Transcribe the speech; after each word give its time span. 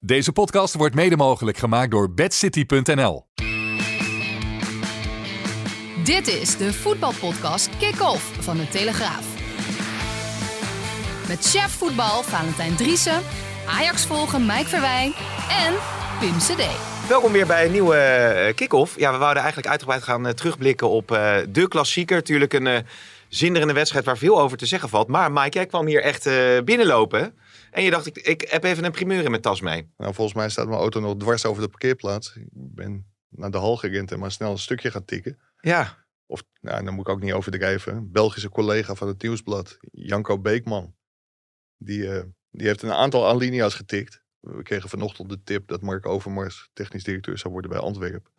Deze 0.00 0.32
podcast 0.32 0.74
wordt 0.74 0.94
mede 0.94 1.16
mogelijk 1.16 1.56
gemaakt 1.56 1.90
door 1.90 2.12
bedcity.nl. 2.12 3.26
Dit 6.04 6.28
is 6.28 6.56
de 6.56 6.72
voetbalpodcast 6.72 7.76
Kick-Off 7.78 8.44
van 8.44 8.56
de 8.56 8.68
Telegraaf. 8.68 9.26
Met 11.28 11.44
chef 11.50 11.70
voetbal 11.70 12.22
Valentijn 12.22 12.76
Driessen, 12.76 13.22
Ajax 13.68 14.06
volgen 14.06 14.46
Mike 14.46 14.68
Verwijn 14.68 15.12
en 15.50 15.74
Pim 16.20 16.38
CD. 16.38 16.66
Welkom 17.08 17.32
weer 17.32 17.46
bij 17.46 17.64
een 17.66 17.72
nieuwe 17.72 17.96
eh, 17.96 18.54
kick-off. 18.54 18.98
Ja, 18.98 19.12
we 19.12 19.18
wouden 19.18 19.42
eigenlijk 19.42 19.70
uitgebreid 19.70 20.02
gaan 20.02 20.26
eh, 20.26 20.32
terugblikken 20.32 20.88
op 20.88 21.12
eh, 21.12 21.36
de 21.48 21.68
klassieker. 21.68 22.16
Natuurlijk 22.16 22.52
een 22.52 22.66
eh, 22.66 22.78
zinderende 23.28 23.74
wedstrijd 23.74 24.04
waar 24.04 24.18
veel 24.18 24.40
over 24.40 24.58
te 24.58 24.66
zeggen 24.66 24.88
valt. 24.88 25.08
Maar 25.08 25.32
Mike, 25.32 25.56
jij 25.56 25.66
kwam 25.66 25.86
hier 25.86 26.02
echt 26.02 26.26
eh, 26.26 26.34
binnenlopen. 26.64 27.34
En 27.78 27.84
je 27.84 27.90
dacht, 27.90 28.06
ik, 28.06 28.18
ik 28.18 28.40
heb 28.50 28.64
even 28.64 28.84
een 28.84 28.92
primeur 28.92 29.24
in 29.24 29.30
mijn 29.30 29.42
tas 29.42 29.60
mee. 29.60 29.90
Nou, 29.96 30.14
volgens 30.14 30.36
mij 30.36 30.48
staat 30.48 30.66
mijn 30.66 30.78
auto 30.78 31.00
nog 31.00 31.16
dwars 31.16 31.44
over 31.44 31.62
de 31.62 31.68
parkeerplaats. 31.68 32.36
Ik 32.36 32.46
ben 32.50 33.06
naar 33.28 33.50
de 33.50 33.58
hal 33.58 33.76
gerend 33.76 34.12
en 34.12 34.18
maar 34.18 34.30
snel 34.32 34.50
een 34.50 34.58
stukje 34.58 34.90
gaan 34.90 35.04
tikken. 35.04 35.38
Ja, 35.60 36.04
Of, 36.26 36.42
nou, 36.60 36.84
dan 36.84 36.94
moet 36.94 37.06
ik 37.08 37.12
ook 37.12 37.20
niet 37.20 37.32
overdrijven. 37.32 38.12
Belgische 38.12 38.48
collega 38.48 38.94
van 38.94 39.08
het 39.08 39.22
Nieuwsblad, 39.22 39.76
Janko 39.80 40.38
Beekman. 40.38 40.94
Die, 41.76 42.08
eh, 42.16 42.22
die 42.50 42.66
heeft 42.66 42.82
een 42.82 42.92
aantal 42.92 43.26
alinea's 43.28 43.74
getikt. 43.74 44.22
We 44.40 44.62
kregen 44.62 44.88
vanochtend 44.88 45.28
de 45.28 45.42
tip 45.44 45.68
dat 45.68 45.82
Mark 45.82 46.06
Overmars 46.06 46.70
technisch 46.72 47.04
directeur 47.04 47.38
zou 47.38 47.52
worden 47.52 47.70
bij 47.70 47.80
Antwerpen. 47.80 48.32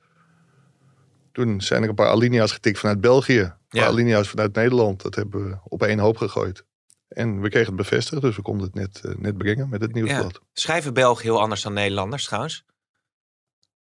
Toen 1.31 1.61
zijn 1.61 1.83
er 1.83 1.89
een 1.89 1.95
paar 1.95 2.09
alinea's 2.09 2.51
getikt 2.51 2.79
vanuit 2.79 3.01
België. 3.01 3.39
Een 3.39 3.53
paar 3.67 3.81
Ja. 3.81 3.87
alinea's 3.87 4.29
vanuit 4.29 4.55
Nederland. 4.55 5.01
Dat 5.01 5.15
hebben 5.15 5.49
we 5.49 5.57
op 5.63 5.83
één 5.83 5.99
hoop 5.99 6.17
gegooid. 6.17 6.65
En 7.09 7.41
we 7.41 7.49
kregen 7.49 7.67
het 7.67 7.75
bevestigd, 7.75 8.21
dus 8.21 8.35
we 8.35 8.41
konden 8.41 8.65
het 8.65 8.75
net, 8.75 9.01
eh, 9.05 9.11
net 9.17 9.37
brengen 9.37 9.69
met 9.69 9.81
het 9.81 9.93
Nieuwsblad. 9.93 10.41
schrijven 10.53 10.93
Belgen 10.93 11.23
heel 11.23 11.39
anders 11.41 11.61
dan 11.61 11.73
Nederlanders 11.73 12.25
trouwens? 12.25 12.63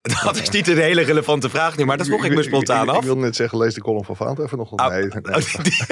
Dat 0.24 0.36
is 0.36 0.50
niet 0.50 0.68
een 0.68 0.78
hele 0.78 1.02
relevante 1.02 1.50
vraag 1.50 1.78
nu, 1.78 1.86
maar 1.86 1.98
dat 1.98 2.08
vroeg 2.08 2.26
ik 2.26 2.36
me 2.36 2.44
spontaan 2.44 2.84
Ik, 2.88 2.90
af. 2.96 3.04
wil 3.04 3.18
net 3.18 3.36
zeggen, 3.36 3.58
lees 3.58 3.74
de 3.74 3.82
column 3.82 4.04
van 4.06 4.16
vanochtend. 4.16 4.82
Oh, 4.82 4.88
nee, 4.88 5.08
nee. 5.08 5.36
oh, 5.36 5.64
die- 5.64 5.86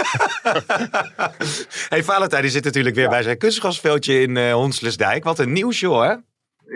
hey, 1.90 2.04
Valentijn 2.04 2.42
die 2.42 2.52
zit 2.52 2.64
natuurlijk 2.64 2.96
weer 2.96 3.10
bij 3.10 3.24
zijn 3.24 3.38
kunstgrasveldje 3.38 4.22
in 4.22 4.38
eh 4.38 4.54
Honslesdijk. 4.54 5.24
Wat 5.24 5.40
een 5.40 5.54
nieuws, 5.54 5.80
joh, 5.80 6.02
hè? 6.04 6.16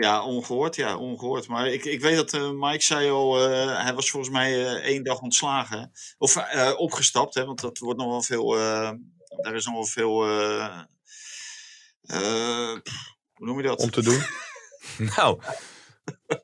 Ja, 0.00 0.24
ongehoord. 0.24 0.76
Ja, 0.76 0.96
ongehoord. 0.96 1.48
Maar 1.48 1.66
ik, 1.68 1.84
ik 1.84 2.00
weet 2.00 2.16
dat 2.16 2.32
eh, 2.32 2.50
Mike 2.50 2.82
zei 2.82 3.10
al, 3.10 3.50
eh, 3.50 3.82
hij 3.84 3.94
was 3.94 4.10
volgens 4.10 4.32
mij 4.32 4.66
eh, 4.66 4.72
één 4.72 5.02
dag 5.04 5.20
ontslagen. 5.20 5.90
Of 6.18 6.36
eh, 6.36 6.72
opgestapt, 6.76 7.34
hè, 7.34 7.44
want 7.44 7.60
dat 7.60 7.78
wordt 7.78 7.98
nog 7.98 8.08
wel 8.08 8.22
veel, 8.22 8.56
eh, 8.58 8.90
daar 9.36 9.54
is 9.54 9.64
nog 9.64 9.74
wel 9.74 9.86
veel, 9.86 10.24
eh, 10.24 10.80
eh, 12.02 12.76
hoe 13.34 13.46
noem 13.46 13.56
je 13.56 13.66
dat? 13.66 13.80
Om 13.80 13.90
te 13.90 14.02
doen. 14.02 14.22
Nou, 15.16 15.40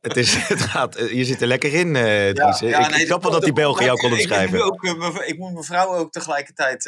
het 0.00 0.16
is, 0.16 0.34
het 0.34 0.60
gaat, 0.60 0.96
eh, 0.96 1.12
je 1.12 1.24
zit 1.24 1.40
er 1.40 1.46
lekker 1.46 1.74
in, 1.74 1.92
Dries. 2.34 2.58
ja, 2.58 2.84
ik, 2.84 2.90
nee, 2.90 3.00
ik 3.00 3.06
snap 3.06 3.22
wel 3.22 3.32
dat 3.32 3.42
die 3.42 3.52
Belgen 3.52 3.84
jou 3.84 3.98
konden 3.98 4.18
ik, 4.18 4.30
ik, 4.30 5.38
moet 5.38 5.38
moet 5.38 5.52
mevrouw 5.52 5.94
ook 5.94 6.12
tegelijkertijd 6.12 6.86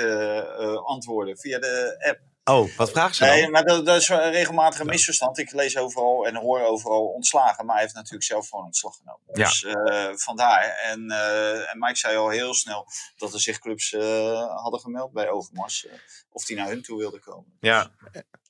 antwoorden 0.84 1.38
via 1.38 1.58
de 1.58 2.04
app. 2.08 2.20
Oh, 2.50 2.76
wat 2.76 2.90
vragen 2.90 3.14
ze 3.14 3.24
dan? 3.24 3.34
Nee, 3.34 3.48
maar 3.50 3.64
dat, 3.64 3.86
dat 3.86 4.00
is 4.00 4.08
een 4.08 4.30
regelmatig 4.30 4.80
een 4.80 4.86
misverstand. 4.86 5.38
Ik 5.38 5.52
lees 5.52 5.76
overal 5.76 6.26
en 6.26 6.36
hoor 6.36 6.60
overal 6.60 7.06
ontslagen. 7.06 7.64
Maar 7.64 7.74
hij 7.74 7.84
heeft 7.84 7.96
natuurlijk 7.96 8.24
zelf 8.24 8.48
gewoon 8.48 8.64
ontslag 8.64 8.96
genomen. 8.96 9.20
Ja. 9.32 9.44
Dus 9.44 9.64
eh, 9.64 10.10
vandaar. 10.14 10.62
En, 10.82 11.10
eh, 11.10 11.72
en 11.72 11.78
Mike 11.78 11.96
zei 11.96 12.16
al 12.16 12.28
heel 12.28 12.54
snel 12.54 12.86
dat 13.16 13.32
er 13.32 13.40
zich 13.40 13.58
clubs 13.58 13.92
eh, 13.92 14.56
hadden 14.62 14.80
gemeld 14.80 15.12
bij 15.12 15.28
Overmars. 15.30 15.86
of 16.30 16.44
die 16.44 16.56
naar 16.56 16.68
hun 16.68 16.82
toe 16.82 16.98
wilden 16.98 17.20
komen. 17.20 17.56
Ja, 17.60 17.90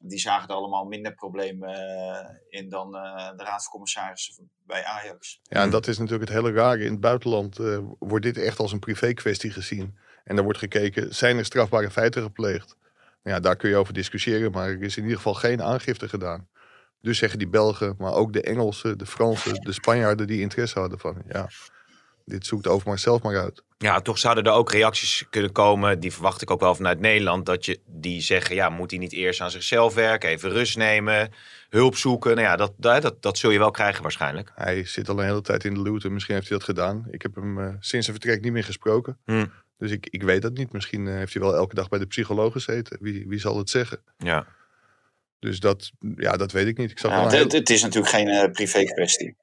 Die 0.00 0.18
zagen 0.18 0.48
er 0.48 0.54
allemaal 0.54 0.84
minder 0.84 1.14
problemen 1.14 1.74
in 2.48 2.68
dan 2.68 2.96
eh, 2.96 3.30
de 3.36 3.44
Raad 3.44 3.62
van 3.62 3.72
Commissarissen 3.72 4.50
bij 4.62 4.84
Ajax. 4.84 5.40
Ja, 5.42 5.62
en 5.62 5.70
dat 5.70 5.86
is 5.86 5.98
natuurlijk 5.98 6.30
het 6.30 6.38
hele 6.38 6.52
rare. 6.52 6.84
In 6.84 6.90
het 6.90 7.00
buitenland 7.00 7.58
eh, 7.58 7.78
wordt 7.98 8.24
dit 8.24 8.38
echt 8.38 8.58
als 8.58 8.72
een 8.72 8.78
privé 8.78 9.12
kwestie 9.12 9.50
gezien. 9.50 9.98
En 10.24 10.36
er 10.36 10.42
wordt 10.42 10.58
gekeken, 10.58 11.14
zijn 11.14 11.38
er 11.38 11.44
strafbare 11.44 11.90
feiten 11.90 12.22
gepleegd? 12.22 12.76
Ja, 13.26 13.40
daar 13.40 13.56
kun 13.56 13.70
je 13.70 13.76
over 13.76 13.94
discussiëren, 13.94 14.50
maar 14.50 14.68
er 14.68 14.82
is 14.82 14.96
in 14.96 15.02
ieder 15.02 15.16
geval 15.16 15.34
geen 15.34 15.62
aangifte 15.62 16.08
gedaan. 16.08 16.48
Dus 17.00 17.18
zeggen 17.18 17.38
die 17.38 17.48
Belgen, 17.48 17.94
maar 17.98 18.12
ook 18.12 18.32
de 18.32 18.42
Engelsen, 18.42 18.98
de 18.98 19.06
Fransen, 19.06 19.54
de 19.54 19.72
Spanjaarden 19.72 20.26
die 20.26 20.40
interesse 20.40 20.78
hadden 20.78 20.98
van, 20.98 21.22
ja, 21.28 21.48
dit 22.24 22.46
zoekt 22.46 22.66
Overmars 22.66 23.02
zelf 23.02 23.22
maar 23.22 23.38
uit. 23.38 23.62
ja, 23.78 24.00
toch 24.00 24.18
zouden 24.18 24.44
er 24.44 24.52
ook 24.52 24.72
reacties 24.72 25.24
kunnen 25.30 25.52
komen. 25.52 26.00
Die 26.00 26.12
verwacht 26.12 26.42
ik 26.42 26.50
ook 26.50 26.60
wel 26.60 26.74
vanuit 26.74 27.00
Nederland. 27.00 27.46
Dat 27.46 27.64
je 27.64 27.80
die 27.86 28.20
zeggen, 28.20 28.54
ja, 28.54 28.68
moet 28.68 28.90
hij 28.90 29.00
niet 29.00 29.12
eerst 29.12 29.40
aan 29.40 29.50
zichzelf 29.50 29.94
werken? 29.94 30.30
Even 30.30 30.50
rust 30.50 30.76
nemen, 30.76 31.32
hulp 31.68 31.96
zoeken. 31.96 32.34
Nou 32.34 32.46
ja, 32.46 32.56
dat, 32.56 32.72
dat, 32.76 33.02
dat, 33.02 33.22
dat 33.22 33.38
zul 33.38 33.50
je 33.50 33.58
wel 33.58 33.70
krijgen 33.70 34.02
waarschijnlijk. 34.02 34.52
Hij 34.54 34.84
zit 34.84 35.08
al 35.08 35.18
een 35.18 35.24
hele 35.24 35.42
tijd 35.42 35.64
in 35.64 35.74
de 35.74 35.82
luwte. 35.82 36.10
Misschien 36.10 36.34
heeft 36.34 36.48
hij 36.48 36.58
dat 36.58 36.66
gedaan. 36.66 37.06
Ik 37.10 37.22
heb 37.22 37.34
hem 37.34 37.58
eh, 37.58 37.66
sinds 37.80 38.06
zijn 38.06 38.18
vertrek 38.20 38.42
niet 38.42 38.52
meer 38.52 38.64
gesproken. 38.64 39.18
Hm. 39.24 39.46
Dus 39.78 39.90
ik, 39.90 40.06
ik 40.10 40.22
weet 40.22 40.42
dat 40.42 40.52
niet. 40.52 40.72
Misschien 40.72 41.06
eh, 41.08 41.14
heeft 41.14 41.32
hij 41.34 41.42
wel 41.42 41.54
elke 41.54 41.74
dag 41.74 41.88
bij 41.88 41.98
de 41.98 42.06
psycholoog 42.06 42.52
gezeten. 42.52 42.98
Wie, 43.00 43.28
wie 43.28 43.38
zal 43.38 43.58
het 43.58 43.70
zeggen? 43.70 44.02
Ja. 44.16 44.46
Dus 45.38 45.60
dat, 45.60 45.90
ja, 46.16 46.36
dat 46.36 46.52
weet 46.52 46.66
ik 46.66 46.78
niet. 46.78 46.90
Ik 46.90 46.98
zag 46.98 47.10
Ja, 47.10 47.22
het, 47.22 47.32
het, 47.32 47.52
heel- 47.52 47.60
het 47.60 47.70
is 47.70 47.82
natuurlijk 47.82 48.12
geen 48.14 48.28
eh, 48.28 48.50
privé 48.50 48.84
kwestie. 48.84 49.36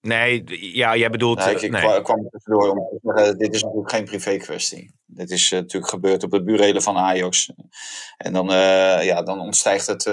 Nee, 0.00 0.42
ja, 0.74 0.96
jij 0.96 1.10
bedoelt... 1.10 1.38
Nee, 1.38 1.48
ik, 1.50 1.56
eh, 1.56 1.62
ik 1.62 1.70
nee. 1.70 2.02
kwam 2.02 2.24
er 2.24 2.30
tussendoor 2.30 2.70
om 2.70 2.88
te 2.88 2.98
zeggen, 3.02 3.38
dit 3.38 3.54
is 3.54 3.62
natuurlijk 3.62 3.90
geen 3.90 4.04
privé 4.04 4.36
kwestie. 4.36 4.94
Dit 5.06 5.30
is 5.30 5.50
natuurlijk 5.50 5.92
gebeurd 5.92 6.22
op 6.22 6.30
de 6.30 6.42
burelen 6.42 6.82
van 6.82 6.96
Ajax. 6.96 7.52
En 8.16 8.32
dan, 8.32 8.50
eh, 8.52 9.04
ja, 9.04 9.22
dan 9.22 9.40
ontstijgt 9.40 9.86
het 9.86 10.06
eh, 10.06 10.12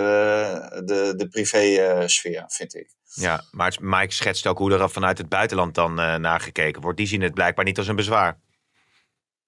de, 0.86 1.14
de 1.16 1.28
privé-sfeer, 1.30 2.44
vind 2.48 2.76
ik. 2.76 2.96
Ja, 3.14 3.44
maar 3.52 3.78
Mike 3.82 4.14
schetst 4.14 4.48
ook 4.48 4.58
hoe 4.58 4.74
er 4.74 4.90
vanuit 4.90 5.18
het 5.18 5.30
buitenland 5.30 5.76
dan 5.76 6.00
eh 6.00 6.16
naar 6.16 6.40
gekeken 6.40 6.82
wordt. 6.82 6.98
Die 6.98 7.08
zien 7.08 7.22
het 7.22 7.34
blijkbaar 7.34 7.66
niet 7.66 7.78
als 7.78 7.88
een 7.88 7.96
bezwaar. 7.96 8.40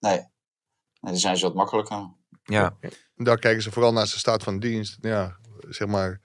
Nee, 0.01 0.17
nee 0.17 1.11
dan 1.11 1.17
zijn 1.17 1.37
ze 1.37 1.45
wat 1.45 1.53
makkelijker. 1.55 2.09
Ja, 2.43 2.77
Daar 3.15 3.39
kijken 3.39 3.61
ze 3.63 3.71
vooral 3.71 3.93
naar 3.93 4.07
zijn 4.07 4.19
staat 4.19 4.43
van 4.43 4.59
dienst. 4.59 4.97
Ja, 5.01 5.37
zeg 5.69 5.87
maar. 5.87 6.21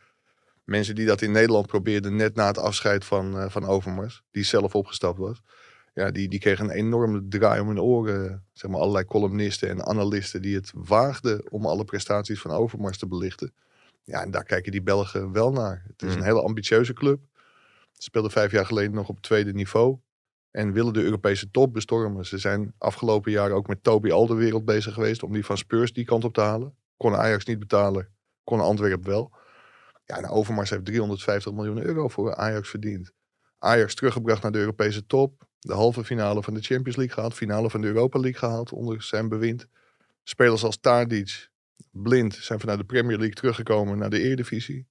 Mensen 0.65 0.95
die 0.95 1.07
dat 1.07 1.23
in 1.23 1.33
Nederland 1.33 1.67
probeerden 1.67 2.17
net 2.17 2.35
na 2.35 2.47
het 2.47 2.59
afscheid 2.59 3.05
van, 3.05 3.39
eh, 3.39 3.51
van 3.51 3.65
Overmars. 3.65 4.23
Die 4.31 4.45
zelf 4.45 4.75
opgestapt 4.75 5.19
was. 5.19 5.43
Ja, 5.95 6.11
die, 6.11 6.29
die 6.29 6.39
kregen 6.39 6.65
een 6.65 6.71
enorme 6.71 7.27
draai 7.29 7.61
om 7.61 7.67
hun 7.69 7.81
oren. 7.81 8.47
Zeg 8.53 8.71
maar 8.71 8.81
allerlei 8.81 9.05
columnisten 9.05 9.69
en 9.69 9.85
analisten 9.87 10.43
die 10.43 10.55
het 10.55 10.71
waagden 10.75 11.51
om 11.51 11.67
alle 11.67 11.85
prestaties 11.85 12.41
van 12.41 12.51
Overmars 12.51 12.99
te 12.99 13.07
belichten. 13.07 13.55
Ja, 14.05 14.23
en 14.23 14.31
daar 14.31 14.45
kijken 14.45 14.73
die 14.73 14.83
Belgen 14.83 15.33
wel 15.33 15.53
naar. 15.53 15.83
Het 15.87 16.03
is 16.03 16.13
Mm. 16.15 16.17
een 16.19 16.25
hele 16.27 16.43
ambitieuze 16.43 16.93
club. 16.93 17.21
Ze 17.93 18.03
speelden 18.03 18.31
vijf 18.31 18.51
jaar 18.53 18.67
geleden 18.67 18.95
nog 18.95 19.09
op 19.09 19.21
tweede 19.21 19.53
niveau. 19.53 19.99
En 20.57 20.73
willen 20.73 20.93
de 20.93 21.03
Europese 21.03 21.51
top 21.51 21.73
bestormen. 21.73 22.27
Ze 22.27 22.39
zijn 22.39 22.75
afgelopen 22.79 23.33
jaar 23.33 23.51
ook 23.51 23.67
met 23.67 23.83
Toby 23.83 24.11
Alderwereld 24.11 24.65
bezig 24.65 24.95
geweest 24.95 25.23
om 25.23 25.33
die 25.33 25.45
van 25.45 25.59
Spurs 25.59 25.93
die 25.93 26.05
kant 26.05 26.25
op 26.25 26.35
te 26.35 26.41
halen. 26.41 26.75
Kon 26.97 27.15
Ajax 27.15 27.45
niet 27.45 27.59
betalen, 27.59 28.09
kon 28.45 28.61
Antwerpen 28.61 29.09
wel. 29.09 29.33
Ja, 30.05 30.17
en 30.17 30.29
Overmars 30.29 30.71
heeft 30.71 30.85
350 30.85 31.53
miljoen 31.53 31.83
euro 31.83 32.09
voor 32.09 32.35
Ajax 32.35 32.69
verdiend. 32.69 33.13
Ajax 33.59 33.95
teruggebracht 33.95 34.43
naar 34.43 34.53
de 34.53 34.59
Europese 34.59 35.07
top. 35.07 35.47
De 35.59 35.73
halve 35.73 36.05
finale 36.05 36.43
van 36.43 36.55
de 36.55 36.61
Champions 36.61 36.97
League 36.97 37.15
gehaald. 37.15 37.35
Finale 37.35 37.71
van 37.71 37.81
de 37.81 37.87
Europa 37.87 38.19
League 38.19 38.39
gehaald 38.39 38.73
onder 38.73 39.03
zijn 39.03 39.29
bewind. 39.29 39.67
Spelers 40.23 40.65
als 40.65 40.81
Tadic, 40.81 41.49
Blind 41.91 42.35
zijn 42.35 42.61
vanuit 42.61 42.79
de 42.79 42.85
Premier 42.85 43.17
League 43.17 43.35
teruggekomen 43.35 43.99
naar 43.99 44.11
de 44.11 44.21
Eredivisie. 44.21 44.87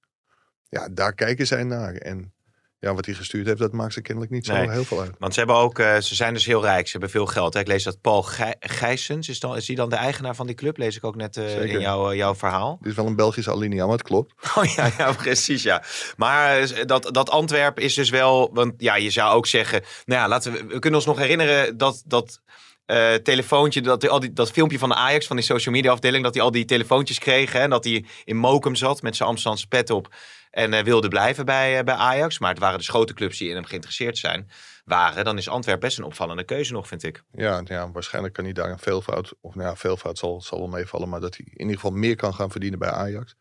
Ja, 0.68 0.88
daar 0.88 1.14
kijken 1.14 1.46
zij 1.46 1.64
naar. 1.64 1.94
En 1.94 2.34
ja, 2.78 2.94
wat 2.94 3.04
hij 3.06 3.14
gestuurd 3.14 3.46
heeft, 3.46 3.58
dat 3.58 3.72
maakt 3.72 3.92
ze 3.92 4.00
kennelijk 4.00 4.32
niet 4.32 4.46
zo 4.46 4.52
Nee. 4.52 4.70
heel 4.70 4.84
veel 4.84 5.00
uit. 5.00 5.12
want 5.18 5.32
ze, 5.32 5.38
hebben 5.38 5.56
ook, 5.56 5.78
eh, 5.78 5.98
ze 5.98 6.14
zijn 6.14 6.34
dus 6.34 6.46
heel 6.46 6.62
rijk. 6.62 6.84
Ze 6.86 6.90
hebben 6.92 7.10
veel 7.10 7.26
geld. 7.26 7.54
Hè? 7.54 7.60
Ik 7.60 7.66
lees 7.66 7.82
dat 7.82 8.00
Paul 8.00 8.22
Gij- 8.22 8.56
Gijsens, 8.60 9.28
is, 9.28 9.40
dan, 9.40 9.56
is 9.56 9.66
die 9.66 9.76
dan 9.76 9.90
de 9.90 9.96
eigenaar 9.96 10.34
van 10.34 10.46
die 10.46 10.54
club? 10.54 10.76
Lees 10.76 10.96
ik 10.96 11.04
ook 11.04 11.16
net 11.16 11.36
eh, 11.36 11.62
in 11.74 11.80
jouw, 11.80 12.14
jouw 12.14 12.34
verhaal. 12.34 12.76
Dit 12.80 12.90
is 12.90 12.96
wel 12.96 13.06
een 13.06 13.16
Belgische 13.16 13.50
alinea, 13.50 13.84
maar 13.84 13.92
het 13.96 14.02
klopt. 14.02 14.34
Oh 14.56 14.64
ja, 14.64 14.90
ja, 14.98 15.12
precies 15.12 15.62
ja. 15.62 15.82
Maar 16.16 16.58
eh, 16.58 16.84
dat, 16.86 17.08
dat 17.12 17.30
Antwerp 17.30 17.78
is 17.80 17.94
dus 17.94 18.10
wel, 18.10 18.50
want 18.52 18.72
ja, 18.76 18.96
je 18.96 19.10
zou 19.10 19.34
ook 19.34 19.46
zeggen, 19.46 19.82
nou 20.04 20.20
ja, 20.20 20.28
laten 20.28 20.52
we, 20.52 20.64
we 20.66 20.78
kunnen 20.78 20.94
ons 20.98 21.08
nog 21.08 21.18
herinneren 21.18 21.76
dat 21.76 22.02
dat 22.06 22.40
eh, 22.86 23.14
telefoontje, 23.14 23.80
dat, 23.80 24.00
die- 24.00 24.10
al 24.10 24.20
die, 24.20 24.32
dat 24.32 24.50
filmpje 24.50 24.78
van 24.78 24.88
de 24.88 24.94
Ajax, 24.94 25.26
van 25.26 25.36
die 25.36 25.44
social 25.44 25.74
media 25.74 25.90
afdeling, 25.90 26.24
dat 26.24 26.34
hij 26.34 26.42
al 26.42 26.50
die 26.50 26.64
telefoontjes 26.64 27.18
kreeg 27.18 27.54
en 27.54 27.70
dat 27.70 27.84
hij 27.84 28.04
in 28.24 28.36
Mokum 28.36 28.74
zat 28.74 29.02
met 29.02 29.16
zijn 29.16 29.28
Amsterdamse 29.28 29.66
pet 29.68 29.90
op. 29.90 30.14
En 30.50 30.72
eh, 30.72 30.84
wilde 30.84 31.08
blijven 31.08 31.44
bij, 31.44 31.78
eh, 31.78 31.84
bij 31.84 31.94
Ajax. 31.94 32.38
Maar 32.38 32.50
het 32.50 32.58
waren 32.58 32.78
dus 32.78 32.88
grote 32.88 33.14
clubs 33.14 33.38
die 33.38 33.48
in 33.48 33.54
hem 33.54 33.64
geïnteresseerd 33.64 34.18
zijn. 34.18 34.50
Waren. 34.84 35.24
Dan 35.24 35.38
is 35.38 35.48
Antwerpen 35.48 35.82
best 35.86 35.98
een 35.98 36.04
opvallende 36.04 36.44
keuze 36.44 36.72
nog, 36.72 36.88
vind 36.88 37.02
ik. 37.02 37.22
Ja, 37.32 37.62
ja, 37.64 37.90
waarschijnlijk 37.90 38.34
kan 38.34 38.44
hij 38.44 38.52
daar 38.52 38.70
een 38.70 38.78
veelvoud, 38.78 39.34
of 39.40 39.54
nou 39.54 39.68
ja, 39.68 39.76
veelvoud 39.76 40.18
zal, 40.18 40.40
zal 40.40 40.58
wel 40.58 40.68
meevallen, 40.68 41.08
maar 41.08 41.20
dat 41.20 41.36
hij 41.36 41.46
in 41.50 41.58
ieder 41.60 41.74
geval 41.74 41.90
meer 41.90 42.16
kan 42.16 42.34
gaan 42.34 42.50
verdienen 42.50 42.78
bij 42.78 42.90
Ajax. 42.90 43.34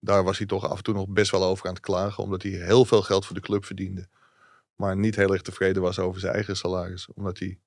Daar 0.00 0.24
was 0.24 0.38
hij 0.38 0.46
toch 0.46 0.68
af 0.68 0.76
en 0.76 0.82
toe 0.82 0.94
nog 0.94 1.08
best 1.08 1.30
wel 1.30 1.44
over 1.44 1.66
aan 1.66 1.74
het 1.74 1.82
klagen, 1.82 2.22
omdat 2.22 2.42
hij 2.42 2.50
heel 2.52 2.84
veel 2.84 3.02
geld 3.02 3.26
voor 3.26 3.34
de 3.34 3.40
club 3.40 3.64
verdiende. 3.64 4.08
Maar 4.76 4.96
niet 4.96 5.16
heel 5.16 5.32
erg 5.32 5.42
tevreden 5.42 5.82
was 5.82 5.98
over 5.98 6.20
zijn 6.20 6.34
eigen 6.34 6.56
salaris, 6.56 7.08
omdat 7.14 7.38
hij 7.38 7.58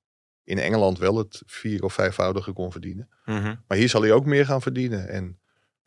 in 0.44 0.57
Engeland 0.57 0.97
wel 0.97 1.18
het 1.18 1.41
vier- 1.45 1.83
of 1.83 1.94
vijfvoudige 1.94 2.51
kon 2.51 2.71
verdienen. 2.71 3.09
Mhm. 3.25 3.56
Maar 3.68 3.77
hier 3.77 3.89
zal 3.89 4.01
hij 4.01 4.12
ook 4.12 4.25
meer 4.25 4.45
gaan 4.45 4.62
verdienen. 4.62 5.09
En 5.09 5.39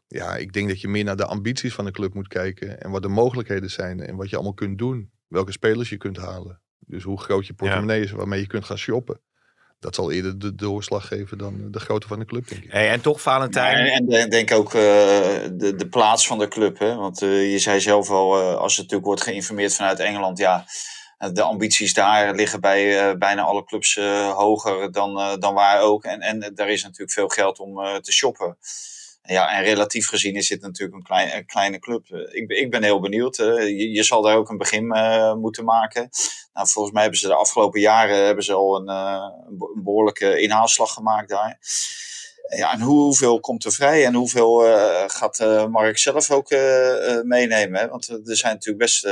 ja, 0.06 0.37
ik 0.37 0.52
denk 0.52 0.69
dat 0.69 0.81
je 0.81 0.88
meer 0.88 1.04
naar 1.04 1.16
de 1.16 1.26
ambities 1.26 1.75
van 1.75 1.84
de 1.84 1.90
club 1.90 2.14
moet 2.14 2.28
kijken. 2.28 2.81
En 2.81 2.90
wat 2.90 3.02
de 3.02 3.08
mogelijkheden 3.08 3.70
zijn. 3.70 4.00
En 4.00 4.16
wat 4.16 4.31
je 4.31 4.34
allemaal 4.34 4.54
kunt 4.54 4.78
doen. 4.78 5.10
Welke 5.28 5.52
spelers 5.52 5.88
je 5.88 5.96
kunt 5.96 6.16
halen. 6.16 6.60
Dus 6.78 7.02
hoe 7.02 7.20
groot 7.20 7.46
je 7.46 7.54
portemonnee 7.54 8.02
is 8.02 8.10
waarmee 8.10 8.40
je 8.40 8.46
kunt 8.46 8.64
gaan 8.64 8.78
shoppen. 8.78 9.20
Dat 9.82 9.94
zal 9.94 10.10
eerder 10.10 10.38
de 10.38 10.54
doorslag 10.54 11.06
geven 11.06 11.38
dan 11.38 11.70
de 11.70 11.81
grootte 11.81 12.06
van 12.06 12.19
de 12.19 12.25
club, 12.25 12.49
denk 12.49 12.64
ik. 12.64 12.72
Hey, 12.72 12.90
en 12.90 13.00
toch, 13.00 13.20
Valentijn. 13.20 13.87
En, 13.87 14.08
en 14.08 14.31
denk 14.31 14.52
ook 14.52 14.66
eh, 14.66 14.72
de, 15.52 15.75
de 15.76 15.88
plaats 15.90 16.26
van 16.26 16.38
de 16.38 16.49
club. 16.49 16.78
Hè? 16.78 16.94
Want 16.94 17.22
eh, 17.22 17.52
je 17.52 17.58
zei 17.58 17.81
zelf 17.81 18.10
al, 18.10 18.40
eh, 18.40 18.54
als 18.54 18.72
het 18.72 18.82
natuurlijk 18.82 19.04
wordt 19.04 19.22
geïnformeerd 19.22 19.75
vanuit 19.75 19.99
Engeland, 19.99 20.38
ja, 20.38 20.64
de 21.30 21.42
ambities 21.42 21.94
daar 21.94 22.34
liggen 22.34 22.60
bij 22.60 22.98
eh, 23.10 23.16
bijna 23.19 23.42
alle 23.42 23.64
clubs 23.64 23.96
eh, 23.96 24.32
hoger 24.32 24.92
dan, 24.92 25.19
eh, 25.19 25.32
dan 25.38 25.54
waar 25.54 25.80
ook. 25.80 26.04
En, 26.04 26.20
en 26.20 26.52
daar 26.54 26.69
is 26.69 26.82
natuurlijk 26.82 27.12
veel 27.12 27.28
geld 27.28 27.58
om 27.58 28.00
te 28.00 28.12
shoppen. 28.12 28.58
Ja, 29.22 29.56
en 29.56 29.62
relatief 29.62 30.08
gezien 30.08 30.34
is 30.34 30.48
dit 30.48 30.60
natuurlijk 30.60 30.98
een, 30.98 31.02
klein, 31.04 31.46
kleine 31.46 31.78
club. 31.78 32.06
Ik, 32.30 32.50
ik 32.50 32.70
ben 32.70 32.82
heel 32.82 33.00
benieuwd. 33.00 33.36
je, 33.36 33.90
je 33.90 34.02
zal 34.02 34.22
daar 34.22 34.36
ook 34.36 34.48
een 34.48 34.56
begin 34.58 34.92
eh, 34.92 35.34
moeten 35.34 35.64
maken. 35.64 36.08
Nou, 36.52 36.69
volgens 36.69 36.92
mij 36.94 37.02
hebben 37.02 37.20
ze 37.20 37.26
de 37.26 37.34
afgelopen 37.34 37.80
jaren 37.80 38.25
hebben 38.25 38.44
ze 38.44 38.52
al 38.52 38.76
een, 38.76 38.88
een 38.88 39.58
be- 39.58 39.72
een 39.76 39.82
behoorlijke 39.82 40.40
inhaalslag 40.40 40.92
gemaakt 40.92 41.28
daar. 41.28 41.58
Ja, 42.56 42.72
en 42.72 42.80
hoe- 42.80 43.02
hoeveel 43.02 43.40
komt 43.40 43.64
er 43.64 43.72
vrij 43.72 44.04
en 44.06 44.14
hoeveel 44.14 44.58
gaat 45.06 45.66
Mark 45.70 45.98
zelf 45.98 46.30
ook 46.30 46.50
meenemen? 47.22 47.80
Hè? 47.80 47.88
Want 47.88 48.08
er 48.08 48.36
zijn 48.36 48.52
natuurlijk 48.52 48.84
best 48.84 49.04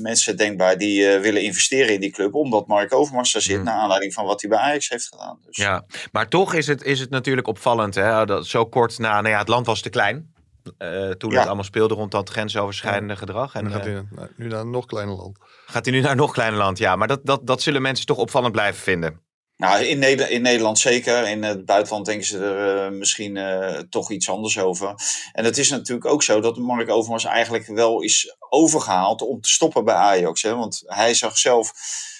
mensen 0.00 0.36
denkbaar 0.36 0.78
die 0.78 1.08
eh, 1.10 1.20
willen 1.20 1.42
investeren 1.42 1.94
in 1.94 2.00
die 2.00 2.10
club, 2.10 2.34
omdat 2.34 2.66
Mark 2.66 2.94
Overmars 2.94 3.32
daar 3.32 3.42
zit, 3.42 3.54
Hmm. 3.56 3.64
naar 3.64 3.74
aanleiding 3.74 4.12
van 4.14 4.24
wat 4.24 4.40
hij 4.40 4.50
bij 4.50 4.58
Ajax 4.58 4.88
heeft 4.88 5.06
gedaan. 5.08 5.38
Dus, 5.46 5.56
Ja, 5.56 5.84
maar 6.12 6.28
toch 6.28 6.54
is 6.54 6.66
het, 6.66 6.82
is 6.82 7.00
het 7.00 7.10
natuurlijk 7.10 7.46
opvallend. 7.46 7.94
Hè? 7.94 8.24
Dat 8.24 8.46
zo 8.46 8.66
kort 8.66 8.98
na, 8.98 9.20
nou 9.20 9.28
ja, 9.28 9.38
het 9.38 9.48
land 9.48 9.66
was 9.66 9.80
te 9.80 9.90
klein. 9.90 10.36
eh, 10.78 11.10
toen 11.10 11.30
Ja. 11.30 11.36
het 11.38 11.46
allemaal 11.46 11.64
speelde 11.64 11.94
rond 11.94 12.10
dat 12.10 12.28
grensoverschrijdende 12.28 13.16
gedrag. 13.16 13.54
En 13.54 13.62
dan 13.64 13.72
gaat 13.72 13.86
eh, 13.86 13.92
hij 13.92 14.28
nu 14.36 14.48
naar 14.48 14.60
een 14.60 14.70
nog 14.70 14.86
kleiner 14.86 15.14
land. 15.16 15.38
gaat 15.66 15.84
hij 15.84 15.94
nu 15.94 16.00
naar 16.00 16.10
een 16.10 16.16
nog 16.16 16.32
kleiner 16.32 16.58
land. 16.58 16.78
Ja, 16.78 16.96
maar 16.96 17.08
dat, 17.08 17.20
dat, 17.22 17.46
dat 17.46 17.62
zullen 17.62 17.82
mensen 17.82 18.06
toch 18.06 18.16
opvallend 18.16 18.52
blijven 18.52 18.82
vinden. 18.82 19.20
Nou, 19.58 19.84
in, 19.84 19.98
Neder- 19.98 20.30
in 20.30 20.42
Nederland 20.42 20.78
zeker. 20.78 21.28
In 21.28 21.42
het 21.42 21.64
buitenland 21.64 22.06
denken 22.06 22.26
ze 22.26 22.38
er 22.38 22.84
eh, 22.84 22.90
misschien 22.90 23.36
eh, 23.36 23.78
toch 23.90 24.10
iets 24.10 24.28
anders 24.30 24.58
over. 24.58 24.94
En 25.32 25.44
het 25.44 25.58
is 25.58 25.70
natuurlijk 25.70 26.06
ook 26.06 26.22
zo 26.22 26.40
dat 26.40 26.56
Mark 26.56 26.90
Overmars 26.90 27.24
eigenlijk 27.24 27.66
wel 27.66 28.00
is 28.02 28.36
overgehaald 28.48 29.22
om 29.22 29.40
te 29.40 29.48
stoppen 29.48 29.84
bij 29.84 29.94
Ajax. 29.94 30.42
Hè? 30.42 30.54
Want 30.54 30.82
hij 30.86 31.14
zag 31.14 31.38
zelf 31.38 31.72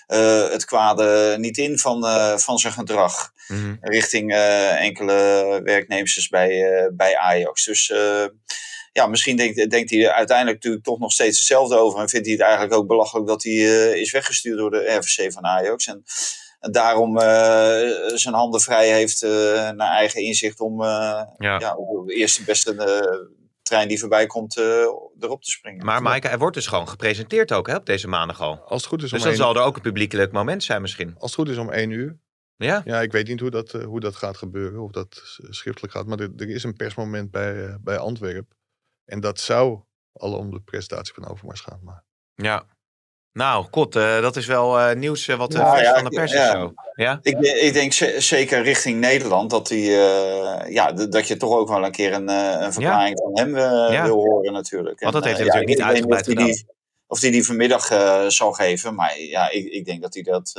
eh, 0.06 0.48
het 0.50 0.64
kwade 0.64 1.36
niet 1.38 1.58
in 1.58 1.78
van, 1.78 2.04
van 2.40 2.58
zijn 2.58 2.72
gedrag 2.72 3.36
Mhm. 3.48 3.76
richting 3.80 4.32
enkele 4.76 5.60
werknemers 5.64 6.28
bij, 6.28 6.90
bij 6.92 7.16
Ajax. 7.16 7.64
Dus 7.64 7.92
ja, 8.92 9.06
misschien 9.06 9.36
denkt, 9.36 9.70
denkt 9.70 9.90
hij 9.90 10.04
er 10.04 10.12
uiteindelijk 10.12 10.56
natuurlijk 10.56 10.84
toch 10.84 10.98
nog 10.98 11.12
steeds 11.12 11.38
hetzelfde 11.38 11.76
over. 11.76 12.00
En 12.00 12.08
vindt 12.08 12.26
hij 12.26 12.34
het 12.34 12.44
eigenlijk 12.44 12.74
ook 12.74 12.86
belachelijk 12.86 13.26
dat 13.26 13.42
hij 13.42 13.52
is 14.00 14.12
weggestuurd 14.12 14.58
door 14.58 14.70
de 14.70 14.94
RVC 14.98 15.32
van 15.32 15.44
Ajax. 15.46 15.86
En 15.86 16.04
daarom 16.58 17.18
eh, 17.18 17.24
zijn 18.14 18.34
handen 18.34 18.60
vrij 18.60 18.92
heeft 18.92 19.22
eh, 19.22 19.30
naar 19.70 19.90
eigen 19.90 20.22
inzicht 20.22 20.60
om 20.60 20.82
eh, 20.82 21.22
Ja. 21.38 21.58
ja, 21.58 21.76
op 21.76 22.06
de 22.06 22.14
eerste 22.14 22.44
beste 22.44 22.74
eh, 22.74 23.26
trein 23.62 23.88
die 23.88 23.98
voorbij 23.98 24.26
komt 24.26 24.56
eh, 24.56 24.64
erop 25.20 25.42
te 25.42 25.50
springen. 25.50 25.84
Maar 25.84 26.02
Maaike, 26.02 26.28
er 26.28 26.38
wordt 26.38 26.54
dus 26.54 26.66
gewoon 26.66 26.88
gepresenteerd 26.88 27.52
ook 27.52 27.66
hè, 27.66 27.76
op 27.76 27.86
deze 27.86 28.08
maandag 28.08 28.40
al. 28.40 28.58
Als 28.64 28.80
het 28.80 28.90
goed 28.90 29.02
is 29.02 29.04
om, 29.04 29.10
Dus 29.14 29.22
dan 29.22 29.28
één, 29.32 29.40
zal 29.40 29.56
er 29.56 29.62
ook 29.62 29.76
een 29.76 29.82
publiekelijk 29.82 30.32
moment 30.32 30.62
zijn 30.62 30.80
misschien. 30.80 31.14
als 31.18 31.30
het 31.36 31.40
goed 31.40 31.48
is 31.48 31.56
om 31.56 31.70
één 31.70 31.90
uur. 31.90 32.18
Ja, 32.56 32.82
Ja, 32.84 33.00
ik 33.00 33.12
weet 33.12 33.26
niet 33.28 33.40
hoe 33.40 33.50
dat, 33.50 33.72
hoe 33.72 34.00
dat 34.00 34.16
gaat 34.16 34.36
gebeuren. 34.36 34.80
Of 34.80 34.90
dat 34.90 35.22
schriftelijk 35.50 35.92
gaat. 35.92 36.06
Maar 36.06 36.18
er, 36.18 36.30
er 36.36 36.48
is 36.50 36.64
een 36.64 36.76
persmoment 36.76 37.30
bij, 37.30 37.76
bij 37.80 37.98
Antwerpen. 37.98 38.56
En 39.04 39.20
dat 39.20 39.40
zou 39.40 39.80
al 40.12 40.32
om 40.32 40.50
de 40.50 40.60
presentatie 40.60 41.14
van 41.14 41.28
Overmars 41.28 41.60
gaan. 41.60 41.80
Maar 41.82 42.04
ja. 42.34 42.66
Nou, 43.38 43.66
Kot, 43.70 43.96
eh, 43.96 44.20
dat 44.20 44.36
is 44.36 44.46
wel 44.46 44.78
eh, 44.78 44.96
nieuws 44.96 45.28
eh, 45.28 45.36
wat 45.36 45.52
Ja, 45.52 45.80
ja, 45.80 45.94
van 45.94 46.04
de 46.04 46.10
pers 46.10 46.32
ja. 46.32 46.44
is 46.44 46.50
zo. 46.50 46.72
Ja? 46.94 47.18
Ik, 47.22 47.38
ik 47.40 47.72
denk 47.72 47.92
ze- 47.92 48.14
zeker 48.18 48.62
richting 48.62 49.00
Nederland 49.00 49.50
dat, 49.50 49.66
die, 49.66 49.90
ja, 50.68 50.92
dat 50.92 51.28
je 51.28 51.36
toch 51.36 51.52
ook 51.58 51.68
wel 51.68 51.84
een 51.84 51.92
keer 51.92 52.12
een, 52.12 52.28
een 52.28 52.72
verklaring 52.72 53.18
van 53.22 53.38
hem 53.38 53.52
wil 54.04 54.14
horen 54.14 54.52
natuurlijk. 54.52 55.00
Want 55.00 55.12
dat 55.12 55.22
En, 55.22 55.28
heeft 55.28 55.38
hij 55.40 55.48
natuurlijk 55.48 55.78
niet 55.78 55.86
uitgebreid 55.88 56.24
die- 56.54 56.66
Of 57.06 57.20
hij 57.20 57.30
die 57.30 57.44
vanmiddag 57.46 57.90
eh, 57.90 58.26
zal 58.26 58.52
geven. 58.52 58.94
Maar 58.94 59.18
ja, 59.20 59.50
ik, 59.50 59.66
ik 59.66 59.84
denk 59.84 60.02
dat 60.02 60.14
hij 60.14 60.22
dat 60.22 60.52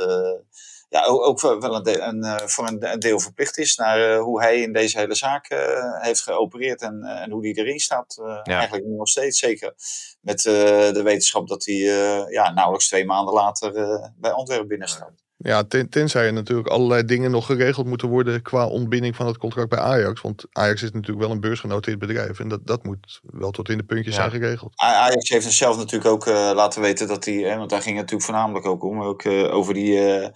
ja, 0.90 1.04
ook, 1.06 1.22
ook 1.26 1.40
wel 1.40 1.74
een, 1.76 1.82
de- 1.82 2.00
een, 2.00 2.22
eh, 2.24 2.46
voor 2.46 2.68
een, 2.68 2.92
een 2.92 2.98
deel 2.98 3.20
verplicht 3.20 3.58
is. 3.58 3.76
Naar 3.76 4.12
eh, 4.12 4.20
hoe 4.20 4.40
hij 4.42 4.60
in 4.60 4.72
deze 4.72 4.98
hele 4.98 5.14
zaak 5.14 5.46
eh, 5.46 5.58
heeft 6.00 6.22
geopereerd. 6.22 6.82
En, 6.82 7.02
eh, 7.02 7.22
en 7.22 7.30
hoe 7.30 7.42
hij 7.42 7.52
erin 7.54 7.78
staat. 7.78 8.18
eh, 8.24 8.54
Eigenlijk 8.54 8.86
nu 8.86 8.94
nog 8.94 9.08
steeds. 9.08 9.38
Zeker 9.38 9.74
met 10.20 10.46
eh, 10.46 10.52
de 10.92 11.00
wetenschap 11.04 11.48
dat 11.48 11.64
hij 11.64 11.74
eh, 11.76 12.32
ja, 12.32 12.52
nauwelijks 12.52 12.88
twee 12.88 13.04
maanden 13.04 13.34
later 13.34 13.76
eh, 13.76 14.08
bij 14.16 14.30
Antwerpen 14.30 14.68
binnenstaat. 14.68 15.10
ja, 15.36 15.64
ten, 15.64 15.88
tenzij 15.88 16.26
er 16.26 16.32
natuurlijk 16.32 16.68
allerlei 16.68 17.04
dingen 17.04 17.30
nog 17.30 17.46
geregeld 17.46 17.86
moeten 17.86 18.08
worden. 18.08 18.42
qua 18.42 18.66
ontbinding 18.66 19.16
van 19.16 19.26
het 19.26 19.38
contract 19.38 19.68
bij 19.68 19.78
Ajax. 19.78 20.20
Want 20.20 20.44
Ajax 20.52 20.82
is 20.82 20.90
natuurlijk 20.92 21.20
wel 21.26 21.30
een 21.30 21.40
beursgenoteerd 21.40 21.98
bedrijf. 21.98 22.40
En 22.40 22.48
dat, 22.48 22.66
dat 22.66 22.84
moet 22.84 23.20
wel 23.22 23.50
tot 23.50 23.68
in 23.68 23.76
de 23.78 23.84
puntjes 23.84 24.14
Ja. 24.16 24.20
zijn 24.28 24.42
geregeld. 24.42 24.72
Ajax 24.76 25.28
heeft 25.28 25.46
er 25.46 25.52
zelf 25.52 25.76
natuurlijk 25.76 26.10
ook 26.10 26.26
eh, 26.26 26.50
laten 26.54 26.80
weten 26.80 27.08
dat 27.08 27.24
hij, 27.24 27.34
hè, 27.34 27.56
want 27.56 27.70
daar 27.70 27.82
ging 27.82 27.96
het 27.96 28.04
natuurlijk 28.10 28.30
voornamelijk 28.30 28.66
ook 28.66 28.84
om, 28.84 29.02
ook 29.02 29.22
eh, 29.22 29.54
over 29.54 29.74
die 29.74 29.98
eh, 30.14 30.28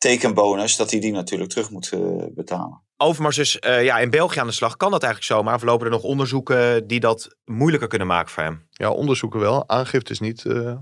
tekenbonus, 0.00 0.76
dat 0.76 0.90
hij 0.90 1.00
die 1.00 1.12
natuurlijk 1.12 1.50
terug 1.50 1.70
moet 1.70 1.92
eh, 1.92 2.00
betalen. 2.30 2.82
Overmars 2.96 3.36
dus 3.36 3.58
eh, 3.58 3.84
ja, 3.84 3.98
in 3.98 4.10
België 4.10 4.40
aan 4.40 4.46
de 4.46 4.52
slag. 4.52 4.76
Kan 4.76 4.90
dat 4.90 5.02
eigenlijk 5.02 5.32
zomaar? 5.32 5.54
Of 5.54 5.62
lopen 5.62 5.86
er 5.86 5.92
nog 5.92 6.02
onderzoeken 6.02 6.86
die 6.86 7.00
dat 7.00 7.36
moeilijker 7.44 7.88
kunnen 7.88 8.06
maken 8.06 8.30
voor 8.30 8.42
hem? 8.42 8.66
Ja, 8.70 8.90
onderzoeken 8.90 9.40
wel. 9.40 9.68
Aangifte 9.68 10.12
is 10.12 10.20
niet, 10.20 10.44
eh, 10.44 10.76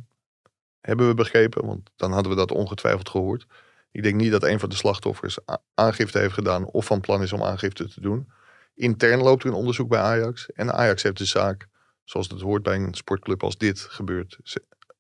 hebben 0.81 1.09
we 1.09 1.15
begrepen. 1.15 1.67
Want 1.67 1.91
dan 1.97 2.13
hadden 2.13 2.33
we 2.33 2.39
dat 2.39 2.53
ongetwijfeld 2.53 3.09
gehoord. 3.09 3.47
Ik 3.91 4.03
denk 4.03 4.15
niet 4.15 4.31
dat 4.31 4.45
een 4.45 4.61
van 4.61 4.69
de 4.69 4.77
slachtoffers 4.77 5.39
aangifte 5.75 6.19
heeft 6.19 6.35
gedaan 6.35 6.65
of 6.65 6.87
van 6.87 7.01
plan 7.01 7.23
is 7.23 7.33
om 7.33 7.43
aangifte 7.43 7.89
te 7.89 8.01
doen. 8.01 8.29
Intern 8.75 9.23
loopt 9.23 9.43
er 9.43 9.49
een 9.49 9.55
onderzoek 9.55 9.89
bij 9.89 10.01
Ajax. 10.01 10.51
En 10.53 10.73
Ajax 10.73 11.03
heeft 11.03 11.19
de 11.19 11.25
zaak, 11.25 11.69
zoals 12.05 12.29
het 12.29 12.41
hoort 12.41 12.63
bij 12.63 12.77
een 12.77 12.95
sportclub 12.95 13.43
als 13.43 13.57
dit 13.57 13.81
gebeurt, 13.81 14.39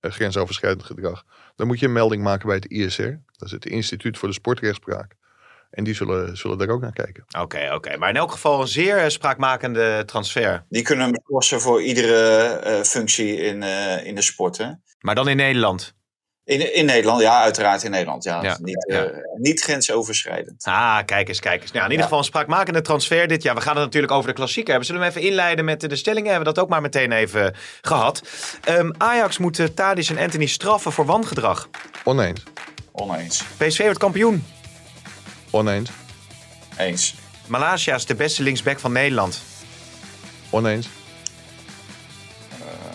grensoverschrijdend 0.00 0.84
gedrag. 0.84 1.24
Dan 1.56 1.66
moet 1.66 1.80
je 1.80 1.86
een 1.86 1.92
melding 1.92 2.22
maken 2.22 2.46
bij 2.46 2.56
het 2.56 2.66
ISR. 2.66 3.12
Dat 3.36 3.48
is 3.48 3.50
het 3.50 3.66
Instituut 3.66 4.18
voor 4.18 4.28
de 4.28 4.34
Sportrechtspraak. 4.34 5.16
En 5.70 5.84
die 5.84 5.94
zullen, 5.94 6.36
zullen 6.36 6.58
daar 6.58 6.68
ook 6.68 6.80
naar 6.80 6.92
kijken. 6.92 7.24
Oké, 7.40 7.70
oké. 7.74 7.96
Maar 7.96 8.08
in 8.08 8.16
elk 8.16 8.32
geval 8.32 8.60
een 8.60 8.68
zeer 8.68 8.98
eh, 8.98 9.08
spraakmakende 9.08 10.02
transfer. 10.06 10.64
Die 10.68 10.82
kunnen 10.82 11.04
hem 11.04 11.22
kosten 11.22 11.60
voor 11.60 11.82
iedere 11.82 12.46
eh, 12.46 12.82
functie 12.82 13.36
in, 13.36 13.62
eh, 13.62 14.06
in 14.06 14.14
de 14.14 14.22
sport. 14.22 14.58
Hè? 14.58 14.70
Maar 15.00 15.14
dan 15.14 15.28
in 15.28 15.36
Nederland. 15.36 15.96
In, 16.48 16.74
in 16.74 16.84
Nederland, 16.84 17.20
ja, 17.20 17.42
uiteraard 17.42 17.82
in 17.82 17.90
Nederland. 17.90 18.24
Ja, 18.24 18.42
Ja, 18.42 18.58
Niet, 18.62 18.84
ja. 18.88 19.02
eh, 19.04 19.10
niet 19.36 19.60
grensoverschrijdend. 19.60 20.64
Ah, 20.64 20.98
kijk 21.04 21.28
eens, 21.28 21.40
kijk 21.40 21.62
eens. 21.62 21.72
Nou, 21.72 21.84
in 21.84 21.90
ieder 21.90 21.96
Ja. 21.98 22.02
geval 22.02 22.18
een 22.18 22.24
spraakmakende 22.24 22.80
transfer 22.80 23.26
dit 23.28 23.42
jaar. 23.42 23.54
We 23.54 23.60
gaan 23.60 23.74
het 23.76 23.84
natuurlijk 23.84 24.12
over 24.12 24.28
de 24.28 24.34
klassieker 24.34 24.68
hebben. 24.70 24.86
Zullen 24.86 25.02
we 25.02 25.08
even 25.08 25.20
inleiden 25.22 25.64
met 25.64 25.80
de 25.80 25.96
stellingen? 25.96 26.30
Hebben 26.30 26.48
we 26.48 26.54
dat 26.54 26.62
ook 26.64 26.70
maar 26.70 26.80
meteen 26.80 27.12
even 27.12 27.54
gehad. 27.82 28.22
Ehm, 28.64 28.90
Ajax 28.98 29.38
moet 29.38 29.58
uh, 29.58 29.66
Tadic 29.66 30.08
en 30.08 30.18
Anthony 30.18 30.46
straffen 30.46 30.92
voor 30.92 31.06
wangedrag. 31.06 31.68
Oneens. 32.04 32.42
Oneens. 32.92 33.42
PSV 33.56 33.82
wordt 33.82 33.98
kampioen. 33.98 34.46
Oneens. 35.50 35.90
Eens. 36.76 37.14
Malaysia 37.46 37.94
is 37.94 38.06
de 38.06 38.14
beste 38.14 38.42
linksback 38.42 38.78
van 38.78 38.92
Nederland. 38.92 39.42
Oneens. 40.50 40.88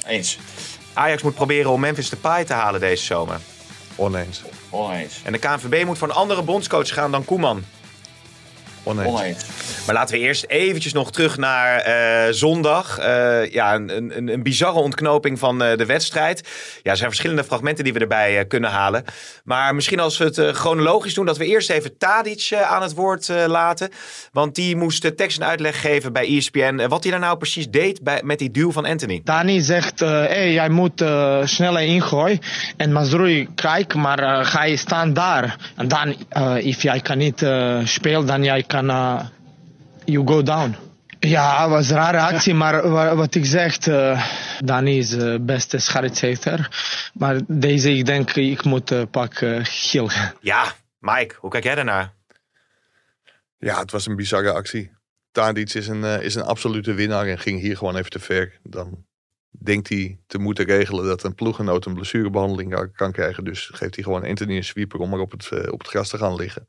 Eens. 0.08 0.38
Ajax 0.94 1.22
moet 1.22 1.36
proberen 1.36 1.72
om 1.72 1.80
Memphis 1.80 2.10
Depay 2.10 2.46
te 2.46 2.54
halen 2.54 2.80
deze 2.80 3.04
zomer. 3.04 3.40
Oneens. 3.96 4.42
Oneens. 4.70 5.22
En 5.24 5.32
de 5.32 5.38
KNVB 5.38 5.86
moet 5.86 5.98
voor 5.98 6.08
een 6.08 6.14
andere 6.14 6.42
bondscoach 6.42 6.94
gaan 6.94 7.12
dan 7.12 7.26
Koeman. 7.26 7.66
Oneens. 8.84 9.10
Oneens. 9.10 9.44
Maar 9.86 9.96
laten 9.96 10.16
we 10.16 10.22
eerst 10.22 10.46
eventjes 10.48 10.94
nog 10.94 11.12
terug 11.12 11.38
naar 11.38 11.80
eh, 11.80 12.34
zondag. 12.34 12.98
Eh, 12.98 13.52
ja, 13.52 13.76
een, 13.76 13.98
een, 13.98 14.28
een 14.28 14.44
bizarre 14.44 14.80
ontknoping 14.80 15.40
van 15.40 15.64
eh, 15.64 15.78
de 15.78 15.86
wedstrijd. 15.86 16.48
Ja, 16.84 16.92
er 16.92 16.98
zijn 16.98 17.10
verschillende 17.10 17.44
fragmenten 17.44 17.84
die 17.84 17.94
we 17.94 18.00
erbij 18.00 18.46
kunnen 18.46 18.70
halen. 18.70 19.04
Maar 19.44 19.76
misschien 19.76 20.00
als 20.00 20.18
we 20.18 20.24
het 20.24 20.56
chronologisch 20.56 21.14
doen, 21.14 21.26
dat 21.26 21.38
we 21.38 21.46
eerst 21.46 21.70
even 21.70 21.98
Tadic 21.98 22.54
aan 22.54 22.82
het 22.82 22.94
woord 22.94 23.28
laten. 23.48 23.90
Want 24.32 24.56
die 24.56 24.76
moest 24.76 25.18
tekst 25.18 25.40
en 25.40 25.48
uitleg 25.48 25.82
geven 25.82 26.14
bij 26.14 26.38
ESPN. 26.38 26.88
wat 26.88 27.04
hij 27.04 27.12
daar 27.12 27.22
nou 27.22 27.38
precies 27.38 27.70
deed 27.70 28.04
bij, 28.04 28.22
met 28.24 28.40
die 28.40 28.52
duw 28.52 28.72
van 28.72 28.86
Anthony. 28.86 29.22
Dani 29.24 29.62
zegt, 29.62 30.02
eh 30.02 30.10
hey, 30.10 30.52
jij 30.52 30.70
moet 30.70 31.04
sneller 31.44 31.82
ingooien. 31.82 32.40
En 32.78 32.92
Mazrui 32.92 33.48
kijkt, 33.56 33.94
maar 33.94 34.20
eh, 34.20 34.54
hij 34.54 34.76
staat 34.76 35.16
daar. 35.16 35.58
En 35.76 35.88
dan, 35.88 36.16
if 36.58 36.82
jij 36.82 37.00
kan 37.00 37.18
niet 37.18 37.46
spelen, 37.84 38.26
dan 38.26 38.44
jij 38.44 38.64
kan, 38.64 38.90
you 40.06 40.28
go 40.28 40.42
down. 40.44 40.76
Ja, 41.20 41.62
het 41.62 41.70
was 41.70 41.90
een 41.90 41.96
rare 41.96 42.20
actie, 42.22 42.54
maar 42.54 42.90
wa- 42.90 43.16
wat 43.16 43.36
ik 43.36 43.46
zeg, 43.46 43.78
eh 43.78 44.26
Dani 44.60 44.98
is 44.98 45.10
de 45.10 45.40
beste 45.42 45.78
scheidsrechter. 45.78 46.70
Maar 47.14 47.40
deze, 47.48 47.92
ik 47.98 48.06
denk, 48.06 48.32
ik 48.32 48.64
moet 48.64 48.92
eh, 48.92 49.02
pakken 49.12 49.66
geel. 49.66 50.10
Ja, 50.42 50.74
Mike, 51.00 51.36
hoe 51.40 51.50
kijk 51.50 51.64
jij 51.64 51.76
daarnaar? 51.76 52.14
Ja, 53.58 53.80
het 53.80 53.92
was 53.92 54.06
een 54.06 54.16
bizarre 54.16 54.52
actie. 54.52 54.92
Tadic 55.32 55.74
is 55.74 55.88
een, 55.88 56.04
eh, 56.04 56.22
is 56.22 56.36
een 56.36 56.44
absolute 56.44 56.94
winnaar 56.94 57.28
en 57.28 57.40
ging 57.40 57.60
hier 57.60 57.78
gewoon 57.78 57.96
even 57.96 58.10
te 58.10 58.20
ver. 58.20 58.60
Dan 58.64 59.06
denkt 59.50 59.90
hij 59.90 60.20
te 60.28 60.38
moeten 60.38 60.66
regelen 60.66 61.06
dat 61.06 61.24
een 61.24 61.36
ploeggenoot 61.36 61.86
een 61.86 61.94
blessurebehandeling 61.94 62.92
kan- 62.96 63.12
krijgen. 63.12 63.44
Dus 63.44 63.70
geeft 63.74 63.96
hij 63.96 64.04
gewoon 64.04 64.26
Anthony 64.26 64.56
een 64.56 64.64
sweeper 64.64 65.00
om 65.00 65.10
maar 65.10 65.20
op 65.20 65.32
het, 65.32 65.50
eh, 65.52 65.72
op 65.72 65.80
het 65.80 65.88
gras 65.88 66.10
te 66.10 66.18
gaan 66.18 66.36
liggen. 66.36 66.68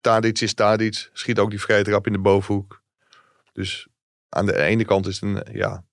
Tadic 0.00 0.40
is 0.40 0.54
Tadic, 0.54 1.10
schiet 1.12 1.38
ook 1.38 1.50
die 1.50 1.60
vrije 1.60 1.84
trap 1.84 2.06
in 2.06 2.12
de 2.12 2.18
bovenhoek. 2.18 2.82
Dus 3.52 3.88
aan 4.28 4.46
de 4.46 4.62
ene 4.62 4.84
kant 4.84 5.06
is 5.06 5.20
het 5.20 5.30
een, 5.30 5.56
ja, 5.56 5.84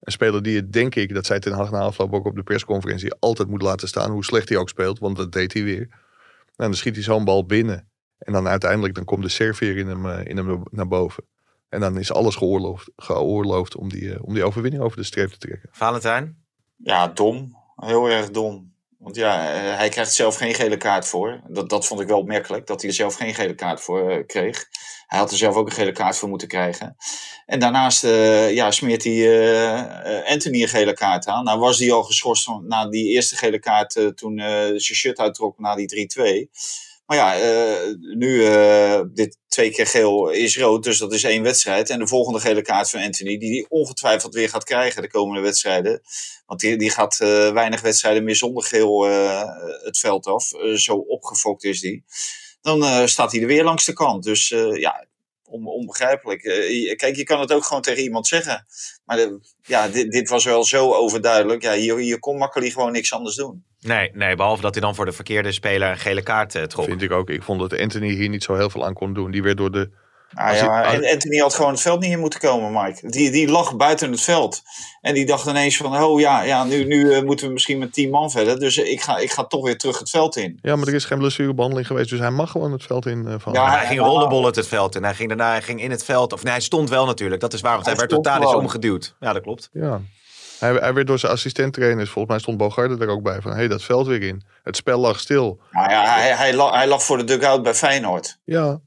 een 0.00 0.12
speler 0.12 0.42
die 0.42 0.56
het, 0.56 0.72
denk 0.72 0.94
ik, 0.94 1.14
dat 1.14 1.26
zei 1.26 1.38
Ten 1.40 1.52
Hag 1.52 1.70
na 1.70 1.78
afloop 1.78 2.12
ook 2.12 2.26
op 2.26 2.36
de 2.36 2.42
persconferentie, 2.42 3.14
altijd 3.14 3.48
moet 3.48 3.62
laten 3.62 3.88
staan. 3.88 4.10
Hoe 4.10 4.24
slecht 4.24 4.48
hij 4.48 4.58
ook 4.58 4.68
speelt, 4.68 4.98
want 4.98 5.16
dat 5.16 5.32
deed 5.32 5.52
hij 5.52 5.62
weer. 5.62 5.88
En 6.56 6.68
dan 6.68 6.74
schiet 6.74 6.94
hij 6.94 7.04
zo'n 7.04 7.24
bal 7.24 7.46
binnen. 7.46 7.90
En 8.18 8.32
dan 8.32 8.48
uiteindelijk 8.48 8.94
dan 8.94 9.04
komt 9.04 9.22
de 9.22 9.28
serveer 9.28 9.76
in 9.76 9.86
hem, 9.86 10.06
eh, 10.06 10.24
in 10.24 10.36
hem 10.36 10.62
naar 10.70 10.88
boven. 10.88 11.24
En 11.68 11.80
dan 11.80 11.98
is 11.98 12.12
alles 12.12 12.36
geoorloofd, 12.36 12.90
geoorloofd 12.96 13.76
om, 13.76 13.88
die, 13.88 14.14
eh, 14.14 14.22
om 14.22 14.34
die 14.34 14.44
overwinning 14.44 14.82
over 14.82 14.96
de 14.96 15.04
streep 15.04 15.30
te 15.30 15.38
trekken. 15.38 15.68
Valentijn? 15.72 16.44
Ja, 16.76 17.08
dom. 17.08 17.56
Heel 17.76 18.08
erg 18.08 18.30
dom. 18.30 18.71
Want 19.02 19.16
ja, 19.16 19.54
eh, 19.54 19.76
hij 19.76 19.88
krijgt 19.88 20.12
zelf 20.12 20.36
geen 20.36 20.54
gele 20.54 20.76
kaart 20.76 21.06
voor. 21.06 21.40
Dat, 21.48 21.70
dat 21.70 21.86
vond 21.86 22.00
ik 22.00 22.08
wel 22.08 22.18
opmerkelijk, 22.18 22.66
dat 22.66 22.80
hij 22.80 22.90
er 22.90 22.96
zelf 22.96 23.14
geen 23.14 23.34
gele 23.34 23.54
kaart 23.54 23.80
voor 23.80 24.10
eh, 24.10 24.26
kreeg. 24.26 24.68
Hij 25.06 25.18
had 25.18 25.30
er 25.30 25.36
zelf 25.36 25.54
ook 25.54 25.66
een 25.66 25.72
gele 25.72 25.92
kaart 25.92 26.16
voor 26.16 26.28
moeten 26.28 26.48
krijgen. 26.48 26.96
En 27.46 27.60
daarnaast 27.60 28.04
eh, 28.04 28.54
ja, 28.54 28.70
smeert 28.70 29.04
hij 29.04 30.24
Anthony 30.26 30.62
een 30.62 30.68
gele 30.68 30.92
kaart 30.92 31.26
aan. 31.26 31.44
Nou 31.44 31.58
was 31.58 31.78
hij 31.78 31.92
al 31.92 32.02
geschorst 32.02 32.48
na 32.62 32.88
die 32.88 33.08
eerste 33.08 33.36
gele 33.36 33.58
kaart 33.58 34.12
toen 34.14 34.38
zijn 34.38 34.80
shirt 34.80 35.18
uittrok 35.18 35.58
na 35.58 35.74
die 35.74 36.08
3-2. 36.48 36.50
Maar 37.12 37.20
ja, 37.20 37.40
eh, 37.40 37.94
nu 37.98 38.44
eh, 38.44 39.00
dit 39.14 39.38
twee 39.48 39.70
keer 39.70 39.86
geel 39.86 40.30
is 40.30 40.58
rood, 40.58 40.84
dus 40.84 40.98
dat 40.98 41.12
is 41.12 41.24
één 41.24 41.42
wedstrijd. 41.42 41.90
En 41.90 41.98
de 41.98 42.06
volgende 42.06 42.40
gele 42.40 42.62
kaart 42.62 42.90
van 42.90 43.02
Anthony, 43.02 43.38
die 43.38 43.50
hij 43.50 43.66
ongetwijfeld 43.68 44.34
weer 44.34 44.48
gaat 44.48 44.64
krijgen 44.64 45.02
de 45.02 45.10
komende 45.10 45.40
wedstrijden. 45.40 46.02
Want 46.46 46.60
die, 46.60 46.76
die 46.76 46.90
gaat 46.90 47.20
eh, 47.20 47.52
weinig 47.52 47.80
wedstrijden 47.80 48.24
meer 48.24 48.36
zonder 48.36 48.64
geel 48.64 49.02
het 49.84 49.98
veld 49.98 50.26
af. 50.26 50.50
Zo 50.74 50.94
opgefokt 50.94 51.64
is 51.64 51.80
die. 51.80 52.04
Dan 52.60 53.08
staat 53.08 53.32
hij 53.32 53.40
er 53.40 53.46
weer 53.46 53.64
langs 53.64 53.84
de 53.84 53.92
kant. 53.92 54.24
Dus 54.24 54.48
ja, 54.72 55.06
on, 55.44 55.66
onbegrijpelijk. 55.66 56.40
Kijk, 56.96 57.16
je 57.16 57.24
kan 57.24 57.40
het 57.40 57.52
ook 57.52 57.64
gewoon 57.64 57.82
tegen 57.82 58.02
iemand 58.02 58.26
zeggen. 58.26 58.66
Maar 59.04 59.28
ja, 59.62 59.88
dit, 59.88 60.10
dit 60.10 60.28
was 60.28 60.44
wel 60.44 60.64
zo 60.64 60.92
overduidelijk. 60.92 61.62
Ja, 61.62 61.74
hier, 61.74 61.96
hier 61.96 62.18
kon 62.18 62.36
Makkeli 62.36 62.70
gewoon 62.70 62.92
niks 62.92 63.12
anders 63.12 63.36
doen. 63.36 63.64
Nee, 63.86 64.10
nee, 64.14 64.36
behalve 64.36 64.62
dat 64.62 64.74
hij 64.74 64.82
dan 64.82 64.94
voor 64.94 65.04
de 65.04 65.12
verkeerde 65.12 65.52
speler 65.52 65.90
een 65.90 65.98
gele 65.98 66.22
kaart 66.22 66.54
eh, 66.54 66.62
trok. 66.62 66.84
Vind 66.84 67.02
ik 67.02 67.12
ook. 67.12 67.30
Ik 67.30 67.42
vond 67.42 67.60
dat 67.60 67.78
Anthony 67.80 68.10
hier 68.10 68.28
niet 68.28 68.42
zo 68.44 68.54
heel 68.54 68.70
veel 68.70 68.84
aan 68.84 68.94
kon 68.94 69.14
doen. 69.14 69.30
Die 69.30 69.42
werd 69.42 69.56
door 69.56 69.70
de... 69.72 69.90
Ah, 70.34 70.56
ja, 70.56 70.82
en 70.92 71.10
Anthony 71.12 71.38
had 71.38 71.54
gewoon 71.54 71.70
het 71.70 71.80
veld 71.80 72.00
niet 72.00 72.10
in 72.10 72.18
moeten 72.18 72.40
komen, 72.40 72.82
Mike. 72.82 73.10
Die, 73.10 73.30
die 73.30 73.48
lag 73.48 73.76
buiten 73.76 74.10
het 74.10 74.20
veld. 74.20 74.62
En 75.00 75.14
die 75.14 75.26
dacht 75.26 75.46
ineens 75.46 75.76
van, 75.76 76.02
oh 76.02 76.20
ja, 76.20 76.42
ja 76.42 76.64
nu, 76.64 76.84
nu 76.84 77.12
eh, 77.12 77.22
moeten 77.22 77.46
we 77.46 77.52
misschien 77.52 77.78
met 77.78 77.92
tien 77.92 78.10
man 78.10 78.30
verder. 78.30 78.58
Dus 78.58 78.76
ik 78.78 79.00
ga, 79.02 79.18
ik 79.18 79.30
ga 79.30 79.44
toch 79.44 79.64
weer 79.64 79.78
terug 79.78 79.98
het 79.98 80.10
veld 80.10 80.36
in. 80.36 80.58
Ja, 80.62 80.76
maar 80.76 80.86
er 80.88 80.94
is 80.94 81.04
geen 81.04 81.18
blessurebehandeling 81.18 81.86
geweest. 81.86 82.10
Dus 82.10 82.18
hij 82.18 82.30
mag 82.30 82.50
gewoon 82.50 82.72
het 82.72 82.82
veld 82.82 83.06
in. 83.06 83.26
eh, 83.26 83.34
van. 83.38 83.52
Ja, 83.52 83.70
hij 83.70 83.86
ging 83.86 84.00
ja. 84.00 84.06
rollenbollen 84.06 84.52
het 84.54 84.66
veld 84.68 84.96
en 84.96 85.04
hij 85.04 85.14
ging 85.14 85.28
daarna 85.28 85.50
hij 85.50 85.62
ging 85.62 85.82
in 85.82 85.90
het 85.90 86.04
veld. 86.04 86.32
Of 86.32 86.42
nee, 86.42 86.52
hij 86.52 86.62
stond 86.62 86.88
wel 86.90 87.06
natuurlijk. 87.06 87.40
Dat 87.40 87.52
is 87.52 87.60
waar, 87.60 87.72
want 87.74 87.86
hij, 87.86 87.94
Hij 87.94 88.06
werd 88.06 88.14
totaal 88.22 88.40
eens 88.40 88.50
gewoon. 88.50 88.64
omgeduwd. 88.64 89.14
Ja, 89.20 89.32
dat 89.32 89.42
klopt. 89.42 89.68
Ja. 89.72 90.00
Hij, 90.62 90.72
hij 90.72 90.94
werd 90.94 91.06
door 91.06 91.18
zijn 91.18 91.32
assistent-trainers, 91.32 92.10
volgens 92.10 92.32
mij 92.34 92.42
stond 92.42 92.56
Bogarde 92.56 93.04
er 93.04 93.08
ook 93.10 93.22
bij, 93.22 93.40
van 93.40 93.50
hé, 93.50 93.56
hey, 93.56 93.68
dat 93.68 93.82
veld 93.82 94.06
weer 94.06 94.22
in. 94.22 94.42
Het 94.62 94.76
spel 94.76 94.98
lag 94.98 95.20
stil. 95.20 95.60
Nou 95.70 95.90
ja, 95.90 96.14
hij, 96.14 96.30
hij, 96.36 96.54
lag, 96.54 96.74
hij 96.74 96.86
lag 96.86 97.02
voor 97.02 97.18
de 97.18 97.24
dugout 97.24 97.62
bij 97.62 97.74
Feyenoord. 97.74 98.38
Ja. 98.44 98.80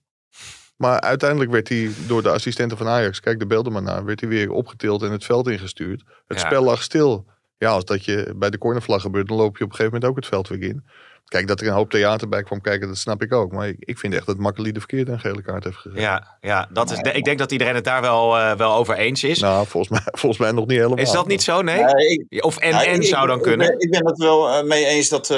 Maar 0.77 0.99
uiteindelijk 1.01 1.51
werd 1.51 1.69
hij 1.69 1.89
door 2.07 2.23
de 2.23 2.29
assistenten 2.29 2.77
van 2.77 2.87
Ajax, 2.87 3.19
kijk 3.19 3.39
de 3.39 3.45
beelden 3.47 3.73
maar 3.73 3.81
naar, 3.81 4.05
werd 4.05 4.19
hij 4.19 4.29
weer 4.29 4.51
opgetild 4.51 5.03
en 5.03 5.11
het 5.11 5.25
veld 5.25 5.47
ingestuurd. 5.47 6.03
Het 6.27 6.39
Ja. 6.39 6.45
spel 6.45 6.63
lag 6.63 6.83
stil. 6.83 7.25
Ja, 7.57 7.69
als 7.69 7.85
dat 7.85 8.05
je 8.05 8.33
bij 8.35 8.49
de 8.49 8.57
cornervlag 8.57 9.01
gebeurt, 9.01 9.27
dan 9.27 9.37
loop 9.37 9.57
je 9.57 9.63
op 9.63 9.69
een 9.69 9.75
gegeven 9.75 9.93
moment 9.93 10.11
ook 10.11 10.15
het 10.15 10.25
veld 10.25 10.47
weer 10.47 10.61
in. 10.69 10.85
Kijk, 11.25 11.47
dat 11.47 11.61
er 11.61 11.67
een 11.67 11.73
hoop 11.73 11.89
theater 11.89 12.29
bij 12.29 12.43
kwam 12.43 12.61
kijken, 12.61 12.87
dat 12.87 12.97
snap 12.97 13.21
ik 13.21 13.33
ook. 13.33 13.51
Maar 13.51 13.67
ik, 13.67 13.75
ik 13.79 13.97
vind 13.99 14.13
echt 14.13 14.25
dat 14.25 14.37
Makkeli 14.37 14.71
de 14.71 14.79
verkeerde 14.79 15.11
een 15.11 15.19
gele 15.19 15.41
kaart 15.41 15.63
heeft 15.63 15.75
gegeven. 15.77 16.01
Ja, 16.01 16.37
ja 16.41 16.67
dat 16.71 16.91
is, 16.91 16.97
ik 16.99 17.23
denk 17.23 17.37
dat 17.39 17.51
iedereen 17.51 17.75
het 17.75 17.83
daar 17.83 18.01
wel, 18.01 18.37
eh, 18.37 18.55
wel 18.55 18.73
over 18.73 18.95
eens 18.95 19.23
is. 19.23 19.39
Nou, 19.39 19.67
volgens 19.67 19.91
mij, 19.91 20.11
volgens 20.21 20.41
mij 20.41 20.51
nog 20.51 20.65
niet 20.67 20.77
helemaal. 20.77 20.97
is 20.97 21.11
dat 21.11 21.27
niet 21.27 21.43
zo? 21.43 21.61
Nee? 21.61 21.83
Nee, 21.83 22.25
ik- 22.29 22.43
Of 22.45 22.57
en, 22.57 22.69
Ja, 22.69 22.85
en 22.85 22.95
ik- 22.95 23.03
zou 23.07 23.27
dan 23.27 23.37
ik- 23.37 23.43
kunnen? 23.43 23.67
Ik 23.71 23.77
ben, 23.77 23.81
ik 23.87 23.91
ben 23.91 24.05
het 24.05 24.17
wel 24.17 24.49
eh, 24.49 24.63
mee 24.63 24.85
eens 24.85 25.09
dat. 25.09 25.29
eh, 25.29 25.37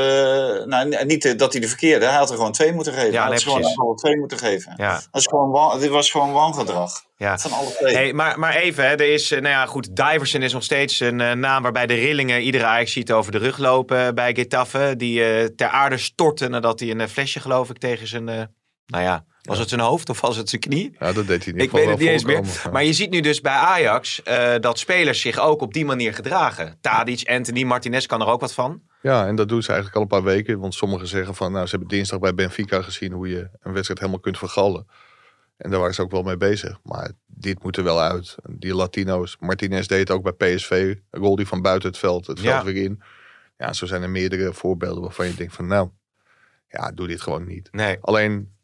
nou, 0.65 1.05
niet 1.05 1.39
dat 1.39 1.51
hij 1.51 1.61
de 1.61 1.67
verkeerde. 1.67 2.05
Hij 2.05 2.15
had 2.17 2.29
er 2.29 2.35
gewoon 2.35 2.51
twee 2.51 2.73
moeten 2.73 2.93
geven. 2.93 3.11
Ja, 3.11 3.21
hij 3.23 3.31
had 3.31 3.43
gewoon, 3.75 3.95
twee 3.95 4.17
moeten 4.17 4.37
geven. 4.37 4.73
Ja, 4.77 4.93
Dat 5.11 5.21
is 5.21 5.27
gewoon 5.27 5.79
dit 5.79 5.89
was 5.89 6.11
gewoon 6.11 6.31
wangedrag. 6.31 7.05
Ja. 7.17 7.37
Van 7.37 7.51
alle 7.51 7.71
twee. 7.71 7.93
Hey, 7.93 8.13
maar, 8.13 8.39
maar 8.39 8.55
even, 8.55 8.83
hè, 8.83 8.89
er 8.89 9.13
is, 9.13 9.31
eh, 9.31 9.41
nou 9.41 9.53
ja, 9.53 9.65
goed, 9.65 9.95
Diverson 9.95 10.41
is 10.41 10.53
nog 10.53 10.63
steeds 10.63 10.99
een 10.99 11.21
eh, 11.21 11.31
naam 11.31 11.63
waarbij 11.63 11.87
de 11.87 11.93
rillingen 11.93 12.41
iedere 12.41 12.65
Ajax 12.65 12.91
ziet 12.91 13.11
over 13.11 13.31
de 13.31 13.37
rug 13.37 13.57
lopen 13.57 14.07
eh, 14.07 14.13
bij 14.13 14.35
Getafe. 14.35 14.93
Die 14.97 15.23
eh, 15.23 15.45
ter 15.45 15.67
aarde 15.67 15.97
stortte 15.97 16.47
nadat 16.47 16.79
hij 16.79 16.89
een 16.89 17.09
flesje, 17.09 17.39
geloof 17.39 17.69
ik, 17.69 17.77
tegen 17.77 18.07
zijn, 18.07 18.29
eh, 18.29 18.43
nou 18.85 19.03
ja, 19.03 19.25
was 19.41 19.59
het 19.59 19.69
zijn 19.69 19.81
hoofd 19.81 20.09
of 20.09 20.21
was 20.21 20.35
het 20.35 20.49
zijn 20.49 20.61
knie? 20.61 20.95
Ja, 20.99 21.13
dat 21.13 21.27
deed 21.27 21.43
hij 21.43 21.53
niet. 21.53 21.61
Ik 21.61 21.71
weet 21.71 21.87
het 21.89 21.99
niet 21.99 22.09
eens 22.09 22.23
meer. 22.23 22.43
Maar 22.71 22.83
je 22.83 22.93
ziet 22.93 23.09
nu 23.09 23.19
dus 23.19 23.41
bij 23.41 23.53
Ajax 23.53 24.23
eh, 24.23 24.53
dat 24.59 24.79
spelers 24.79 25.21
zich 25.21 25.39
ook 25.39 25.61
op 25.61 25.73
die 25.73 25.85
manier 25.85 26.13
gedragen. 26.13 26.77
Tadic, 26.81 27.29
Anthony, 27.29 27.63
Martinez 27.63 28.05
kan 28.05 28.21
er 28.21 28.27
ook 28.27 28.41
wat 28.41 28.53
van. 28.53 28.81
Ja, 29.01 29.27
en 29.27 29.35
dat 29.35 29.49
doen 29.49 29.61
ze 29.61 29.67
eigenlijk 29.67 29.97
al 29.97 30.01
een 30.01 30.21
paar 30.21 30.33
weken. 30.33 30.59
Want 30.59 30.73
sommigen 30.73 31.07
zeggen 31.07 31.35
van, 31.35 31.51
nou, 31.51 31.63
ze 31.65 31.69
hebben 31.69 31.89
dinsdag 31.89 32.19
bij 32.19 32.33
Benfica 32.33 32.81
gezien 32.81 33.11
hoe 33.11 33.29
je 33.29 33.49
een 33.61 33.73
wedstrijd 33.73 33.99
helemaal 33.99 34.19
kunt 34.19 34.37
vergallen. 34.37 34.87
En 35.57 35.69
daar 35.69 35.79
waren 35.79 35.95
ze 35.95 36.01
ook 36.01 36.11
wel 36.11 36.23
mee 36.23 36.37
bezig. 36.37 36.79
Maar 36.83 37.11
dit 37.25 37.63
moet 37.63 37.77
er 37.77 37.83
wel 37.83 38.01
uit. 38.01 38.35
Die 38.49 38.75
Latino's. 38.75 39.37
Martinez 39.39 39.87
deed 39.87 40.11
ook 40.11 40.35
bij 40.35 40.55
PSV. 40.55 40.95
Rol 41.11 41.35
die 41.35 41.47
van 41.47 41.61
buiten 41.61 41.89
het 41.89 41.97
veld, 41.97 42.27
het 42.27 42.39
veld 42.39 42.53
Ja. 42.55 42.63
weer 42.63 42.83
in. 42.83 43.01
Ja, 43.57 43.73
zo 43.73 43.85
zijn 43.85 44.01
er 44.01 44.09
meerdere 44.09 44.53
voorbeelden 44.53 45.01
waarvan 45.03 45.27
je 45.27 45.33
denkt 45.35 45.53
van, 45.53 45.67
nou, 45.67 45.89
ja, 46.69 46.91
doe 46.91 47.07
dit 47.07 47.21
gewoon 47.21 47.45
niet. 47.47 47.67
Nee. 47.71 47.97
Alleen, 48.01 48.55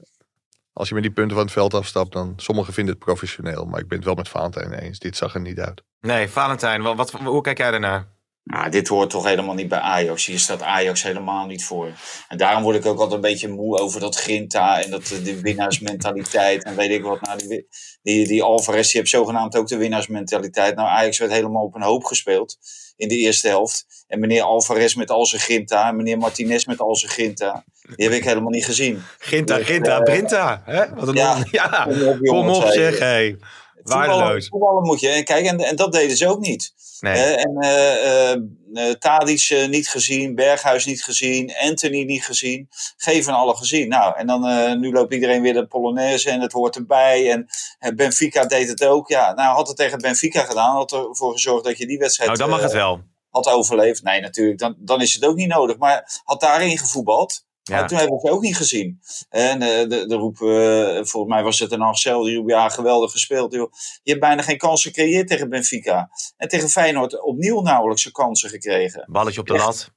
als 0.74 0.88
je 0.88 0.94
met 0.94 1.04
die 1.04 1.12
punten 1.14 1.36
van 1.36 1.46
het 1.46 1.54
veld 1.54 1.74
afstapt, 1.74 2.12
dan 2.12 2.34
sommigen 2.38 2.74
vinden 2.74 2.94
het 2.96 3.04
professioneel. 3.04 3.66
Maar 3.66 3.80
ik 3.80 3.88
ben 3.88 3.98
het 3.98 4.06
wel 4.08 4.16
met 4.16 4.30
Valentijn 4.30 4.74
eens. 4.74 5.00
Dit 5.00 5.16
zag 5.18 5.34
er 5.34 5.42
niet 5.42 5.60
uit. 5.60 5.84
Nee, 6.02 6.28
Valentijn, 6.28 6.82
wat, 6.82 6.96
wat, 6.98 7.12
hoe 7.12 7.42
kijk 7.42 7.58
jij 7.58 7.72
daarnaar? 7.72 8.08
Nou, 8.44 8.70
dit 8.70 8.88
hoort 8.88 9.10
toch 9.10 9.26
helemaal 9.26 9.56
niet 9.56 9.68
bij 9.68 9.80
Ajax. 9.80 10.26
Hier 10.26 10.40
staat 10.40 10.62
Ajax 10.62 11.04
helemaal 11.04 11.46
niet 11.46 11.66
voor. 11.66 11.92
En 12.28 12.38
daarom 12.38 12.64
word 12.64 12.76
ik 12.76 12.86
ook 12.86 12.98
altijd 12.98 13.14
een 13.14 13.30
beetje 13.30 13.48
moe 13.48 13.80
over 13.80 14.00
dat 14.00 14.16
Grinta 14.16 14.82
en 14.82 14.90
dat, 14.90 15.12
eh, 15.12 15.24
de 15.24 15.42
winnaarsmentaliteit. 15.42 16.64
En 16.64 16.76
weet 16.76 16.90
ik 16.90 17.04
wat. 17.04 17.22
Nou, 17.22 17.48
die, 17.48 17.68
die, 18.02 18.28
die 18.28 18.44
Alvarez 18.44 18.92
die 18.92 19.00
heeft 19.00 19.12
zogenaamd 19.12 19.56
ook 19.56 19.68
de 19.68 19.78
winnaarsmentaliteit. 19.78 20.76
Nou, 20.76 20.88
Ajax 20.88 21.18
werd 21.18 21.32
helemaal 21.32 21.64
op 21.64 21.76
een 21.76 21.82
hoop 21.82 22.04
gespeeld 22.04 22.58
in 22.96 23.08
de 23.08 23.16
eerste 23.16 23.48
helft. 23.48 23.86
En 24.08 24.20
meneer 24.20 24.42
Alvarez 24.42 24.94
met 24.94 25.12
al 25.12 25.26
zijn 25.26 25.42
Grinta 25.42 25.88
en 25.88 25.96
meneer 25.96 26.18
Martinez 26.18 26.66
met 26.66 26.80
al 26.80 26.96
zijn 26.96 27.12
Grinta. 27.12 27.64
Die 27.96 28.06
heb 28.06 28.16
ik 28.16 28.24
helemaal 28.24 28.50
niet 28.50 28.66
gezien. 28.66 29.02
Ginta, 29.18 29.58
Dus, 29.58 29.66
Ginta, 29.66 29.98
eh, 29.98 30.04
Brinta. 30.04 30.62
Hè? 30.66 30.94
Wat 30.96 31.08
een 31.08 31.46
ja. 31.52 31.84
Kom 31.90 32.08
op, 32.08 32.20
Kom 32.20 32.50
op 32.50 32.66
zeg, 32.66 33.00
hey. 33.00 33.38
Waardeloos. 33.84 34.48
voetballen 34.48 34.84
moet 34.84 35.00
je. 35.00 35.10
En 35.10 35.24
kijk, 35.24 35.46
en, 35.46 35.60
en 35.60 35.76
dat 35.76 35.92
deden 35.92 36.18
ze 36.18 36.28
ook 36.28 36.40
niet. 36.40 36.74
Nee. 37.00 37.22
En 37.22 37.58
eh 37.60 38.32
eh 38.32 38.42
eh, 38.74 38.92
Tadic 38.92 39.68
niet 39.70 39.90
gezien, 39.90 40.36
Berghuis 40.36 40.86
niet 40.86 41.04
gezien, 41.04 41.54
Anthony 41.62 42.04
niet 42.04 42.26
gezien. 42.26 42.70
Geen 42.98 43.24
van 43.24 43.34
alle 43.34 43.56
gezien. 43.56 43.88
Nou, 43.88 44.18
en 44.18 44.28
dan 44.28 44.80
nu 44.80 44.92
loopt 44.92 45.14
iedereen 45.14 45.42
weer 45.42 45.54
de 45.54 45.68
Polonaise 45.68 46.30
en 46.30 46.42
het 46.42 46.52
hoort 46.52 46.76
erbij. 46.76 47.32
En 47.32 47.48
Benfica 47.96 48.46
deed 48.46 48.70
het 48.70 48.86
ook. 48.86 49.08
Ja, 49.08 49.34
nou 49.34 49.56
had 49.56 49.68
het 49.68 49.78
tegen 49.78 50.00
Benfica 50.00 50.44
gedaan, 50.44 50.76
had 50.76 50.92
ervoor 50.92 51.32
gezorgd 51.32 51.64
dat 51.64 51.78
je 51.78 51.88
die 51.88 51.98
wedstrijd 51.98 52.30
Nou, 52.30 52.42
dan 52.42 52.50
mag 52.50 52.62
het 52.62 52.74
wel. 52.74 53.02
had 53.30 53.48
overleefd. 53.48 54.04
Nee, 54.04 54.22
natuurlijk, 54.22 54.60
dan, 54.60 54.76
dan 54.80 55.02
is 55.02 55.14
het 55.14 55.26
ook 55.26 55.36
niet 55.36 55.48
nodig. 55.48 55.78
Maar 55.78 56.22
had 56.24 56.42
daarin 56.42 56.78
gevoetbald, 56.78 57.46
Ja. 57.64 57.86
Toen 57.86 57.98
hebben 57.98 58.18
we 58.18 58.28
het 58.28 58.36
ook 58.36 58.42
niet 58.42 58.56
gezien. 58.56 59.00
En 59.30 59.62
eh, 59.62 59.90
de, 59.90 60.06
de 60.08 60.16
roep, 60.16 60.42
eh, 60.42 61.04
volgens 61.04 61.34
mij 61.34 61.44
was 61.44 61.60
het 61.60 61.72
een 61.72 61.80
Marcel, 61.80 62.24
die 62.24 62.36
roep, 62.36 62.50
ja, 62.50 62.70
geweldig 62.70 63.12
gespeeld. 63.12 63.54
Joh. 63.54 63.72
Je 64.04 64.12
hebt 64.12 64.24
bijna 64.24 64.42
geen 64.42 64.58
kansen 64.58 64.92
gecreëerd 64.92 65.28
tegen 65.28 65.50
Benfica. 65.50 66.10
En 66.38 66.48
tegen 66.48 66.70
Feyenoord 66.70 67.22
opnieuw 67.22 67.62
nauwelijks 67.62 68.12
kansen 68.12 68.50
gekregen. 68.50 69.06
Balletje 69.12 69.40
op 69.40 69.48
de 69.48 69.54
Echt. 69.54 69.66
lat. 69.66 69.92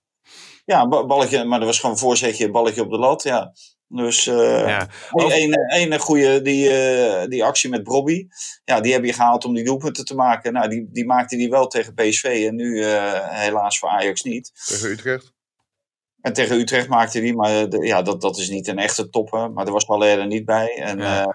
Ja, 0.64 0.88
balletje, 0.88 1.44
maar 1.44 1.58
dat 1.58 1.68
was 1.68 1.78
gewoon 1.78 1.94
een 1.94 2.00
voorzetje, 2.00 2.50
balletje 2.50 2.82
op 2.82 2.90
de 2.90 2.98
lat. 2.98 3.22
Ja. 3.22 3.52
Dus 3.88 4.26
eh 4.26 4.68
Ja. 4.68 4.88
een, 5.10 5.92
een 5.92 5.98
goede 5.98 6.42
die, 6.42 6.70
eh, 6.70 7.28
die 7.28 7.44
actie 7.44 7.70
met 7.70 7.82
Bobby. 7.82 8.26
Ja, 8.64 8.80
die 8.80 8.92
heb 8.92 9.04
je 9.04 9.12
gehaald 9.12 9.44
om 9.44 9.54
die 9.54 9.64
doelpunten 9.64 10.04
te 10.04 10.14
maken. 10.14 10.52
Nou, 10.52 10.68
die, 10.68 10.88
die 10.92 11.06
maakte 11.06 11.36
die 11.36 11.48
wel 11.48 11.66
tegen 11.66 11.94
PSV 11.94 12.44
en 12.48 12.54
nu 12.54 12.82
eh, 12.82 13.28
helaas 13.28 13.78
voor 13.78 13.88
Ajax 13.88 14.22
niet. 14.22 14.52
Tegen 14.66 14.90
Utrecht. 14.90 15.34
En 16.26 16.32
tegen 16.32 16.56
Utrecht 16.58 16.88
maakte 16.88 17.20
die, 17.20 17.34
maar 17.34 17.68
de- 17.68 17.86
ja, 17.86 18.02
dat, 18.02 18.20
dat 18.20 18.38
is 18.38 18.48
niet 18.48 18.66
een 18.68 18.78
echte 18.78 19.08
topper. 19.10 19.52
Maar 19.52 19.66
er 19.66 19.72
was 19.72 19.84
Haller 19.86 20.18
er 20.18 20.26
niet 20.26 20.44
bij. 20.44 20.78
En, 20.82 20.98
Ja. 20.98 21.20
eh, 21.20 21.26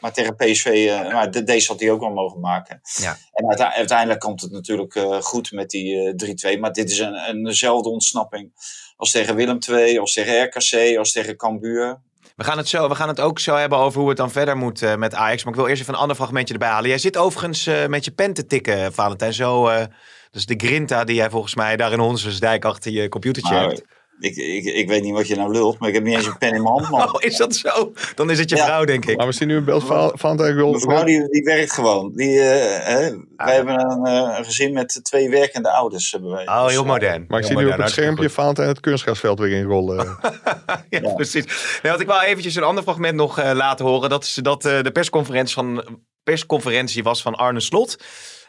maar 0.00 0.12
tegen 0.12 0.36
PSV, 0.36 0.66
eh, 0.66 1.12
maar 1.12 1.30
de, 1.30 1.42
deze 1.42 1.70
had 1.72 1.80
hij 1.80 1.90
ook 1.90 2.00
wel 2.00 2.10
mogen 2.10 2.40
maken. 2.40 2.80
Ja. 3.00 3.16
En 3.32 3.48
uite- 3.48 3.72
uiteindelijk 3.74 4.20
komt 4.20 4.40
het 4.40 4.50
natuurlijk 4.50 4.94
eh, 4.94 5.20
goed 5.20 5.52
met 5.52 5.70
die 5.70 5.96
eh 5.98 6.14
3-2. 6.54 6.58
Maar 6.60 6.72
dit 6.72 6.90
is 6.90 6.98
een, 6.98 7.14
eenzelfde 7.46 7.88
ontsnapping 7.88 8.50
als 8.96 9.10
tegen 9.10 9.34
Willem 9.34 9.58
II, 9.70 9.98
als 9.98 10.12
tegen 10.12 10.42
RKC, 10.44 10.96
als 10.98 11.12
tegen 11.12 11.36
Cambuur. 11.36 12.00
We 12.36 12.44
gaan, 12.44 12.56
het 12.58 12.68
zo, 12.68 12.88
we 12.88 12.94
gaan 12.94 13.08
het 13.08 13.20
ook 13.20 13.38
zo 13.38 13.54
hebben 13.56 13.78
over 13.78 14.00
hoe 14.00 14.08
het 14.08 14.18
dan 14.18 14.30
verder 14.30 14.56
moet 14.56 14.82
eh, 14.82 14.94
met 14.96 15.14
Ajax. 15.14 15.44
Maar 15.44 15.52
ik 15.52 15.58
wil 15.58 15.68
eerst 15.68 15.82
even 15.82 15.94
een 15.94 16.00
ander 16.00 16.16
fragmentje 16.16 16.52
erbij 16.54 16.68
halen. 16.68 16.88
Jij 16.88 16.98
zit 16.98 17.16
overigens 17.16 17.66
eh, 17.66 17.86
met 17.86 18.04
je 18.04 18.10
pen 18.10 18.32
te 18.32 18.46
tikken, 18.46 18.92
Valentijn. 18.92 19.32
Zo, 19.34 19.66
eh 19.68 19.84
dus 20.30 20.46
de 20.46 20.54
grinta 20.56 21.04
die 21.04 21.14
jij 21.14 21.30
volgens 21.30 21.54
mij 21.54 21.76
daar 21.76 21.92
in 21.92 21.98
Hondsdijk 21.98 22.64
achter 22.64 22.92
je 22.92 23.08
computertje 23.08 23.54
Nou, 23.54 23.68
hebt. 23.68 23.84
Ik, 24.22 24.36
ik, 24.36 24.64
ik 24.64 24.88
weet 24.88 25.02
niet 25.02 25.12
wat 25.12 25.28
je 25.28 25.36
nou 25.36 25.52
lult, 25.52 25.78
maar 25.78 25.88
ik 25.88 25.94
heb 25.94 26.04
niet 26.04 26.16
eens 26.16 26.26
een 26.26 26.38
pen 26.38 26.54
in 26.54 26.62
mijn 26.62 26.74
hand, 26.74 26.90
man. 26.90 27.00
Oh, 27.14 27.22
is 27.22 27.36
dat 27.36 27.54
zo? 27.54 27.92
Dan 28.14 28.30
is 28.30 28.38
het 28.38 28.50
je 28.50 28.56
Ja. 28.56 28.64
vrouw, 28.64 28.84
denk 28.84 29.04
ik. 29.06 29.16
Maar 29.16 29.26
we 29.26 29.32
zien 29.32 29.48
nu 29.48 29.56
een 29.56 29.64
beeld 29.64 29.84
van 29.84 30.12
Valentijn. 30.14 30.56
Mijn 30.56 30.80
vrouw 30.80 31.04
die, 31.04 31.28
die 31.28 31.42
werkt 31.42 31.72
gewoon. 31.72 32.12
Die, 32.14 32.40
eh, 32.40 32.86
hè, 32.94 33.10
Ah. 33.36 33.46
wij 33.48 33.54
hebben 33.56 33.90
een, 33.90 34.06
eh, 34.06 34.38
een 34.38 34.44
gezin 34.44 34.72
met 34.72 35.00
twee 35.02 35.30
werkende 35.30 35.70
ouders. 35.72 36.10
Hebben 36.12 36.30
wij. 36.30 36.46
Oh, 36.48 36.66
heel 36.66 36.84
modern. 36.84 37.24
Maar 37.28 37.38
ik 37.40 37.46
Heel 37.46 37.56
zie 37.58 37.66
nu 37.66 37.72
op 37.72 37.78
het 37.78 37.90
schermpje. 37.90 38.30
Valentijn 38.30 38.68
het 38.68 38.80
kunstgrasveld 38.80 39.38
weer 39.38 39.56
inrollen. 39.58 40.06
ja, 40.62 40.84
Ja. 40.88 41.12
precies. 41.14 41.44
Nee, 41.82 41.92
want 41.92 42.00
ik 42.00 42.06
wou 42.06 42.22
eventjes 42.24 42.54
een 42.54 42.62
ander 42.62 42.82
fragment 42.82 43.14
nog 43.14 43.38
eh, 43.38 43.50
laten 43.54 43.84
horen. 43.86 44.10
Dat 44.10 44.24
is 44.24 44.34
dat 44.34 44.64
eh, 44.64 44.82
de 44.82 44.90
persconferentie, 44.90 45.54
van, 45.54 45.84
persconferentie 46.22 47.02
was 47.02 47.22
van 47.22 47.34
Arne 47.34 47.60
Slot. 47.60 47.96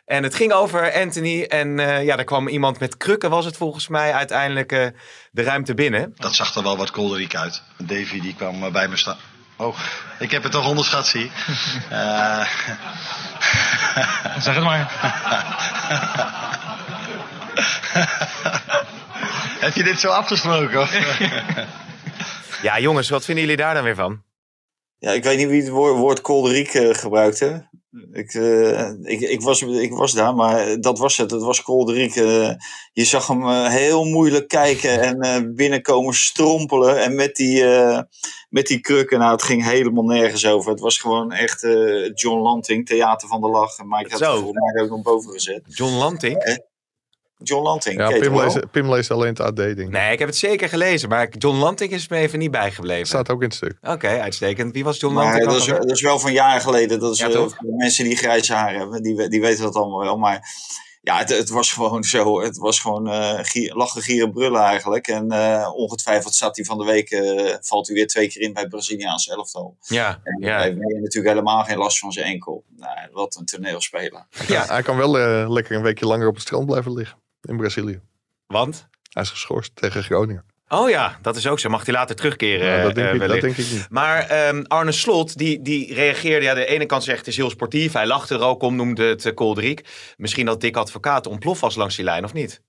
En 0.06 0.24
het 0.24 0.36
ging 0.36 0.52
over 0.52 0.94
Anthony. 0.94 1.44
En 1.44 1.80
eh, 1.80 2.04
ja, 2.04 2.18
er 2.18 2.24
kwam 2.24 2.48
iemand 2.48 2.80
met 2.80 2.98
krukken, 2.98 3.30
was 3.30 3.46
het 3.46 3.58
volgens 3.58 3.88
mij, 3.88 4.14
uiteindelijk 4.14 4.72
eh, 4.72 4.88
de 5.32 5.42
ruimte 5.44 5.74
binnen. 5.74 6.12
Dat 6.16 6.36
zag 6.36 6.56
er 6.56 6.64
wel 6.64 6.78
wat 6.78 6.92
kolderiek 6.92 7.36
uit. 7.36 7.62
Davy 7.78 8.22
die 8.22 8.36
kwam 8.36 8.64
eh, 8.64 8.72
bij 8.72 8.88
me 8.88 8.98
staan. 8.98 9.18
Oh, 9.58 9.78
ik 10.20 10.32
heb 10.32 10.44
het 10.44 10.52
toch 10.52 10.68
onderschat, 10.68 11.08
zie. 11.08 11.32
Eh 11.90 12.48
Zeg 14.40 14.56
het 14.56 14.64
maar. 14.64 14.92
heb 19.66 19.76
je 19.76 19.84
dit 19.84 20.00
zo 20.00 20.10
afgesproken? 20.10 20.82
Of? 20.82 20.92
Ja, 22.62 22.80
jongens, 22.80 23.10
wat 23.10 23.26
vinden 23.26 23.44
jullie 23.44 23.60
daar 23.60 23.74
dan 23.74 23.84
weer 23.84 23.96
van? 23.96 24.24
Ja, 24.98 25.12
ik 25.12 25.24
weet 25.24 25.38
niet 25.38 25.48
wie 25.48 25.62
het 25.62 25.70
woord, 25.70 25.98
woord 25.98 26.22
kolderiek 26.22 26.74
eh, 26.74 26.94
gebruikte. 26.96 27.68
Ik, 28.12 28.34
eh, 28.34 28.90
ik, 28.90 29.20
ik, 29.20 29.42
was, 29.42 29.62
ik 29.62 29.94
was 29.94 30.14
daar, 30.14 30.36
maar 30.36 30.80
dat 30.82 30.98
was 31.00 31.18
het. 31.18 31.32
Het 31.32 31.42
was 31.42 31.62
kolderiek. 31.62 32.16
Eh, 32.16 32.52
je 32.94 33.04
zag 33.04 33.28
hem 33.28 33.42
eh, 33.44 33.68
heel 33.68 34.06
moeilijk 34.06 34.48
kijken 34.48 35.22
en 35.22 35.56
binnenkomen 35.56 36.14
strompelen. 36.14 37.02
En 37.04 37.16
met 37.16 37.36
die, 37.36 37.64
met 38.50 38.68
die 38.68 38.80
krukken, 38.80 39.20
nou, 39.20 39.32
het 39.32 39.44
ging 39.44 39.64
helemaal 39.64 40.04
nergens 40.04 40.46
over. 40.46 40.72
Het 40.72 40.80
was 40.80 40.98
gewoon 40.98 41.32
echt 41.32 41.62
John 42.14 42.42
Lanting, 42.42 42.86
Theater 42.86 43.28
van 43.28 43.42
de 43.42 43.50
Lach. 43.50 43.78
En 43.78 43.88
Mike 43.88 44.10
had 44.10 44.20
Zo. 44.20 44.32
het 44.32 44.42
volgens 44.42 44.74
mij 44.74 44.84
ook 44.84 44.90
nog 44.90 45.02
boven 45.02 45.32
gezet. 45.32 45.62
John 45.68 45.94
Lanting? 45.94 46.62
John 47.44 47.64
Lanting, 47.64 47.98
ja, 48.00 48.08
Pim 48.20 48.40
leest, 48.40 48.72
Pim 48.72 48.90
leest 48.94 49.12
alleen 49.12 49.30
het 49.30 49.40
AD-ding. 49.40 49.90
Nee, 49.90 50.12
ik 50.12 50.20
heb 50.20 50.28
het 50.28 50.38
zeker 50.38 50.70
gelezen, 50.70 51.10
maar 51.10 51.30
John 51.38 51.58
Lanting 51.58 51.92
is 51.92 52.08
me 52.08 52.18
even 52.18 52.40
niet 52.40 52.52
bijgebleven. 52.52 53.08
Staat 53.08 53.30
ook 53.32 53.42
in 53.42 53.48
het 53.48 53.56
stuk. 53.56 53.78
Oké, 53.82 54.08
uitstekend. 54.08 54.74
Wie 54.74 54.84
was 54.84 55.00
John 55.00 55.14
Maar 55.14 55.24
Lanting? 55.24 55.46
dat 55.52 55.56
is, 55.60 55.66
dat 55.66 55.92
is 55.92 56.02
wel 56.02 56.20
van 56.20 56.32
jaren 56.34 56.62
geleden. 56.62 57.00
Dat 57.00 57.14
is 57.14 57.20
Ja, 57.20 57.30
toch? 57.30 57.56
voor 57.56 57.68
de 57.70 57.76
mensen 57.78 58.04
die 58.04 58.16
grijze 58.18 58.54
haar 58.54 58.74
hebben, 58.76 59.04
die, 59.04 59.30
die 59.30 59.42
weten 59.42 59.64
dat 59.64 59.76
allemaal 59.76 60.00
wel. 60.00 60.18
Maar 60.18 60.42
ja, 61.02 61.18
het, 61.18 61.30
het 61.30 61.50
was 61.50 61.72
gewoon 61.72 62.04
zo. 62.04 62.42
Het 62.42 62.58
was 62.58 62.80
gewoon 62.80 63.08
eh, 63.10 63.40
gier- 63.42 63.74
lachen, 63.76 64.02
gieren, 64.02 64.32
brullen 64.32 64.62
eigenlijk. 64.62 65.08
En 65.08 65.32
eh, 65.32 65.70
ongetwijfeld 65.76 66.34
staat 66.34 66.56
hij 66.56 66.66
van 66.66 66.78
de 66.78 66.86
week, 66.86 67.10
eh, 67.10 67.56
valt 67.62 67.88
hij 67.88 67.96
weer 67.96 68.08
twee 68.08 68.28
keer 68.30 68.42
in 68.42 68.54
bij 68.54 68.62
het 68.62 68.72
Braziliaanse 68.72 69.32
elftal. 69.32 69.78
Ja, 69.82 70.20
En 70.24 70.38
ja. 70.48 70.58
hij 70.58 70.64
heeft 70.68 71.02
natuurlijk 71.02 71.28
helemaal 71.36 71.64
geen 71.64 71.78
last 71.78 72.00
van 72.00 72.12
zijn 72.12 72.26
enkel. 72.26 72.64
Nou, 72.78 72.98
wat 73.12 73.36
een 73.36 73.46
toneelspeler. 73.46 74.26
Ja. 74.48 74.66
Hij 74.66 74.82
kan 74.82 74.98
wel 74.98 75.20
eh, 75.20 75.50
lekker 75.52 75.76
een 75.76 75.82
weekje 75.84 76.06
langer 76.06 76.28
op 76.28 76.34
het 76.34 76.44
strand 76.44 76.66
blijven 76.66 76.94
liggen. 76.94 77.18
In 77.50 77.58
Brazilië. 77.58 78.02
Want? 78.48 78.88
Hij 79.10 79.24
is 79.24 79.30
geschorst 79.30 79.76
tegen 79.76 80.04
Groningen. 80.04 80.46
Oh 80.68 80.90
ja, 80.90 81.20
dat 81.22 81.36
is 81.36 81.48
ook 81.48 81.60
zo. 81.60 81.70
Mag 81.70 81.86
hij 81.86 81.94
later 81.94 82.16
terugkeren? 82.16 82.68
Ja, 82.68 82.84
dat, 82.84 82.96
denk 82.96 83.08
eh, 83.08 83.14
ik, 83.14 83.20
dat 83.20 83.28
wellicht. 83.28 83.56
denk 83.56 83.68
ik 83.68 83.74
niet. 83.74 83.88
Maar 83.90 84.28
ehm, 84.28 84.64
Arne 84.68 84.92
Slot, 84.92 85.38
die, 85.38 85.62
die 85.62 85.94
reageerde. 85.94 86.46
Ja, 86.46 86.54
de 86.54 86.66
ene 86.66 86.86
kant 86.86 87.04
zegt 87.04 87.18
het 87.18 87.28
is 87.28 87.38
heel 87.38 87.50
sportief. 87.50 87.94
Hij 87.94 88.08
lachte 88.08 88.34
er 88.34 88.42
ook 88.42 88.62
om, 88.62 88.76
noemde 88.76 89.04
het 89.04 89.26
uh, 89.26 89.34
kolderiek. 89.34 89.82
Misschien 90.18 90.46
dat 90.46 90.62
Dick 90.62 90.78
Advocaat 90.78 91.28
ontplof 91.28 91.60
was 91.60 91.76
langs 91.76 91.96
die 91.96 92.06
lijn, 92.06 92.24
of 92.24 92.34
niet? 92.34 92.62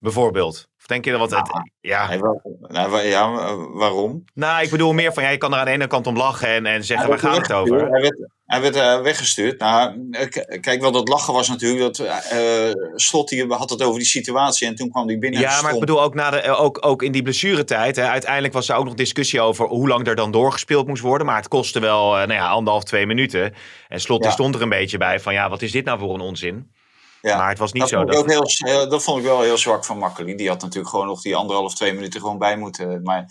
Bijvoorbeeld. 0.00 0.68
Of 0.78 0.86
denk 0.86 1.04
je 1.04 1.10
dat 1.10 1.20
wat 1.20 1.30
het... 1.30 1.50
Ja. 1.80 2.16
Nou, 2.60 2.98
ja, 3.00 3.30
wa- 3.30 3.56
waarom? 3.56 4.24
Nou, 4.34 4.62
ik 4.62 4.70
bedoel 4.70 4.92
meer 4.92 5.12
van, 5.12 5.22
ja, 5.22 5.28
je 5.28 5.38
kan 5.38 5.52
er 5.52 5.58
aan 5.58 5.64
de 5.64 5.70
ene 5.70 5.86
kant 5.86 6.06
om 6.06 6.16
lachen 6.16 6.48
en, 6.48 6.66
en 6.66 6.84
zeggen, 6.84 7.08
waar 7.08 7.18
gaat 7.18 7.36
het 7.36 7.52
over? 7.52 7.90
Hij 7.90 8.00
werd, 8.00 8.16
hij 8.46 8.60
werd 8.60 8.76
eh, 8.76 9.00
weggestuurd. 9.00 9.58
Nou, 9.58 10.08
eh, 10.10 10.60
kijk, 10.60 10.82
wat 10.82 10.92
dat 10.92 11.08
lachen 11.08 11.34
was 11.34 11.48
natuurlijk. 11.48 11.80
Dat 11.96 11.98
eh 11.98 12.72
Slot 12.94 13.28
die 13.28 13.46
had 13.48 13.70
het 13.70 13.82
over 13.82 13.98
die 13.98 14.08
situatie 14.08 14.66
en 14.66 14.74
toen 14.74 14.90
kwam 14.90 15.06
hij 15.06 15.18
binnen. 15.18 15.40
en 15.40 15.48
Ja, 15.48 15.62
maar 15.62 15.72
ik 15.74 15.80
bedoel 15.80 16.02
ook, 16.02 16.14
na 16.14 16.30
de, 16.30 16.36
eh, 16.40 16.62
ook, 16.62 16.86
ook 16.86 17.02
in 17.02 17.12
die 17.12 17.22
blessuretijd. 17.22 17.96
Hè, 17.96 18.04
uiteindelijk 18.08 18.52
was 18.52 18.68
er 18.68 18.76
ook 18.76 18.84
nog 18.84 18.94
discussie 18.94 19.40
over 19.40 19.66
hoe 19.66 19.88
lang 19.88 20.06
er 20.06 20.14
dan 20.14 20.30
doorgespeeld 20.30 20.86
moest 20.86 21.02
worden. 21.02 21.26
Maar 21.26 21.36
het 21.36 21.48
kostte 21.48 21.80
wel 21.80 22.12
eh, 22.18 22.26
nou 22.26 22.40
ja, 22.40 22.48
anderhalf, 22.48 22.84
twee 22.84 23.06
minuten. 23.06 23.54
En 23.88 24.00
Slot 24.00 24.22
die 24.22 24.30
stond 24.30 24.54
er 24.54 24.62
een 24.62 24.68
beetje 24.68 24.98
bij 24.98 25.20
van, 25.20 25.32
ja, 25.32 25.48
wat 25.48 25.62
is 25.62 25.72
dit 25.72 25.84
nou 25.84 25.98
voor 25.98 26.14
een 26.14 26.20
onzin? 26.20 26.70
Ja. 27.20 27.36
Maar 27.36 27.48
het 27.48 27.58
was 27.58 27.72
niet 27.72 27.82
dat 27.82 27.90
zo 27.90 27.96
Vond 27.96 28.08
ik 28.08 28.14
dat... 28.14 28.24
ook 28.24 28.30
heel, 28.30 28.72
heel- 28.72 28.88
dat 28.88 29.02
vond 29.02 29.18
ik 29.18 29.24
wel 29.24 29.42
heel 29.42 29.58
zwak 29.58 29.84
van 29.84 29.98
Makkeli. 29.98 30.34
Die 30.34 30.48
had 30.48 30.62
natuurlijk 30.62 30.90
gewoon 30.90 31.06
nog 31.06 31.22
die 31.22 31.36
anderhalf, 31.36 31.74
twee 31.74 31.92
minuten 31.92 32.20
gewoon 32.20 32.38
bij 32.38 32.56
moeten. 32.56 33.02
Maar 33.02 33.26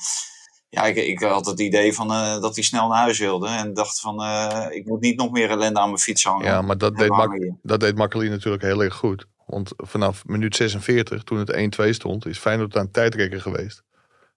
ja, 0.70 0.86
ik, 0.86 0.96
ik 0.96 1.20
had 1.20 1.46
het 1.46 1.60
idee 1.60 1.94
van, 1.94 2.12
eh, 2.12 2.42
dat 2.42 2.56
hij 2.56 2.64
snel 2.64 2.88
naar 2.88 2.98
huis 3.02 3.20
wilde. 3.20 3.48
En 3.48 3.74
dacht 3.74 4.00
van, 4.00 4.24
eh, 4.24 4.66
ik 4.70 4.86
moet 4.86 5.02
niet 5.02 5.18
nog 5.18 5.32
meer 5.32 5.50
ellende 5.50 5.80
aan 5.80 5.88
mijn 5.88 6.00
fiets 6.00 6.24
hangen. 6.24 6.46
Ja, 6.46 6.62
maar 6.62 6.78
dat 6.78 6.96
deed, 6.96 7.10
Mak 7.10 7.52
dat 7.62 7.80
deed 7.80 7.96
Makkeli 7.96 8.30
natuurlijk 8.30 8.64
heel 8.64 8.84
erg 8.84 8.96
goed. 8.96 9.26
Want 9.46 9.72
vanaf 9.78 10.26
minuut 10.26 10.56
46, 10.56 11.24
toen 11.24 11.38
het 11.38 11.52
1-2 11.52 11.90
stond, 11.94 12.26
is 12.26 12.38
Feyenoord 12.38 12.76
aan 12.76 12.84
het 12.84 12.94
tijdrekken 12.94 13.42
geweest. 13.42 13.84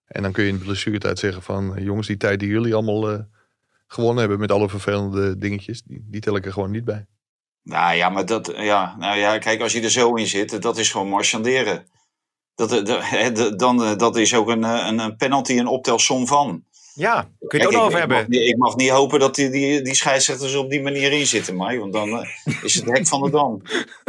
En 0.06 0.22
dan 0.22 0.32
kun 0.32 0.44
je 0.44 0.50
in 0.50 0.58
de 0.58 0.64
blessuretijd 0.64 1.18
zeggen 1.18 1.42
van... 1.42 1.76
eh, 1.76 1.84
jongens, 1.84 2.06
die 2.06 2.16
tijd 2.16 2.40
die 2.40 2.48
jullie 2.48 2.74
allemaal 2.74 3.10
eh, 3.10 3.18
gewonnen 3.86 4.18
hebben 4.20 4.38
met 4.38 4.52
alle 4.52 4.68
vervelende 4.68 5.36
dingetjes... 5.38 5.82
die, 5.82 6.06
die 6.10 6.20
tel 6.20 6.36
ik 6.36 6.46
er 6.46 6.52
gewoon 6.52 6.70
niet 6.70 6.84
bij. 6.84 7.06
Nou 7.62 7.94
ja, 7.94 8.08
maar 8.08 8.26
dat, 8.26 8.52
ja, 8.56 8.96
nou 8.98 9.18
ja, 9.18 9.38
kijk, 9.38 9.60
als 9.60 9.72
je 9.72 9.80
er 9.80 9.90
zo 9.90 10.14
in 10.14 10.26
zit, 10.26 10.62
dat 10.62 10.78
is 10.78 10.90
gewoon 10.90 11.08
marchanderen. 11.08 11.86
Dat, 12.54 12.72
eh, 12.72 13.56
dan, 13.56 13.84
eh, 13.84 13.96
dat 13.96 14.16
is 14.16 14.34
ook 14.34 14.48
eh, 14.48 14.54
een, 14.54 14.98
een 14.98 15.16
penalty, 15.16 15.58
een 15.58 15.66
optelsom 15.66 16.26
van. 16.26 16.64
Ja, 16.94 17.28
kun 17.48 17.58
je 17.58 17.64
het 17.66 17.66
ook 17.66 17.72
ik, 17.72 17.78
over 17.78 17.92
ik 17.92 17.98
hebben. 17.98 18.16
Mag, 18.16 18.26
niet- 18.28 18.48
ik 18.48 18.56
mag 18.56 18.76
niet 18.76 18.90
hopen 18.90 19.20
dat 19.20 19.34
die, 19.34 19.50
die, 19.50 19.82
die 19.82 19.94
scheidsrechters 19.94 20.52
er 20.52 20.58
op 20.58 20.70
die 20.70 20.82
manier 20.82 21.12
in 21.12 21.26
zitten, 21.26 21.56
Mike. 21.56 21.78
Want 21.78 21.92
dan 21.92 22.08
eh, 22.08 22.28
is 22.62 22.74
het 22.74 22.84
hek 22.84 23.06
van 23.06 23.22
de 23.22 23.30
dam. 23.30 23.62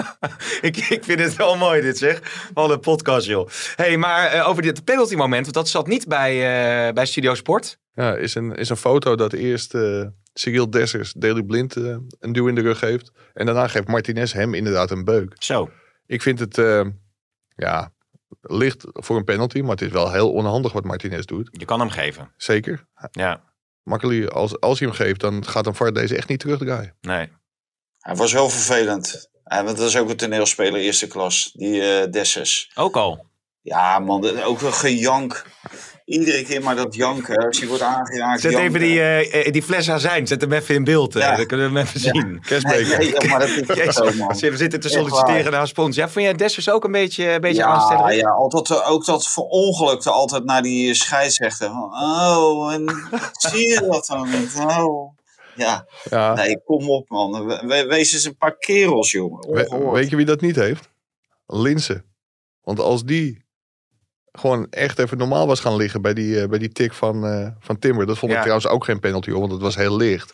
ik, 0.62 0.78
ik 0.78 1.04
vind 1.04 1.20
het 1.20 1.36
wel 1.36 1.58
mooi 1.58 1.82
dit 1.82 1.98
zeg. 1.98 2.22
Wat 2.54 2.70
een 2.70 2.80
podcast 2.80 3.28
joh. 3.28 3.48
hey, 3.76 3.98
maar 3.98 4.28
eh, 4.32 4.48
over 4.50 4.62
dit 4.62 4.84
penalty 4.84 5.16
moment. 5.16 5.42
Want 5.44 5.56
dat 5.56 5.70
zat 5.70 5.88
niet 5.88 6.08
bij, 6.08 6.32
eh, 6.88 6.94
bij 6.94 7.06
Studio 7.06 7.34
Sport. 7.36 7.78
Ja, 7.94 8.16
is 8.16 8.36
een, 8.36 8.56
is 8.56 8.70
een 8.70 8.78
foto 8.78 9.16
dat 9.16 9.34
eerst 9.34 9.74
eh 9.74 10.06
Cyril 10.34 10.70
Dessers 10.70 11.14
Daley 11.14 11.44
Blind 11.44 11.76
eh, 11.76 11.96
een 12.20 12.34
duw 12.34 12.48
in 12.48 12.56
de 12.56 12.62
rug 12.62 12.80
geeft. 12.80 13.12
En 13.34 13.46
daarna 13.46 13.68
geeft 13.68 13.88
Martinez 13.88 14.34
hem 14.34 14.54
inderdaad 14.54 14.92
een 14.92 15.04
beuk. 15.04 15.36
Zo. 15.40 15.70
Ik 16.06 16.22
vind 16.22 16.40
het, 16.40 16.58
eh, 16.58 16.86
ja, 17.56 17.92
licht 18.42 18.86
voor 18.92 19.18
een 19.18 19.24
penalty. 19.24 19.60
Maar 19.60 19.72
het 19.72 19.82
is 19.82 19.92
wel 19.92 20.12
heel 20.12 20.32
onhandig 20.32 20.72
wat 20.72 20.84
Martinez 20.84 21.26
doet. 21.26 21.50
Je 21.52 21.66
kan 21.66 21.80
hem 21.80 21.90
geven. 21.90 22.32
Zeker. 22.38 22.88
Ja, 23.12 23.44
Makkeli, 23.84 24.28
als, 24.28 24.60
als 24.60 24.80
hij 24.80 24.88
hem 24.88 24.98
geeft, 24.98 25.20
dan 25.20 25.46
gaat 25.46 25.68
een 25.68 25.76
VAR 25.76 25.94
deze 25.94 26.16
echt 26.16 26.30
niet 26.30 26.40
terugdraaien. 26.40 26.96
nee. 27.02 27.30
Hij 28.00 28.16
was 28.16 28.34
wel 28.34 28.50
vervelend. 28.50 29.30
Hij, 29.44 29.64
want 29.64 29.78
dat 29.78 29.88
is 29.88 29.98
ook 29.98 30.10
een 30.10 30.18
toneelspeler 30.18 30.82
eerste 30.82 31.08
klas, 31.08 31.52
die 31.54 31.82
eh 31.82 32.12
Dessers. 32.12 32.72
Ook 32.76 32.96
al. 32.96 33.26
Ja, 33.64 34.00
man, 34.00 34.42
ook 34.44 34.62
een 34.62 34.74
gejank. 34.74 35.46
Iedere 36.06 36.44
keer 36.44 36.62
maar 36.64 36.76
dat 36.76 36.96
janken. 36.96 37.46
Als 37.46 37.60
je 37.60 37.68
wordt 37.68 37.82
aangeraakt. 37.84 38.42
Zet 38.42 38.52
janken. 38.52 38.70
even 38.70 38.80
die, 38.88 39.00
eh, 39.00 39.46
eh, 39.48 39.54
die 39.54 39.64
fles 39.64 39.90
azijn, 39.90 40.28
zet 40.28 40.42
hem 40.42 40.52
even 40.52 40.76
in 40.76 40.84
beeld. 40.84 41.16
eh, 41.16 41.22
Ja. 41.22 41.36
Dan 41.36 41.46
kunnen 41.46 41.72
we 41.74 41.78
hem 41.80 41.88
even 41.88 42.00
zien. 42.00 42.40
Kerstbeker. 42.48 42.98
nee, 42.98 43.30
maar 43.30 43.40
dat 43.40 43.48
is 43.50 43.60
echt 43.62 43.78
Jezus, 43.78 43.96
zo, 43.96 44.12
man. 44.14 44.28
we 44.40 44.58
zitten 44.58 44.80
te 44.80 44.90
solliciteren 44.90 45.52
naar 45.52 45.62
een 45.62 45.68
spons. 45.68 45.96
Ja, 45.96 46.10
vond 46.10 46.26
jij 46.26 46.34
Dessers 46.34 46.70
ook 46.70 46.84
een 46.84 46.92
beetje, 46.92 47.30
een 47.32 47.42
beetje 47.42 47.58
ja, 47.62 47.66
aanstellerig? 47.68 48.16
ja, 48.16 48.30
altijd, 48.30 48.84
ook 48.86 49.06
dat 49.06 49.28
verongelukte 49.28 50.10
altijd 50.12 50.44
naar 50.44 50.62
die 50.62 50.94
scheidsrechter. 50.94 51.70
Oh, 51.72 52.74
en 52.74 52.86
zie 53.52 53.68
je 53.70 53.88
dat 53.90 54.06
dan 54.06 54.30
niet? 54.30 54.56
Oh. 54.68 55.18
Ja, 55.56 55.86
Ja. 56.10 56.34
nee, 56.34 56.62
kom 56.66 56.90
op 56.90 57.10
man. 57.10 57.46
We- 57.46 57.64
we- 57.66 57.86
Wees 57.86 58.14
eens 58.14 58.24
een 58.26 58.38
paar 58.38 58.58
kerels, 58.58 59.12
jongen. 59.12 59.50
We- 59.52 59.90
weet 59.92 60.10
je 60.10 60.16
wie 60.16 60.26
dat 60.26 60.42
niet 60.42 60.56
heeft? 60.56 60.90
Linsen. 61.48 62.06
Want 62.64 62.80
als 62.80 63.04
die 63.04 63.43
gewoon 64.40 64.68
echt 64.70 65.00
even 65.00 65.18
normaal 65.18 65.48
was 65.48 65.60
gaan 65.60 65.76
liggen 65.76 66.02
bij 66.02 66.14
die, 66.14 66.42
eh, 66.42 66.50
bij 66.50 66.60
die 66.60 66.70
tik 66.72 66.94
van, 66.94 67.26
eh, 67.26 67.48
van 67.60 67.80
Timber. 67.80 68.06
Dat 68.06 68.18
vond 68.18 68.32
ik 68.32 68.38
Ja. 68.38 68.44
trouwens 68.44 68.72
ook 68.72 68.84
geen 68.86 69.00
penalty, 69.00 69.30
hoor, 69.32 69.40
want 69.40 69.52
het 69.52 69.62
was 69.62 69.76
heel 69.76 69.98
licht. 69.98 70.34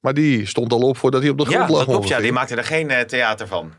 Maar 0.00 0.14
die 0.14 0.46
stond 0.46 0.72
al 0.72 0.80
op 0.80 0.96
voordat 0.96 1.20
hij 1.22 1.30
op 1.30 1.38
de 1.38 1.44
grond 1.44 1.68
Ja, 1.68 1.68
lag. 1.68 1.84
dat 1.84 1.94
klopt. 1.94 2.08
Ja, 2.08 2.20
die 2.20 2.32
maakte 2.32 2.54
er 2.56 2.64
geen 2.64 2.90
eh, 2.90 3.00
theater 3.04 3.46
van. 3.46 3.72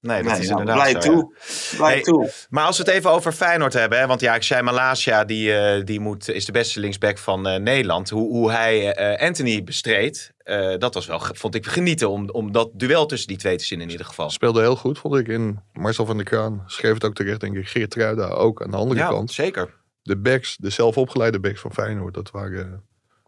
Nee, 0.00 0.22
dat 0.22 0.32
Nee, 0.32 0.40
is 0.40 0.48
nou, 0.48 0.60
inderdaad 0.60 0.90
blij 0.90 1.02
zo, 1.02 1.10
ja. 1.10 1.14
toe. 1.16 1.34
Blij 1.76 1.92
Hey, 1.92 2.00
toe. 2.02 2.30
Maar 2.48 2.64
als 2.64 2.78
we 2.78 2.82
het 2.84 2.92
even 2.92 3.10
over 3.10 3.32
Feyenoord 3.32 3.72
hebben, 3.72 3.98
hè, 3.98 4.06
want 4.06 4.20
ja, 4.20 4.62
Malasia 4.62 5.24
die, 5.24 5.54
eh, 5.54 5.84
die 5.84 6.00
moet, 6.00 6.28
is 6.28 6.44
de 6.44 6.52
beste 6.52 6.80
linksback 6.80 7.18
van 7.18 7.46
eh, 7.48 7.60
Nederland. 7.60 8.10
Hoe, 8.10 8.28
hoe 8.28 8.50
hij 8.50 8.94
eh, 8.94 9.26
Anthony 9.26 9.64
bestreed, 9.64 10.32
eh, 10.38 10.74
dat 10.78 10.94
was 10.94 11.06
wel, 11.06 11.20
vond 11.22 11.54
ik 11.54 11.66
genieten 11.66 12.10
om, 12.10 12.30
om 12.30 12.52
dat 12.52 12.70
duel 12.74 13.06
tussen 13.06 13.28
die 13.28 13.36
twee 13.36 13.56
te 13.56 13.64
zien 13.64 13.80
in 13.80 13.90
ieder 13.90 14.06
geval. 14.06 14.30
Speelde 14.30 14.60
heel 14.60 14.76
goed, 14.76 14.98
vond 14.98 15.16
ik. 15.16 15.28
En 15.28 15.64
Marcel 15.72 16.06
van 16.06 16.16
der 16.16 16.26
Kraan 16.26 16.62
schreef 16.66 16.94
het 16.94 17.04
ook 17.04 17.14
terecht, 17.14 17.40
denk 17.40 17.56
ik. 17.56 17.68
Geert 17.68 17.90
Truida 17.90 18.26
ook 18.28 18.62
aan 18.62 18.70
de 18.70 18.76
andere 18.76 19.00
Ja, 19.00 19.08
kant. 19.08 19.32
zeker. 19.32 19.74
De 20.02 20.16
backs, 20.18 20.56
de 20.56 20.70
zelfopgeleide 20.70 21.40
backs 21.40 21.60
van 21.60 21.72
Feyenoord, 21.72 22.14
dat 22.14 22.30
waren 22.30 22.82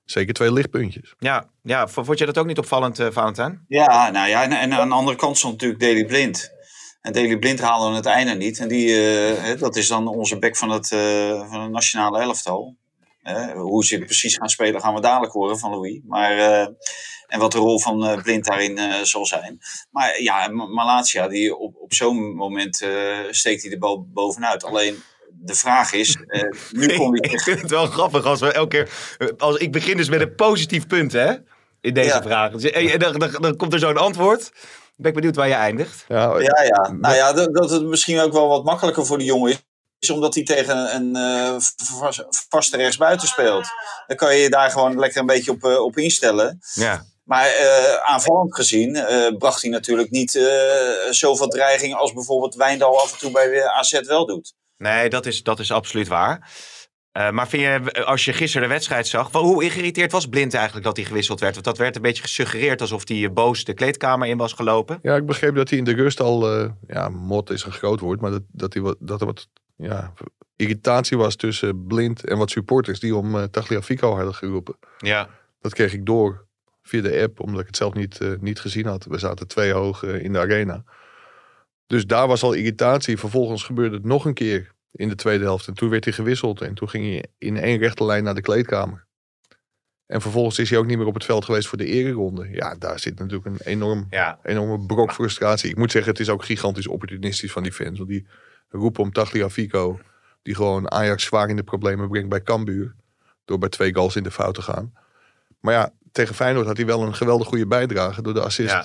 zeker 0.04 0.34
twee 0.34 0.52
lichtpuntjes. 0.52 1.14
Ja, 1.18 1.48
ja, 1.62 1.88
vond 1.88 2.18
je 2.18 2.26
dat 2.26 2.38
ook 2.38 2.46
niet 2.46 2.58
opvallend, 2.58 2.98
eh 2.98 3.06
Valentijn? 3.10 3.64
Ja, 3.68 4.10
nou 4.10 4.28
ja, 4.28 4.42
en, 4.42 4.52
en 4.52 4.72
aan 4.72 4.88
de 4.88 4.94
andere 4.94 5.16
kant 5.16 5.38
stond 5.38 5.52
natuurlijk 5.52 5.80
Daley 5.80 6.04
Blind. 6.04 6.52
En 7.00 7.12
Daley 7.12 7.38
Blind 7.38 7.60
haalde 7.60 7.94
het 7.96 8.06
einde 8.06 8.34
niet. 8.34 8.58
En 8.58 8.68
die, 8.68 9.06
eh, 9.36 9.58
dat 9.60 9.76
is 9.76 9.88
dan 9.88 10.08
onze 10.08 10.38
back 10.38 10.56
van 10.56 10.70
het, 10.70 10.92
eh, 10.92 11.48
van 11.50 11.60
het 11.62 11.70
nationale 11.70 12.20
elftal. 12.20 12.76
Eh, 13.22 13.50
hoe 13.52 13.84
ze 13.84 13.98
precies 13.98 14.36
gaan 14.36 14.48
spelen 14.48 14.80
gaan 14.80 14.94
we 14.94 15.00
dadelijk 15.00 15.32
horen 15.32 15.58
van 15.58 15.70
Louis. 15.70 16.00
Maar, 16.06 16.38
eh, 16.38 16.66
en 17.26 17.38
wat 17.38 17.52
de 17.52 17.58
rol 17.58 17.80
van 17.80 18.20
Blind 18.22 18.44
daarin 18.44 18.78
zal 19.06 19.26
zijn. 19.26 19.58
Maar 19.90 20.22
ja, 20.22 20.48
Ma- 20.48 20.66
Malatia, 20.66 21.28
die 21.28 21.56
op, 21.56 21.76
op 21.76 21.94
zo'n 21.94 22.34
moment 22.34 22.86
steekt 23.30 23.62
hij 23.62 23.70
de 23.70 23.78
bal 23.78 24.06
bovenuit. 24.12 24.64
Alleen 24.64 25.02
de 25.42 25.54
vraag 25.54 25.92
is, 25.92 26.16
nu 26.70 26.86
hij 26.86 27.06
ik 27.32 27.40
vind 27.40 27.60
het 27.60 27.70
wel 27.70 27.86
grappig 27.86 28.24
als 28.24 28.40
we 28.40 28.52
elke 28.52 28.68
keer... 28.68 28.90
Als, 29.38 29.56
ik 29.56 29.72
begin 29.72 29.96
dus 29.96 30.08
met 30.08 30.20
een 30.20 30.34
positief 30.34 30.86
punt, 30.86 31.12
hè? 31.12 31.32
In 31.80 31.94
deze 31.94 32.08
Ja. 32.08 32.22
vraag. 32.22 32.52
Dus, 32.52 32.70
eh, 32.70 32.98
dan, 32.98 33.18
dan, 33.18 33.30
dan 33.40 33.56
komt 33.56 33.72
er 33.72 33.78
zo'n 33.78 33.96
antwoord. 33.96 34.52
Ben 35.00 35.08
ik 35.10 35.14
benieuwd 35.14 35.36
waar 35.36 35.48
je 35.48 35.54
eindigt. 35.54 36.04
Ja, 36.08 36.38
Ja, 36.38 36.62
ja. 36.62 36.92
Nou 36.92 37.14
ja, 37.14 37.32
dat, 37.32 37.54
dat 37.54 37.70
het 37.70 37.82
misschien 37.84 38.20
ook 38.20 38.32
wel 38.32 38.48
wat 38.48 38.64
makkelijker 38.64 39.06
voor 39.06 39.18
de 39.18 39.24
jongen 39.24 39.50
is. 39.50 39.58
Is 39.98 40.10
omdat 40.10 40.34
hij 40.34 40.44
tegen 40.44 40.94
een 40.94 41.16
eh, 41.16 41.54
vast- 41.98 42.24
vaste 42.48 42.76
rechtsbuiten 42.76 43.28
speelt. 43.28 43.66
Dan 44.06 44.16
kan 44.16 44.34
je 44.36 44.42
je 44.42 44.50
daar 44.50 44.70
gewoon 44.70 44.98
lekker 44.98 45.20
een 45.20 45.26
beetje 45.26 45.50
op, 45.50 45.64
eh, 45.64 45.80
op 45.84 45.96
instellen. 45.96 46.58
Ja. 46.74 47.04
Maar 47.24 47.46
eh, 47.46 47.94
aanvallend 47.94 48.54
gezien 48.54 48.96
eh, 48.96 49.36
bracht 49.38 49.62
hij 49.62 49.70
natuurlijk 49.70 50.10
niet 50.10 50.34
eh, 50.36 50.44
zoveel 51.10 51.48
dreiging 51.48 51.94
als 51.94 52.12
bijvoorbeeld 52.12 52.54
Wijndal 52.54 53.00
af 53.00 53.12
en 53.12 53.18
toe 53.18 53.30
bij 53.30 53.64
AZ 53.68 54.00
wel 54.00 54.26
doet. 54.26 54.54
Nee, 54.76 55.08
dat 55.10 55.26
is, 55.26 55.42
dat 55.42 55.58
is 55.58 55.72
absoluut 55.72 56.08
waar. 56.08 56.50
Eh, 57.12 57.30
maar 57.30 57.48
vind 57.48 57.62
je, 57.62 58.04
als 58.04 58.24
je 58.24 58.32
gisteren 58.32 58.68
de 58.68 58.74
wedstrijd 58.74 59.06
zag, 59.06 59.30
wel, 59.30 59.42
hoe 59.42 59.70
geïrriteerd 59.70 60.12
was 60.12 60.26
Blind 60.26 60.54
eigenlijk 60.54 60.84
dat 60.84 60.96
hij 60.96 61.06
gewisseld 61.06 61.40
werd? 61.40 61.52
Want 61.52 61.64
dat 61.64 61.78
werd 61.78 61.96
een 61.96 62.02
beetje 62.02 62.22
gesuggereerd 62.22 62.80
alsof 62.80 63.08
hij 63.08 63.24
eh, 63.24 63.30
boos 63.30 63.64
de 63.64 63.74
kleedkamer 63.74 64.28
in 64.28 64.36
was 64.36 64.52
gelopen. 64.52 64.98
Ja, 65.02 65.16
ik 65.16 65.26
begreep 65.26 65.54
dat 65.54 65.68
hij 65.68 65.78
in 65.78 65.84
de 65.84 65.94
rust 65.94 66.20
al, 66.20 66.52
eh, 66.52 66.70
ja, 66.86 67.08
mot 67.08 67.50
is 67.50 67.64
een 67.64 67.72
groot 67.72 68.00
woord, 68.00 68.20
maar 68.20 68.30
dat, 68.30 68.42
dat, 68.48 68.72
hij 68.72 68.82
wat, 68.82 68.96
dat 68.98 69.20
er 69.20 69.26
wat 69.26 69.48
ja, 69.76 70.12
irritatie 70.56 71.16
was 71.16 71.36
tussen 71.36 71.86
Blind 71.86 72.24
en 72.24 72.38
wat 72.38 72.50
supporters 72.50 73.00
die 73.00 73.16
om 73.16 73.36
uh, 73.36 73.42
Tagliafico 73.42 74.14
hadden 74.14 74.34
geroepen. 74.34 74.76
Ja. 74.98 75.28
Dat 75.60 75.74
kreeg 75.74 75.92
ik 75.92 76.06
door 76.06 76.46
via 76.82 77.02
de 77.02 77.22
app, 77.22 77.40
omdat 77.40 77.60
ik 77.60 77.66
het 77.66 77.76
zelf 77.76 77.94
niet, 77.94 78.20
uh, 78.20 78.38
niet 78.40 78.60
gezien 78.60 78.86
had. 78.86 79.04
We 79.04 79.18
zaten 79.18 79.48
twee 79.48 79.72
hoog 79.72 80.02
in 80.02 80.32
de 80.32 80.38
arena. 80.38 80.84
Dus 81.86 82.06
daar 82.06 82.26
was 82.26 82.42
al 82.42 82.52
irritatie. 82.52 83.18
Vervolgens 83.18 83.62
gebeurde 83.62 83.96
het 83.96 84.04
nog 84.04 84.24
een 84.24 84.34
keer 84.34 84.74
in 84.92 85.08
de 85.08 85.14
tweede 85.14 85.44
helft. 85.44 85.66
En 85.66 85.74
toen 85.74 85.88
werd 85.88 86.04
hij 86.04 86.12
gewisseld 86.12 86.60
en 86.60 86.74
toen 86.74 86.88
ging 86.88 87.04
hij 87.04 87.24
in 87.38 87.56
één 87.56 87.78
rechte 87.78 88.04
lijn 88.04 88.24
naar 88.24 88.34
de 88.34 88.40
kleedkamer. 88.40 89.08
En 90.06 90.20
vervolgens 90.20 90.58
is 90.58 90.70
hij 90.70 90.78
ook 90.78 90.86
niet 90.86 90.98
meer 90.98 91.06
op 91.06 91.14
het 91.14 91.24
veld 91.24 91.44
geweest 91.44 91.68
voor 91.68 91.78
de 91.78 91.84
ereronde. 91.84 92.48
Ja, 92.52 92.74
daar 92.74 92.98
zit 92.98 93.18
natuurlijk 93.18 93.46
een 93.46 93.66
enorm, 93.66 94.06
ja. 94.10 94.38
enorme 94.42 94.86
brok 94.86 95.12
frustratie. 95.12 95.70
Ik 95.70 95.76
moet 95.76 95.90
zeggen, 95.90 96.10
het 96.10 96.20
is 96.20 96.28
ook 96.28 96.44
gigantisch 96.44 96.86
opportunistisch 96.86 97.52
van 97.52 97.62
die 97.62 97.72
fans. 97.72 97.98
Want 97.98 98.10
die 98.10 98.26
roepen 98.68 99.02
om 99.02 99.12
Tagliafico, 99.12 100.00
die 100.42 100.54
gewoon 100.54 100.90
Ajax 100.90 101.24
zwaar 101.24 101.48
in 101.48 101.56
de 101.56 101.62
problemen 101.62 102.08
brengt 102.08 102.28
bij 102.28 102.42
Cambuur. 102.42 102.94
Door 103.44 103.58
bij 103.58 103.68
twee 103.68 103.94
goals 103.94 104.16
in 104.16 104.22
de 104.22 104.30
fout 104.30 104.54
te 104.54 104.62
gaan. 104.62 104.92
Maar 105.60 105.74
ja, 105.74 105.92
tegen 106.12 106.34
Feyenoord 106.34 106.66
had 106.66 106.76
hij 106.76 106.86
wel 106.86 107.02
een 107.02 107.14
geweldig 107.14 107.46
goede 107.46 107.66
bijdrage 107.66 108.22
door 108.22 108.34
de 108.34 108.42
assist. 108.42 108.70
Ja. 108.70 108.84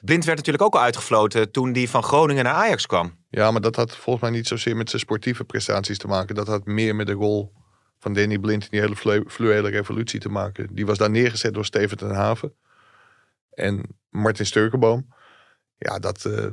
Blind 0.00 0.24
werd 0.24 0.36
natuurlijk 0.36 0.64
ook 0.64 0.74
al 0.74 0.80
uitgefloten 0.80 1.50
toen 1.50 1.72
die 1.72 1.90
van 1.90 2.02
Groningen 2.02 2.44
naar 2.44 2.54
Ajax 2.54 2.86
kwam. 2.86 3.24
Ja, 3.30 3.50
maar 3.50 3.60
dat 3.60 3.76
had 3.76 3.96
volgens 3.96 4.24
mij 4.30 4.38
niet 4.38 4.48
zozeer 4.48 4.76
met 4.76 4.90
zijn 4.90 5.02
sportieve 5.02 5.44
prestaties 5.44 5.98
te 5.98 6.06
maken. 6.06 6.34
Dat 6.34 6.46
had 6.46 6.64
meer 6.64 6.96
met 6.96 7.06
de 7.06 7.12
rol 7.12 7.52
van 7.98 8.12
Danny 8.12 8.38
Blind 8.38 8.62
in 8.62 8.68
die 8.70 8.80
hele 8.80 8.96
flu 8.96 9.24
fluwele 9.26 9.68
revolutie 9.68 10.20
te 10.20 10.28
maken. 10.28 10.68
Die 10.74 10.86
was 10.86 10.98
daar 10.98 11.10
neergezet 11.10 11.54
door 11.54 11.64
Steven 11.64 11.96
ten 11.96 12.14
Haven 12.14 12.54
en 13.50 13.96
Martin 14.10 14.46
Sturkenboom. 14.46 15.14
Ja, 15.78 15.98
dat, 15.98 16.24
uh, 16.26 16.46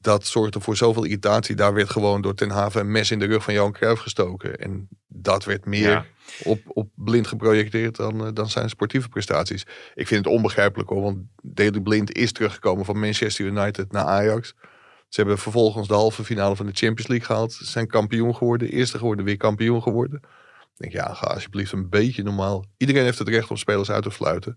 dat 0.00 0.26
zorgde 0.26 0.60
voor 0.60 0.76
zoveel 0.76 1.04
irritatie. 1.04 1.56
Daar 1.56 1.74
werd 1.74 1.90
gewoon 1.90 2.22
door 2.22 2.34
ten 2.34 2.50
Haven 2.50 2.80
een 2.80 2.90
mes 2.90 3.10
in 3.10 3.18
de 3.18 3.24
rug 3.24 3.42
van 3.42 3.54
Johan 3.54 3.72
Cruijff 3.72 4.00
gestoken. 4.00 4.56
En 4.56 4.88
dat 5.08 5.44
werd 5.44 5.66
meer 5.66 5.90
ja. 5.90 6.04
op, 6.42 6.60
op 6.66 6.88
blind 6.94 7.26
geprojecteerd 7.26 7.96
dan, 7.96 8.26
uh, 8.26 8.32
dan 8.34 8.48
zijn 8.48 8.68
sportieve 8.68 9.08
prestaties. 9.08 9.66
Ik 9.94 10.06
vind 10.06 10.24
het 10.24 10.34
onbegrijpelijk 10.34 10.88
hoor, 10.88 11.02
want 11.02 11.18
Daley 11.42 11.80
Blind 11.80 12.12
is 12.12 12.32
teruggekomen 12.32 12.84
van 12.84 13.00
Manchester 13.00 13.44
United 13.44 13.92
naar 13.92 14.04
Ajax. 14.04 14.54
Ze 15.08 15.20
hebben 15.20 15.38
vervolgens 15.38 15.88
de 15.88 15.94
halve 15.94 16.24
finale 16.24 16.56
van 16.56 16.66
de 16.66 16.72
Champions 16.74 17.06
League 17.06 17.26
gehaald. 17.26 17.52
Ze 17.52 17.64
zijn 17.64 17.86
kampioen 17.86 18.36
geworden, 18.36 18.68
eerste 18.68 18.98
geworden, 18.98 19.24
weer 19.24 19.36
kampioen 19.36 19.82
geworden. 19.82 20.20
Ik 20.60 20.78
denk, 20.90 20.92
ja, 20.92 21.14
ga 21.14 21.26
alsjeblieft 21.26 21.72
een 21.72 21.88
beetje 21.88 22.22
normaal. 22.22 22.64
Iedereen 22.76 23.04
heeft 23.04 23.18
het 23.18 23.28
recht 23.28 23.50
om 23.50 23.56
spelers 23.56 23.90
uit 23.90 24.02
te 24.02 24.10
fluiten. 24.10 24.56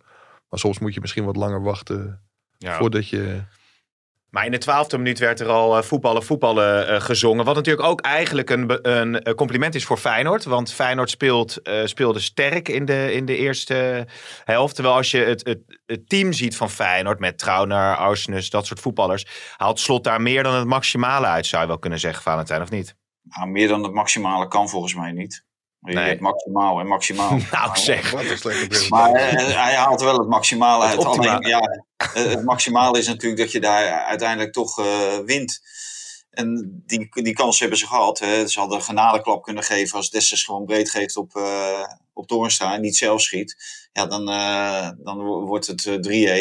Maar 0.49 0.59
soms 0.59 0.79
moet 0.79 0.93
je 0.93 1.01
misschien 1.01 1.25
wat 1.25 1.35
langer 1.35 1.61
wachten 1.61 2.21
ja. 2.57 2.77
voordat 2.77 3.09
je... 3.09 3.43
Maar 4.35 4.45
in 4.45 4.51
de 4.51 4.57
twaalfde 4.57 4.97
minuut 4.97 5.19
werd 5.19 5.39
er 5.39 5.47
al 5.47 5.77
uh, 5.77 5.83
voetballen, 5.83 6.23
voetballen 6.23 6.89
uh, 6.89 7.01
gezongen. 7.01 7.45
Wat 7.45 7.55
natuurlijk 7.55 7.87
ook 7.87 8.01
eigenlijk 8.01 8.49
een, 8.49 8.89
een, 8.89 9.35
compliment 9.35 9.75
is 9.75 9.85
voor 9.85 9.97
Feyenoord. 9.97 10.43
Want 10.43 10.73
Feyenoord 10.73 11.09
speelt, 11.09 11.59
speelde 11.83 12.19
sterk 12.19 12.69
in 12.69 12.85
de, 12.85 13.13
in 13.13 13.25
de 13.25 13.37
eerste 13.37 14.07
helft. 14.43 14.75
Terwijl 14.75 14.95
als 14.95 15.11
je 15.11 15.17
het, 15.17 15.59
het, 15.85 16.09
team 16.09 16.33
ziet 16.33 16.57
van 16.57 16.69
Feyenoord 16.69 17.19
met 17.19 17.37
Trauner, 17.37 17.95
Arsnes, 17.95 18.49
dat 18.49 18.65
soort 18.65 18.79
voetballers. 18.79 19.25
Haalt 19.57 19.79
Slot 19.79 20.03
daar 20.03 20.21
meer 20.21 20.43
dan 20.43 20.53
het 20.53 20.67
maximale 20.67 21.25
uit, 21.25 21.45
zou 21.45 21.61
je 21.61 21.67
wel 21.67 21.79
kunnen 21.79 21.99
zeggen, 21.99 22.23
Valentijn, 22.23 22.61
of 22.61 22.69
niet? 22.69 22.95
Nou, 23.21 23.49
meer 23.49 23.67
dan 23.67 23.83
het 23.83 23.93
maximale 23.93 24.47
kan 24.47 24.69
volgens 24.69 24.95
mij 24.95 25.11
niet. 25.11 25.45
Je 25.85 25.93
nee. 25.93 26.21
maximaal 26.21 26.79
en 26.79 26.87
maximaal. 26.87 27.39
nou 27.51 27.77
zeg. 27.77 28.11
Wat 28.11 28.23
een 28.23 28.37
slechte 28.37 28.89
maar 28.89 29.09
uh, 29.09 29.63
hij 29.63 29.75
haalt 29.75 30.01
wel 30.01 30.17
het 30.17 30.27
maximale 30.27 30.83
uit. 30.83 30.97
Het, 30.97 31.05
Alleen, 31.05 31.47
ja, 31.47 31.83
het 32.13 32.43
maximale 32.43 32.99
is 32.99 33.07
natuurlijk 33.07 33.41
dat 33.41 33.51
je 33.51 33.59
daar 33.59 34.03
uiteindelijk 34.03 34.53
toch 34.53 34.79
uh, 34.79 35.17
wint. 35.25 35.61
En 36.35 36.81
die, 36.85 37.09
die 37.11 37.33
kans 37.33 37.59
hebben 37.59 37.77
ze 37.77 37.87
gehad. 37.87 38.19
Hè. 38.19 38.47
Ze 38.47 38.59
hadden 38.59 38.77
een 38.77 38.83
genadeklap 38.83 39.43
kunnen 39.43 39.63
geven 39.63 39.97
als 39.97 40.09
Dessers 40.09 40.43
gewoon 40.43 40.65
breed 40.65 40.89
geeft 40.89 41.17
op, 41.17 41.35
uh, 41.35 41.85
op 42.13 42.27
Toornstra 42.27 42.73
en 42.73 42.81
niet 42.81 42.97
zelf 42.97 43.21
schiet. 43.21 43.55
Ja, 43.93 44.05
dan, 44.05 44.29
uh, 44.29 44.89
dan 44.97 45.23
wordt 45.23 45.67
het 45.67 45.85
3-1 45.85 45.91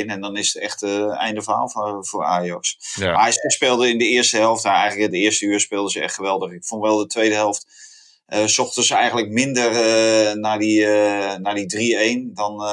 en 0.06 0.20
dan 0.20 0.36
is 0.36 0.52
het 0.52 0.62
echt 0.62 0.82
uh, 0.82 1.20
einde 1.20 1.42
verhaal 1.42 1.70
voor, 1.70 2.06
voor 2.06 2.24
Ajax. 2.24 2.78
Ja. 2.94 3.12
Maar 3.12 3.22
hij 3.22 3.50
speelde 3.50 3.88
in 3.88 3.98
de 3.98 4.08
eerste 4.08 4.36
helft, 4.36 4.64
nou, 4.64 4.76
eigenlijk 4.76 5.12
in 5.12 5.18
de 5.18 5.24
eerste 5.24 5.46
uur 5.46 5.60
speelden 5.60 5.90
ze 5.90 6.00
echt 6.00 6.14
geweldig. 6.14 6.52
Ik 6.52 6.64
vond 6.64 6.82
wel 6.82 6.96
de 6.96 7.06
tweede 7.06 7.34
helft 7.34 7.66
uh, 8.28 8.44
zochten 8.44 8.82
ze 8.82 8.94
eigenlijk 8.94 9.28
minder 9.30 9.70
uh, 9.70 10.32
naar 10.32 10.58
die, 10.58 10.80
uh, 10.80 11.34
naar 11.34 11.54
die 11.54 12.28
3-1 12.28 12.32
dan. 12.34 12.64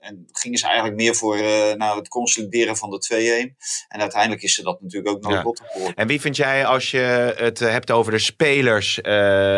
en 0.00 0.28
gingen 0.32 0.58
ze 0.58 0.66
eigenlijk 0.66 0.96
meer 0.96 1.14
voor 1.14 1.36
naar 1.76 1.96
het 1.96 2.08
consolideren 2.08 2.76
van 2.76 2.90
de 2.90 3.52
2-1. 3.52 3.56
En 3.88 4.00
uiteindelijk 4.00 4.42
is 4.42 4.54
ze 4.54 4.62
dat 4.62 4.80
natuurlijk 4.82 5.14
ook 5.14 5.22
nog 5.22 5.32
ja. 5.32 5.40
geworden. 5.40 5.94
En 5.94 6.06
wie 6.06 6.20
vind 6.20 6.36
jij, 6.36 6.66
als 6.66 6.90
je 6.90 7.34
het 7.36 7.58
hebt 7.58 7.90
over 7.90 8.12
de 8.12 8.18
spelers 8.18 9.02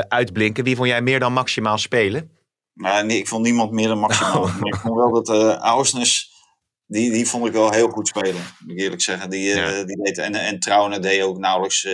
uitblinken, 0.08 0.64
wie 0.64 0.76
vond 0.76 0.88
jij 0.88 1.02
meer 1.02 1.20
dan 1.20 1.32
maximaal 1.32 1.78
spelen? 1.78 2.30
Nou, 2.74 3.06
nee, 3.06 3.18
ik 3.18 3.28
vond 3.28 3.44
niemand 3.44 3.70
meer 3.70 3.88
dan 3.88 3.98
maximaal. 3.98 4.46
maar 4.60 4.68
ik 4.68 4.76
vond 4.76 4.94
wel 4.94 5.12
dat 5.12 5.28
uh, 5.28 5.56
Ausnes. 5.56 6.30
Die, 6.86 7.10
die 7.10 7.28
vond 7.28 7.46
ik 7.46 7.52
wel 7.52 7.72
heel 7.72 7.88
goed 7.88 8.08
spelen, 8.08 8.42
moet 8.58 8.72
ik 8.72 8.80
eerlijk 8.80 9.02
zeggen. 9.02 9.30
Die, 9.30 9.54
ja. 9.54 9.84
die 9.84 10.02
deed, 10.02 10.18
en, 10.18 10.34
en 10.34 10.58
Trouwen 10.58 11.02
deed 11.02 11.22
ook 11.22 11.38
nauwelijks 11.38 11.86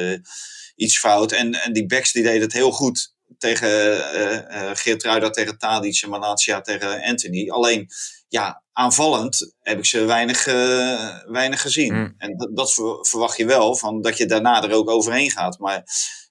iets 0.78 0.98
fout. 0.98 1.32
En, 1.32 1.54
en 1.54 1.72
die 1.72 1.86
backs 1.86 2.12
die 2.12 2.22
deden 2.22 2.42
het 2.42 2.52
heel 2.52 2.72
goed. 2.72 3.16
tegen 3.38 3.68
uh, 3.70 4.70
Geertruida 4.74 5.30
tegen 5.30 5.58
Tadic 5.58 6.02
en 6.02 6.08
Malatia 6.08 6.60
tegen 6.60 7.02
Anthony. 7.02 7.50
Alleen, 7.50 7.88
ja, 8.28 8.62
aanvallend 8.72 9.54
heb 9.60 9.78
ik 9.78 9.84
ze 9.84 10.04
weinig, 10.04 10.44
weinig 11.26 11.60
gezien. 11.60 11.94
Mm. 11.94 12.14
En 12.18 12.36
dat, 12.36 12.56
dat 12.56 12.72
verwacht 13.00 13.36
je 13.36 13.46
wel, 13.46 13.76
van, 13.76 14.02
dat 14.02 14.16
je 14.16 14.26
daarna 14.26 14.62
er 14.62 14.72
ook 14.72 14.90
overheen 14.90 15.30
gaat. 15.30 15.58
Maar 15.58 15.84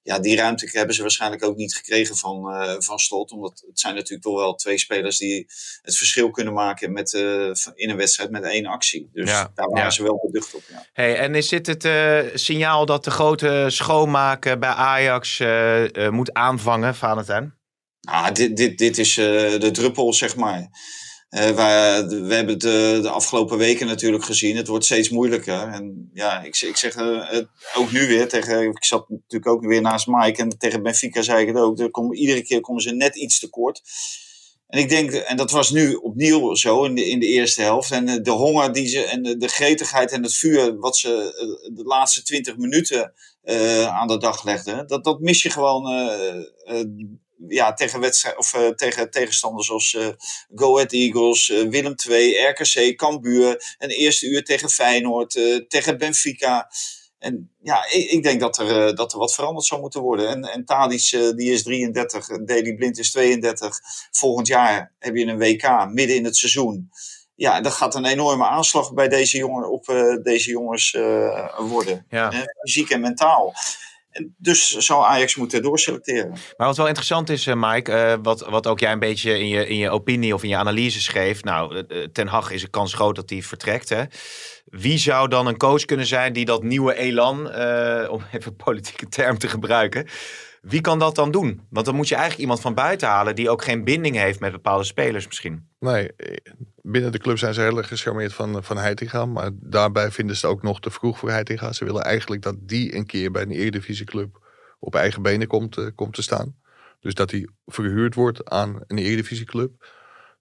ja, 0.07 0.19
die 0.19 0.35
ruimte 0.35 0.69
hebben 0.71 0.95
ze 0.95 1.01
waarschijnlijk 1.01 1.43
ook 1.43 1.55
niet 1.55 1.75
gekregen 1.75 2.15
van, 2.15 2.53
uh, 2.53 2.75
van 2.79 2.99
Slot. 2.99 3.31
Omdat 3.31 3.63
het 3.67 3.79
zijn 3.79 3.95
natuurlijk 3.95 4.21
toch 4.21 4.35
wel 4.35 4.55
twee 4.55 4.77
spelers 4.77 5.17
die 5.17 5.47
het 5.81 5.97
verschil 5.97 6.31
kunnen 6.31 6.53
maken 6.53 6.91
met, 6.91 7.13
uh, 7.13 7.51
in 7.75 7.89
een 7.89 7.97
wedstrijd 7.97 8.31
met 8.31 8.43
één 8.43 8.65
actie. 8.65 9.09
Dus 9.13 9.29
Ja, 9.29 9.51
daar 9.55 9.67
waren 9.67 9.83
ja. 9.83 9.89
ze 9.89 10.03
wel 10.03 10.19
beducht 10.23 10.55
op. 10.55 10.61
Ja. 10.69 10.85
Hey, 10.93 11.17
en 11.17 11.35
is 11.35 11.47
dit 11.47 11.67
het 11.67 11.85
eh, 11.85 12.19
signaal 12.33 12.85
dat 12.85 13.03
de 13.03 13.11
grote 13.11 13.65
schoonmaken 13.67 14.59
bij 14.59 14.69
Ajax 14.69 15.39
eh, 15.39 16.05
eh, 16.05 16.11
moet 16.11 16.33
aanvangen, 16.33 16.95
Valentijn? 16.95 17.55
Nou, 18.01 18.33
dit, 18.33 18.57
dit, 18.57 18.77
dit 18.77 18.97
is 18.97 19.17
eh, 19.17 19.25
de 19.59 19.71
druppel, 19.71 20.13
zeg 20.13 20.35
maar. 20.35 20.67
Eh, 21.37 21.55
we 22.07 22.33
hebben 22.33 22.53
het 22.53 22.61
de, 22.61 22.99
de 23.01 23.09
afgelopen 23.09 23.57
weken 23.57 23.87
natuurlijk 23.87 24.23
gezien. 24.23 24.55
Het 24.55 24.67
wordt 24.67 24.85
steeds 24.85 25.09
moeilijker. 25.09 25.67
En 25.67 26.09
ja, 26.13 26.43
ik, 26.43 26.61
ik 26.61 26.77
zeg 26.77 26.95
eh, 26.95 27.29
het 27.29 27.47
ook 27.75 27.91
nu 27.91 28.07
weer 28.07 28.27
tegen. 28.27 28.61
Ik 28.61 28.85
zat 28.85 29.09
natuurlijk 29.09 29.51
ook 29.51 29.65
weer 29.65 29.81
naast 29.81 30.07
Mike. 30.07 30.41
En 30.41 30.57
tegen 30.57 30.83
Benfica 30.83 31.21
zei 31.21 31.41
ik 31.41 31.47
het 31.47 31.57
ook. 31.57 31.79
Er 31.79 32.13
iedere 32.13 32.43
keer 32.43 32.61
komen 32.61 32.81
ze 32.81 32.91
net 32.91 33.15
iets 33.15 33.39
tekort. 33.39 33.81
En 34.67 34.79
ik 34.79 34.89
denk, 34.89 35.11
en 35.11 35.37
dat 35.37 35.51
was 35.51 35.71
nu 35.71 35.93
opnieuw 35.93 36.55
zo 36.55 36.83
in 36.83 36.95
de, 36.95 37.05
in 37.05 37.19
de 37.19 37.25
eerste 37.25 37.61
helft. 37.61 37.91
En 37.91 38.07
eh, 38.07 38.23
de 38.23 38.31
honger 38.31 38.73
die 38.73 38.87
ze, 38.87 39.03
en 39.03 39.23
de, 39.23 39.47
gretigheid 39.47 40.11
en 40.11 40.23
het 40.23 40.35
vuur 40.35 40.77
wat 40.79 40.97
ze 40.97 41.09
eh, 41.09 41.75
de 41.75 41.83
laatste 41.83 42.23
twintig 42.23 42.57
minuten 42.57 43.13
eh, 43.47 43.87
aan 43.87 44.07
de 44.07 44.17
dag 44.17 44.43
legden. 44.43 44.87
Dat, 44.87 45.03
dat 45.03 45.19
mis 45.19 45.41
je 45.41 45.49
gewoon 45.49 45.87
eh, 45.87 46.37
eh, 46.65 46.87
ja, 47.47 47.73
tegen, 47.73 47.99
wedstrijd, 47.99 48.37
of, 48.37 48.53
eh, 48.53 48.67
tegen 48.67 49.11
tegenstanders 49.11 49.67
zoals 49.67 49.95
eh, 49.95 50.07
Go 50.55 50.73
Ahead 50.73 50.91
Eagles, 50.91 51.49
eh, 51.49 51.67
Willem 51.67 51.95
II, 52.09 52.35
RKC, 52.35 52.95
Cambuur. 52.95 53.75
Een 53.77 53.89
eerste 53.89 54.27
uur 54.27 54.43
tegen 54.43 54.69
Feyenoord, 54.69 55.31
tegen 55.67 55.97
Benfica. 55.97 56.69
En 57.19 57.51
ja, 57.61 57.85
ik, 57.91 58.09
ik 58.09 58.23
denk 58.23 58.39
dat 58.39 58.57
er, 58.57 58.95
dat 58.95 59.13
er 59.13 59.19
wat 59.19 59.33
veranderd 59.33 59.65
zou 59.65 59.81
moeten 59.81 60.01
worden. 60.01 60.29
En, 60.29 60.43
en 60.43 60.65
Tadic, 60.65 61.09
die 61.35 61.51
is 61.51 61.63
33, 61.63 62.29
en 62.29 62.45
Daley 62.45 62.75
Blind 62.75 62.97
is 62.97 63.11
32. 63.11 63.79
Volgend 64.11 64.47
jaar 64.47 64.93
heb 64.99 65.15
je 65.15 65.25
een 65.25 65.37
WK 65.37 65.87
midden 65.89 66.15
in 66.15 66.25
het 66.25 66.37
seizoen. 66.37 66.89
Ja, 67.35 67.57
en 67.57 67.63
dat 67.63 67.73
gaat 67.73 67.95
een 67.95 68.05
enorme 68.05 68.45
aanslag 68.45 68.93
bij 68.93 69.07
deze 69.07 69.37
jongen, 69.37 69.71
op 69.71 69.85
deze 70.23 70.49
jongens 70.49 70.91
worden. 71.57 72.05
Ja. 72.09 72.31
Fysiek 72.61 72.89
en 72.89 73.01
mentaal. 73.01 73.53
Dus 74.37 74.77
zou 74.77 75.05
Ajax 75.05 75.35
moeten 75.35 75.61
doorselecteren. 75.61 76.29
Maar 76.29 76.67
wat 76.67 76.77
wel 76.77 76.87
interessant 76.87 77.29
is, 77.29 77.47
eh, 77.47 77.53
Mike, 77.57 77.91
eh, 77.91 78.17
wat, 78.21 78.45
wat 78.49 78.67
ook 78.67 78.79
jij 78.79 78.91
een 78.91 78.99
beetje 78.99 79.39
in 79.39 79.47
je, 79.47 79.67
in 79.67 79.77
je 79.77 79.89
opinie 79.89 80.33
of 80.33 80.43
in 80.43 80.49
je 80.49 80.55
analyse 80.55 81.01
schreef. 81.01 81.43
Nou, 81.43 81.83
eh, 81.87 82.03
Ten 82.03 82.27
Hag 82.27 82.51
is 82.51 82.63
een 82.63 82.69
kans 82.69 82.93
groot 82.93 83.15
dat 83.15 83.29
hij 83.29 83.41
vertrekt. 83.41 83.89
Hè? 83.89 84.03
Wie 84.65 84.97
zou 84.97 85.27
dan 85.27 85.47
een 85.47 85.57
coach 85.57 85.85
kunnen 85.85 86.05
zijn 86.05 86.33
die 86.33 86.45
dat 86.45 86.63
nieuwe 86.63 86.95
elan, 86.95 87.39
om 88.09 88.23
even 88.31 88.51
een 88.51 88.63
politieke 88.65 89.07
term 89.07 89.37
te 89.37 89.47
gebruiken. 89.47 90.07
Wie 90.67 90.81
kan 90.81 90.99
dat 90.99 91.15
dan 91.15 91.31
doen? 91.31 91.61
Want 91.69 91.85
dan 91.85 91.95
moet 91.95 92.07
je 92.07 92.13
eigenlijk 92.13 92.43
iemand 92.43 92.61
van 92.61 92.73
buiten 92.73 93.07
halen 93.07 93.35
die 93.35 93.49
ook 93.49 93.63
geen 93.63 93.83
binding 93.83 94.15
heeft 94.15 94.39
met 94.39 94.51
bepaalde 94.51 94.83
spelers 94.83 95.27
misschien. 95.27 95.67
Nee, 95.79 96.13
eh, 96.13 96.35
binnen 96.81 97.11
de 97.11 97.17
club 97.17 97.37
zijn 97.37 97.53
ze 97.53 97.61
heel 97.61 97.77
erg 97.77 97.87
gecharmeerd 97.87 98.33
van, 98.33 98.63
van 98.63 98.77
Heitinga. 98.77 99.25
Maar 99.25 99.49
daarbij 99.53 100.11
vinden 100.11 100.35
ze 100.35 100.47
ook 100.47 100.61
nog 100.61 100.79
te 100.79 100.89
vroeg 100.89 101.17
voor 101.17 101.29
Heitinga. 101.29 101.73
Ze 101.73 101.85
willen 101.85 102.03
eigenlijk 102.03 102.41
dat 102.41 102.55
die 102.59 102.95
een 102.95 103.05
keer 103.05 103.31
bij 103.31 103.41
een 103.41 103.51
eredivisieclub 103.51 104.45
op 104.79 104.95
eigen 104.95 105.21
benen 105.21 105.47
komt, 105.47 105.77
eh, 105.77 105.85
komt 105.95 106.13
te 106.13 106.21
staan. 106.21 106.55
Dus 106.99 107.13
dat 107.13 107.31
hij 107.31 107.47
verhuurd 107.65 108.15
wordt 108.15 108.49
aan 108.49 108.79
een 108.87 108.97
eredivisieclub. 108.97 109.85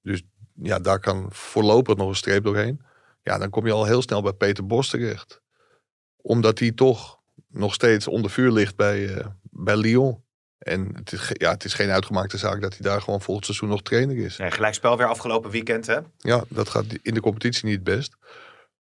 Dus 0.03 0.23
ja, 0.63 0.79
daar 0.79 1.01
kan 1.01 1.27
voorlopig 1.31 1.97
nog 1.97 2.09
een 2.09 2.15
streep 2.15 2.45
doorheen. 2.45 2.81
Ja, 3.23 3.39
dan 3.39 3.51
kom 3.51 3.67
je 3.67 3.73
al 3.73 3.85
heel 3.85 4.03
snel 4.03 4.23
bij 4.23 4.33
Peter 4.33 4.67
Bos 4.67 4.89
terecht. 4.89 5.41
Omdat 6.17 6.59
hij 6.59 6.73
toch 6.73 7.19
nog 7.49 7.75
steeds 7.75 8.09
onder 8.09 8.31
vuur 8.31 8.53
ligt 8.53 8.77
bij, 8.77 9.15
eh, 9.15 9.27
bij 9.59 9.77
Lyon. 9.77 10.25
En 10.59 10.91
het 10.95 11.13
is, 11.13 11.31
ja, 11.33 11.51
het 11.51 11.65
is 11.65 11.75
geen 11.75 11.91
uitgemaakte 11.91 12.39
zaak 12.39 12.61
dat 12.61 12.73
hij 12.73 12.91
daar 12.91 13.01
gewoon 13.01 13.21
volgend 13.21 13.45
seizoen 13.45 13.69
nog 13.69 13.83
trainer 13.83 14.17
is. 14.17 14.37
Nee, 14.37 14.51
gelijkspel 14.51 14.97
weer 14.97 15.07
afgelopen 15.07 15.51
weekend, 15.51 15.87
hè? 15.87 15.99
Ja, 16.19 16.45
dat 16.49 16.69
gaat 16.69 16.85
in 17.03 17.15
de 17.15 17.21
competitie 17.21 17.69
niet 17.69 17.85
best. 17.85 18.17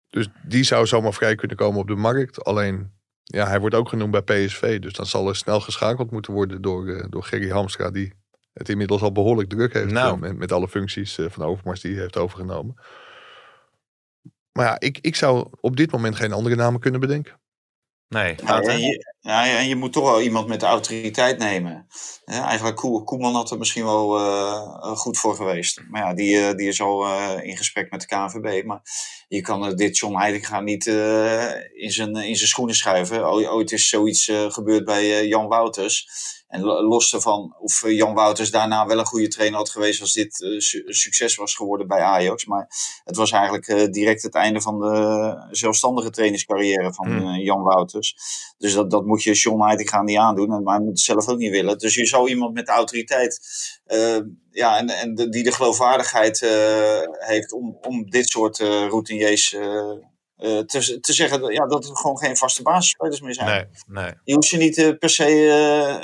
Dus 0.09 0.27
die 0.47 0.63
zou 0.63 0.85
zomaar 0.85 1.13
vrij 1.13 1.35
kunnen 1.35 1.57
komen 1.57 1.79
op 1.79 1.87
de 1.87 1.95
markt. 1.95 2.43
Alleen, 2.43 2.91
ja, 3.23 3.47
hij 3.47 3.59
wordt 3.59 3.75
ook 3.75 3.89
genoemd 3.89 4.11
bij 4.11 4.45
PSV. 4.45 4.79
Dus 4.79 4.93
dan 4.93 5.05
zal 5.05 5.27
er 5.27 5.35
snel 5.35 5.59
geschakeld 5.59 6.11
moeten 6.11 6.33
worden 6.33 6.61
door, 6.61 6.87
eh, 6.87 7.05
door 7.09 7.23
Gerry 7.23 7.49
Hamstra. 7.49 7.91
Die 7.91 8.13
het 8.53 8.69
inmiddels 8.69 9.01
al 9.01 9.11
behoorlijk 9.11 9.49
druk 9.49 9.73
heeft. 9.73 9.91
Nou. 9.91 10.19
met, 10.19 10.37
met 10.37 10.51
alle 10.51 10.67
functies 10.67 11.17
eh, 11.17 11.25
van 11.29 11.45
Overmars 11.45 11.81
die 11.81 11.91
hij 11.91 12.01
heeft 12.01 12.17
overgenomen. 12.17 12.75
Maar 14.51 14.65
ja, 14.65 14.79
ik, 14.79 14.97
ik 15.01 15.15
zou 15.15 15.47
op 15.59 15.75
dit 15.77 15.91
moment 15.91 16.15
geen 16.15 16.31
andere 16.31 16.55
namen 16.55 16.79
kunnen 16.79 16.99
bedenken. 16.99 17.41
Nee. 18.13 18.35
En, 18.35 18.79
je, 18.79 19.05
en 19.21 19.67
je 19.67 19.75
moet 19.75 19.93
toch 19.93 20.03
wel 20.03 20.21
iemand 20.21 20.47
met 20.47 20.59
de 20.59 20.65
autoriteit 20.65 21.37
nemen. 21.37 21.87
Ja, 22.25 22.45
eigenlijk 22.45 22.77
Koe- 22.77 23.03
Koeman 23.03 23.35
had 23.35 23.51
er 23.51 23.57
misschien 23.57 23.85
wel 23.85 24.17
eh, 24.17 24.95
goed 24.95 25.17
voor 25.17 25.35
geweest. 25.35 25.81
Maar 25.89 26.01
ja, 26.01 26.13
die, 26.13 26.47
eh, 26.47 26.55
die 26.55 26.67
is 26.67 26.81
al 26.81 27.05
eh, 27.05 27.43
in 27.43 27.57
gesprek 27.57 27.91
met 27.91 28.01
de 28.01 28.07
KNVB. 28.07 28.65
Maar 28.65 28.81
je 29.35 29.41
kan 29.41 29.65
eh, 29.65 29.73
dit 29.75 29.97
John 29.97 30.17
Heitinga 30.17 30.59
niet 30.61 30.87
eh, 30.87 31.49
in, 31.73 31.91
zijn, 31.91 32.15
in 32.15 32.35
zijn 32.35 32.49
schoenen 32.49 32.75
schuiven. 32.75 33.27
Ooit 33.31 33.71
is 33.71 33.89
zoiets 33.89 34.27
eh, 34.27 34.51
gebeurd 34.51 34.85
bij 34.85 35.01
eh, 35.19 35.27
Jan 35.27 35.47
Wouters. 35.47 36.07
En 36.47 36.61
lo- 36.61 36.81
los 36.81 37.13
ervan 37.13 37.55
of 37.59 37.83
eh, 37.83 37.95
Jan 37.95 38.13
Wouters 38.13 38.51
daarna 38.51 38.85
wel 38.85 38.99
een 38.99 39.05
goede 39.05 39.27
trainer 39.27 39.57
had 39.57 39.69
geweest 39.69 40.01
als 40.01 40.13
dit 40.13 40.41
eh, 40.41 40.59
su- 40.59 40.83
succes 40.85 41.35
was 41.35 41.55
geworden 41.55 41.87
bij 41.87 41.99
Ajax. 42.01 42.45
Maar 42.45 42.67
het 43.03 43.15
was 43.15 43.31
eigenlijk 43.31 43.67
eh, 43.67 43.85
direct 43.91 44.21
het 44.21 44.35
einde 44.35 44.61
van 44.61 44.79
de 44.79 45.47
zelfstandige 45.51 46.09
trainingscarrière 46.09 46.93
van 46.93 47.05
Hmm. 47.07 47.27
eh, 47.27 47.43
Jan 47.43 47.63
Wouters. 47.63 48.15
Dus 48.57 48.73
dat, 48.73 48.91
dat 48.91 49.05
moet 49.05 49.23
je 49.23 49.33
John 49.33 49.61
Heitinga 49.63 50.01
niet 50.01 50.17
aandoen. 50.17 50.53
En, 50.53 50.63
maar 50.63 50.73
hij 50.75 50.83
moet 50.83 50.93
het 50.93 50.99
zelf 51.05 51.27
ook 51.27 51.37
niet 51.37 51.51
willen. 51.51 51.77
Dus 51.77 51.95
je 51.95 52.05
zou 52.05 52.29
iemand 52.29 52.53
met 52.53 52.65
de 52.65 52.71
autoriteit. 52.71 53.39
Ja, 54.53 54.77
en, 54.77 54.89
en 54.89 55.15
de, 55.15 55.29
die 55.29 55.43
de 55.43 55.51
geloofwaardigheid 55.51 56.41
eh, 56.41 56.99
heeft 57.27 57.51
om, 57.53 57.77
om 57.81 58.09
dit 58.09 58.27
soort 58.29 58.59
eh 58.59 58.67
routiniers 58.67 59.53
eh, 59.53 60.59
te, 60.59 60.97
te 60.99 61.13
zeggen 61.13 61.41
dat- 61.41 61.53
ja, 61.53 61.65
dat 61.67 61.85
er 61.89 61.95
gewoon 61.97 62.17
geen 62.17 62.37
vaste 62.37 62.61
basisspelers 62.61 63.21
meer 63.21 63.33
zijn. 63.33 63.47
Nee, 63.87 64.03
nee. 64.03 64.13
Je 64.23 64.33
hoeft 64.33 64.47
ze 64.47 64.57
niet 64.57 64.95
per 64.99 65.09
se 65.09 65.25
eh, 65.25 65.95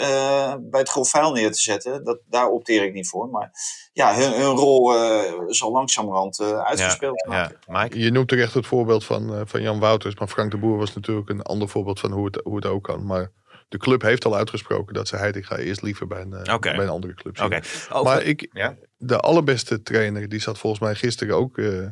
eh, 0.52 0.56
bij 0.62 0.80
het 0.80 0.90
grof 0.90 1.10
vuil 1.10 1.32
neer 1.32 1.52
te 1.52 1.60
zetten. 1.62 2.04
Dat, 2.04 2.20
daar 2.30 2.48
opteer 2.48 2.84
ik 2.84 2.94
niet 2.94 3.10
voor. 3.10 3.28
Maar 3.30 3.52
ja, 3.94 4.16
hun, 4.16 4.32
hun 4.34 4.56
rol 4.56 4.96
eh, 4.96 5.34
zal 5.48 5.72
langzamerhand 5.72 6.40
eh, 6.40 6.60
uitgespeeld 6.64 7.24
Ja, 7.28 7.40
worden. 7.40 7.60
Mike? 7.68 8.00
Je 8.00 8.12
noemt 8.12 8.28
terecht 8.28 8.54
het 8.54 8.68
voorbeeld 8.68 9.06
van, 9.06 9.34
eh, 9.36 9.42
van 9.46 9.62
Jan 9.62 9.80
Wouters. 9.80 10.16
Maar 10.16 10.28
Frank 10.28 10.52
de 10.52 10.58
Boer 10.58 10.78
was 10.78 10.96
natuurlijk 10.96 11.30
een 11.30 11.42
ander 11.42 11.70
voorbeeld 11.70 12.00
van 12.00 12.12
hoe 12.12 12.26
het, 12.26 12.42
hoe 12.44 12.56
het 12.56 12.66
ook 12.66 12.84
kan. 12.84 13.06
Maar 13.06 13.32
de 13.70 13.78
club 13.78 14.02
heeft 14.02 14.26
al 14.26 14.36
uitgesproken 14.36 14.94
dat 14.94 15.08
ze 15.08 15.16
Heitinga 15.16 15.58
eerst 15.58 15.82
liever 15.82 16.08
bij 16.08 16.22
een, 16.22 16.34
eh, 16.34 16.44
bij 16.76 16.84
een 16.84 16.90
andere 16.90 17.14
club 17.14 17.38
zien. 17.38 17.46
Over- 17.90 18.04
Maar 18.04 18.22
ik, 18.24 18.50
Ja? 18.54 18.76
de 18.98 19.18
allerbeste 19.20 19.82
trainer, 19.82 20.30
die 20.30 20.40
zat 20.40 20.58
volgens 20.60 20.82
mij 20.82 20.96
gisteren 20.96 21.36
ook, 21.36 21.58
eh, 21.58 21.88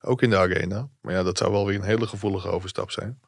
ook 0.00 0.22
in 0.22 0.30
de 0.30 0.38
arena. 0.38 0.88
Maar 1.00 1.14
ja, 1.14 1.22
dat 1.22 1.38
zou 1.38 1.52
wel 1.52 1.66
weer 1.66 1.74
een 1.76 1.82
hele 1.84 2.06
gevoelige 2.06 2.48
overstap 2.48 2.90
zijn. 2.90 3.20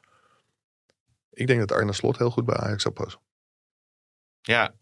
Ik 1.30 1.46
denk 1.46 1.58
dat 1.60 1.72
Arne 1.72 1.92
Slot 1.92 2.18
heel 2.18 2.30
goed 2.30 2.44
bij 2.44 2.56
Ajax 2.56 2.82
zou 2.82 2.94
passen. 2.94 3.20
Ja, 4.42 4.74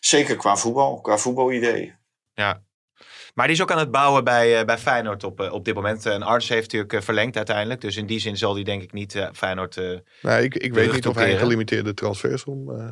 Zeker 0.00 0.36
qua 0.36 0.56
voetbal, 0.56 1.00
qua 1.00 1.16
voetbalidee. 1.18 1.94
ja. 2.34 2.64
Maar 3.36 3.46
die 3.46 3.56
is 3.56 3.62
ook 3.62 3.70
aan 3.70 3.78
het 3.78 3.90
bouwen 3.90 4.24
bij, 4.24 4.58
eh, 4.58 4.64
bij 4.64 4.78
Feyenoord 4.78 5.24
op, 5.24 5.40
eh, 5.40 5.52
op 5.52 5.64
dit 5.64 5.74
moment. 5.74 6.06
En 6.06 6.22
Arns 6.22 6.48
heeft 6.48 6.62
natuurlijk 6.62 6.92
eh, 6.92 7.00
verlengd 7.00 7.36
uiteindelijk. 7.36 7.80
Dus 7.80 7.96
in 7.96 8.06
die 8.06 8.20
zin 8.20 8.36
zal 8.36 8.54
die 8.54 8.64
denk 8.64 8.82
ik 8.82 8.92
niet 8.92 9.14
eh, 9.14 9.28
Feyenoord... 9.32 9.76
eh, 9.76 9.98
Nou, 10.22 10.42
ik, 10.42 10.54
ik 10.54 10.74
weet 10.74 10.92
niet 10.92 11.06
of 11.06 11.14
hij 11.14 11.32
een 11.32 11.38
gelimiteerde 11.38 11.94
transfersom... 11.94 12.70
eh 12.70 12.90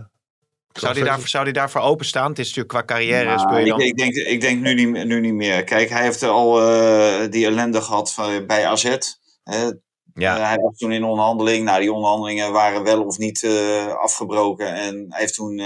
zou, 0.81 0.95
die 0.95 1.05
daar, 1.05 1.21
zou 1.29 1.45
die 1.45 1.53
daarvoor 1.53 1.81
openstaan? 1.81 2.29
Het 2.29 2.39
is 2.39 2.55
natuurlijk 2.55 2.75
qua 2.75 2.85
carrière 2.95 3.25
Nou, 3.25 3.39
speel 3.39 3.59
je 3.59 3.63
ik, 3.65 3.69
dan... 3.69 3.81
ik, 3.81 3.97
denk, 3.97 4.15
ik 4.15 4.41
denk 4.41 4.61
nu 4.61 4.75
niet, 4.75 5.05
nu 5.05 5.21
niet 5.21 5.35
meer. 5.35 5.65
Kijk, 5.65 5.89
hij 5.89 6.03
heeft 6.03 6.23
al 6.23 6.61
eh, 6.61 7.31
die 7.31 7.47
ellende 7.47 7.81
gehad 7.81 8.13
van, 8.13 8.47
bij 8.47 8.67
AZ. 8.67 8.97
Hè. 9.45 9.71
Ja. 10.15 10.39
Hij 10.39 10.57
was 10.57 10.77
toen 10.77 10.93
in 10.93 11.05
onderhandeling. 11.05 11.65
Nou, 11.65 11.81
die 11.81 11.93
onderhandelingen 11.93 12.53
waren 12.53 12.83
wel 12.83 13.05
of 13.05 13.19
niet 13.19 13.43
eh, 13.43 13.87
afgebroken. 13.87 14.75
En 14.75 15.07
hij 15.09 15.21
heeft 15.21 15.35
toen 15.35 15.63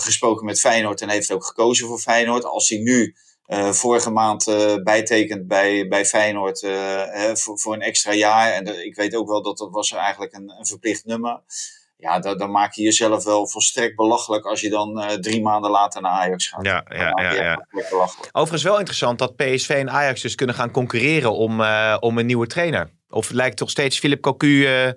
gesproken 0.00 0.44
met 0.46 0.60
Feyenoord 0.60 1.00
en 1.00 1.08
heeft 1.08 1.32
ook 1.32 1.44
gekozen 1.44 1.86
voor 1.86 1.98
Feyenoord. 1.98 2.44
Als 2.44 2.68
hij 2.68 2.78
nu 2.78 3.14
eh, 3.46 3.70
vorige 3.70 4.10
maand 4.10 4.46
eh, 4.46 4.74
bijtekent 4.82 5.46
bij, 5.46 5.88
bij 5.88 6.04
Feyenoord 6.06 6.62
eh, 6.62 6.70
hè, 7.06 7.36
voor, 7.36 7.58
voor 7.58 7.74
een 7.74 7.82
extra 7.82 8.12
jaar. 8.12 8.52
En 8.52 8.64
de- 8.64 8.84
ik 8.86 8.94
weet 8.94 9.14
ook 9.14 9.28
wel 9.28 9.42
dat 9.42 9.58
dat 9.58 9.70
was 9.70 9.92
eigenlijk 9.92 10.32
een, 10.34 10.54
een 10.58 10.66
verplicht 10.66 11.04
nummer. 11.04 11.40
Ja, 11.96 12.18
dan, 12.18 12.38
dan 12.38 12.50
maak 12.50 12.72
je 12.74 12.82
jezelf 12.82 13.24
wel 13.24 13.46
volstrekt 13.48 13.96
belachelijk 13.96 14.44
als 14.46 14.60
je 14.60 14.68
dan 14.70 15.00
eh, 15.00 15.14
drie 15.16 15.42
maanden 15.42 15.70
later 15.70 16.02
naar 16.02 16.10
Ajax 16.12 16.48
gaat. 16.48 16.64
Ja, 16.66 16.84
ja, 16.88 16.98
ja, 17.22 17.32
ja. 17.32 17.66
Overigens 18.32 18.62
wel 18.62 18.78
interessant 18.78 19.18
dat 19.18 19.36
PSV 19.36 19.68
en 19.68 19.90
Ajax 19.90 20.20
dus 20.20 20.34
kunnen 20.34 20.54
gaan 20.54 20.70
concurreren 20.70 21.32
om, 21.32 21.60
eh, 21.60 21.96
om 22.00 22.18
een 22.18 22.26
nieuwe 22.26 22.46
trainer. 22.46 22.90
Of 23.10 23.30
lijkt 23.30 23.56
toch 23.56 23.70
steeds 23.70 23.98
Philip 23.98 24.20
Cocu 24.20 24.66
eh, 24.66 24.90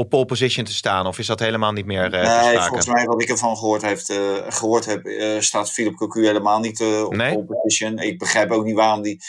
op 0.00 0.08
pole 0.08 0.24
position 0.24 0.64
te 0.64 0.72
staan? 0.72 1.06
Of 1.06 1.18
is 1.18 1.26
dat 1.26 1.40
helemaal 1.40 1.72
niet 1.72 1.86
meer 1.86 2.14
uh, 2.14 2.44
Nee, 2.44 2.58
volgens 2.58 2.86
mij 2.86 3.04
wat 3.04 3.22
ik 3.22 3.28
ervan 3.28 3.56
gehoord, 3.56 3.82
heeft, 3.82 4.10
uh, 4.10 4.36
gehoord 4.48 4.84
heb, 4.84 5.06
uh, 5.06 5.40
staat 5.40 5.72
Philip 5.72 5.94
Cocu 5.94 6.26
helemaal 6.26 6.60
niet 6.60 6.80
op 6.80 7.14
Nee? 7.14 7.32
pole 7.32 7.44
position. 7.44 7.98
Ik 7.98 8.18
begrijp 8.18 8.50
ook 8.50 8.64
niet 8.64 8.74
waarom 8.74 9.02
die 9.02 9.22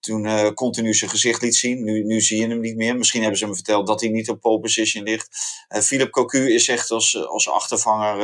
toen 0.00 0.54
continu 0.54 0.94
zijn 0.94 1.10
gezicht 1.10 1.42
liet 1.42 1.56
zien. 1.56 1.84
Nu, 1.84 2.04
nu 2.04 2.20
zie 2.20 2.40
je 2.40 2.48
hem 2.48 2.60
niet 2.60 2.76
meer. 2.76 2.96
Misschien 2.96 3.20
hebben 3.20 3.38
ze 3.38 3.44
hem 3.44 3.54
verteld 3.54 3.86
dat 3.86 4.00
hij 4.00 4.10
niet 4.10 4.30
op 4.30 4.40
pole 4.40 4.60
position 4.60 5.04
ligt. 5.04 5.28
Philip 5.68 6.10
Cocu 6.10 6.52
is 6.54 6.68
echt 6.68 6.90
als, 6.90 7.26
als 7.26 7.50
achtervanger 7.50 8.16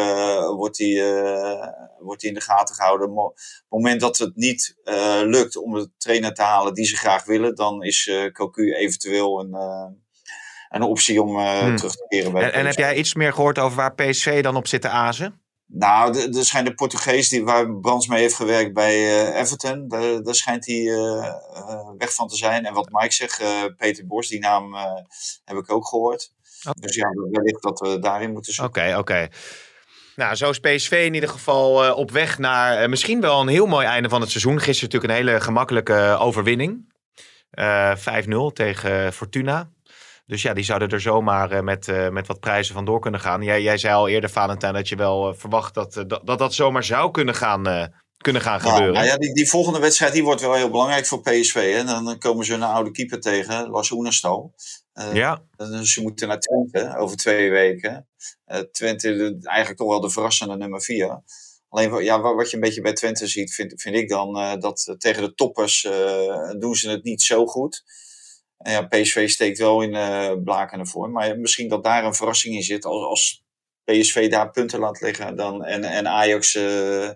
wordt, 0.57 0.79
hij, 0.79 0.95
wordt 1.99 2.23
hij 2.23 2.31
in 2.31 2.37
de 2.37 2.45
gaten 2.45 2.75
gehouden. 2.75 3.11
Op 3.11 3.37
het 3.37 3.65
moment 3.69 4.01
dat 4.01 4.19
het 4.19 4.37
niet 4.37 4.77
lukt 5.25 5.57
om 5.57 5.75
de 5.75 5.91
trainer 5.99 6.35
te 6.35 6.43
halen 6.43 6.75
die 6.75 6.85
ze 6.85 6.97
graag 6.97 7.25
willen, 7.25 7.55
dan 7.55 7.83
is 7.83 8.11
Cocu 8.33 8.75
eventueel 8.75 9.41
een, 9.41 9.55
een 10.73 10.83
optie 10.83 11.23
om 11.23 11.39
hmm. 11.39 11.77
terug 11.77 11.97
te 11.97 12.07
keren. 12.09 12.33
Bij 12.33 12.43
en, 12.43 12.53
en 12.53 12.67
heb 12.67 12.77
jij 12.77 12.97
iets 12.97 13.15
meer 13.15 13.33
gehoord 13.33 13.59
over 13.59 13.77
waar 13.77 13.95
PSV 13.95 14.43
dan 14.43 14.57
op 14.57 14.67
zit 14.67 14.81
te 14.81 14.89
azen? 14.89 15.41
Nou, 15.67 16.19
er 16.37 16.45
schijnt 16.45 16.67
de 16.67 16.75
Portugees 16.75 17.29
die, 17.29 17.45
waar 17.45 17.77
Brands 17.77 18.07
mee 18.07 18.21
heeft 18.21 18.35
gewerkt 18.35 18.73
bij 18.73 18.95
uh, 18.95 19.41
Everton. 19.41 19.89
Daar, 19.89 20.23
daar 20.23 20.35
schijnt 20.35 20.67
hij 20.67 20.77
uh, 20.77 20.97
uh, 20.97 21.91
weg 21.99 22.15
van 22.15 22.29
te 22.29 22.37
zijn. 22.37 22.65
En 22.67 22.75
wat 22.75 22.89
Mike 22.91 23.13
zegt, 23.13 23.43
Peter 23.77 24.07
Bos, 24.07 24.29
die 24.29 24.41
naam 24.41 24.75
heb 25.45 25.57
ik 25.57 25.73
ook 25.73 25.87
gehoord. 25.87 26.33
Okay. 26.61 26.75
Dus 26.81 26.95
ja, 26.95 27.09
wellicht 27.31 27.63
dat 27.63 27.81
we 27.81 27.99
daarin 27.99 28.33
moeten 28.33 28.53
zoeken. 28.53 28.83
Oké, 28.83 28.91
okay, 28.91 29.01
oké. 29.01 29.13
Okay. 29.13 29.31
Nou, 30.17 30.35
zo 30.35 30.51
is 30.51 30.61
PSV 30.61 31.03
in 31.07 31.15
ieder 31.15 31.29
geval 31.29 31.95
op 31.95 32.11
weg 32.11 32.39
naar 32.39 32.89
misschien 32.89 33.21
wel 33.21 33.41
een 33.41 33.49
heel 33.49 33.67
mooi 33.67 33.87
einde 33.87 34.09
van 34.09 34.21
het 34.21 34.31
seizoen. 34.31 34.61
Gisteren 34.61 34.91
natuurlijk 34.93 35.13
een 35.13 35.27
hele 35.27 35.41
gemakkelijke 35.41 36.17
overwinning. 36.19 36.91
5-0 37.51 38.53
tegen 38.53 39.13
Fortuna. 39.13 39.71
Dus 40.33 40.43
ja, 40.43 40.53
die 40.53 40.65
zouden 40.65 40.89
er 40.89 41.01
zomaar 41.01 41.53
uh, 41.53 41.61
met, 41.61 41.89
uh, 41.89 42.09
met 42.09 42.27
wat 42.27 42.41
prijzen 42.41 42.75
vandoor 42.75 43.01
kunnen 43.01 43.21
gaan. 43.21 43.43
Jij, 43.43 43.63
jij 43.63 43.79
zei 43.79 43.95
al 43.95 44.09
eerder, 44.09 44.31
Valentijn, 44.31 44.75
dat 44.75 44.89
je 44.89 44.97
wel 44.97 45.31
uh, 45.31 45.39
verwacht 45.39 45.75
dat, 45.75 46.05
dat, 46.07 46.21
dat 46.25 46.39
dat 46.39 46.55
zomaar 46.55 46.85
zou 46.85 47.11
kunnen 47.11 47.35
gaan, 47.35 47.93
kunnen 48.17 48.43
gaan 48.43 48.61
nou, 48.61 48.73
gebeuren. 48.73 48.95
Nou 48.95 49.07
ja, 49.07 49.17
die, 49.17 49.35
die 49.35 49.49
volgende 49.49 49.79
wedstrijd 49.79 50.13
die 50.13 50.25
wordt 50.25 50.41
wel 50.41 50.55
heel 50.55 50.71
belangrijk 50.71 51.07
voor 51.07 51.21
PSV. 51.21 51.75
Hè? 51.75 51.85
Dan 51.85 52.19
komen 52.19 52.45
ze 52.45 52.55
een 52.55 52.63
oude 52.63 52.91
keeper 52.91 53.21
tegen, 53.21 53.69
Lars 53.71 53.91
Oenerstal. 53.91 54.55
ja. 55.13 55.43
Dus 55.57 55.93
ze 55.93 56.03
moeten 56.03 56.29
naar 56.29 56.41
Twente 56.41 56.97
over 56.97 57.17
twee 57.17 57.51
weken. 57.51 58.09
Twente 58.73 59.39
eigenlijk 59.43 59.79
toch 59.79 59.89
wel 59.89 60.01
de 60.01 60.11
verrassende 60.11 60.57
nummer 60.57 60.83
vier. 60.83 61.23
Alleen 61.69 62.05
ja, 62.05 62.21
wat 62.21 62.51
je 62.51 62.57
een 62.57 62.63
beetje 62.63 62.83
bij 62.83 62.93
Twente 62.93 63.27
ziet, 63.27 63.55
vind, 63.55 63.81
vind 63.81 63.97
ik 63.97 64.09
dan 64.09 64.61
dat 64.61 64.95
tegen 64.99 65.23
de 65.23 65.35
toppers 65.35 65.89
doen 66.59 66.75
ze 66.75 66.91
het 66.91 67.05
niet 67.05 67.23
zo 67.23 67.47
goed. 67.47 67.83
Ja, 68.63 68.83
PSV 68.83 69.29
steekt 69.29 69.59
wel 69.59 69.83
in 69.83 69.95
uh, 69.95 70.33
blaken 70.45 70.79
ervoor. 70.79 71.11
Maar 71.11 71.39
misschien 71.39 71.69
dat 71.69 71.85
daar 71.85 72.05
een 72.05 72.15
verrassing 72.15 72.55
in 72.55 72.63
zit. 72.63 72.85
Als, 72.85 73.05
als 73.05 73.45
PSV 73.85 74.31
daar 74.31 74.51
punten 74.51 74.79
laat 74.79 75.01
liggen. 75.01 75.37
Dan, 75.37 75.65
en, 75.65 75.85
en 75.85 76.09
Ajax 76.09 76.55
uh, 76.55 77.11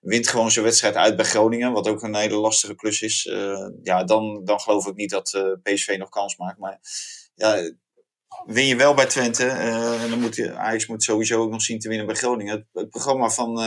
wint 0.00 0.28
gewoon 0.28 0.50
zijn 0.50 0.64
wedstrijd 0.64 0.94
uit 0.94 1.16
bij 1.16 1.24
Groningen. 1.24 1.72
Wat 1.72 1.88
ook 1.88 2.02
een 2.02 2.16
hele 2.16 2.36
lastige 2.36 2.74
klus 2.74 3.02
is. 3.02 3.24
Uh, 3.24 3.68
ja, 3.82 4.04
dan, 4.04 4.44
dan 4.44 4.60
geloof 4.60 4.86
ik 4.86 4.94
niet 4.94 5.10
dat 5.10 5.58
PSV 5.62 5.96
nog 5.98 6.08
kans 6.08 6.36
maakt. 6.36 6.58
Maar 6.58 6.78
ja, 7.34 7.72
win 8.46 8.66
je 8.66 8.76
wel 8.76 8.94
bij 8.94 9.06
Twente. 9.06 9.46
en 9.46 10.10
dan 10.10 10.20
moet 10.20 10.36
je, 10.36 10.54
Ajax 10.54 10.86
moet 10.86 11.02
sowieso 11.02 11.40
ook 11.40 11.50
nog 11.50 11.62
zien 11.62 11.78
te 11.78 11.88
winnen 11.88 12.06
bij 12.06 12.16
Groningen. 12.16 12.54
Het, 12.54 12.66
het 12.72 12.90
programma 12.90 13.28
van 13.28 13.60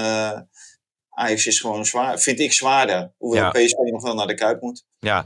Ajax 1.21 1.47
is 1.47 1.59
gewoon 1.59 1.85
zwaar, 1.85 2.19
vind 2.19 2.39
ik 2.39 2.53
zwaarder. 2.53 3.11
Hoewel 3.17 3.43
ja. 3.43 3.49
PSV 3.49 3.77
nog 3.91 4.03
wel 4.03 4.15
naar 4.15 4.27
de 4.27 4.33
Kuip 4.33 4.61
moet. 4.61 4.83
Ja, 4.99 5.25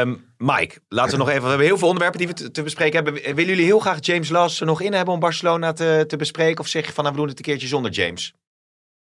um, 0.00 0.34
Mike, 0.36 0.80
laten 0.88 1.12
we 1.12 1.18
nog 1.18 1.28
even. 1.28 1.42
We 1.42 1.48
hebben 1.48 1.66
heel 1.66 1.78
veel 1.78 1.88
onderwerpen 1.88 2.18
die 2.18 2.28
we 2.28 2.34
te, 2.34 2.50
te 2.50 2.62
bespreken 2.62 3.04
hebben. 3.04 3.22
Willen 3.22 3.50
jullie 3.50 3.64
heel 3.64 3.78
graag 3.78 3.98
James 4.00 4.28
Lass 4.28 4.60
er 4.60 4.66
nog 4.66 4.80
in 4.80 4.92
hebben 4.92 5.14
om 5.14 5.20
Barcelona 5.20 5.72
te, 5.72 6.04
te 6.08 6.16
bespreken? 6.16 6.60
Of 6.60 6.66
zeg 6.66 6.86
je 6.86 6.92
van 6.92 7.04
nou, 7.04 7.16
we 7.16 7.20
doen 7.20 7.30
het 7.30 7.38
een 7.38 7.44
keertje 7.44 7.68
zonder 7.68 7.90
James? 7.90 8.34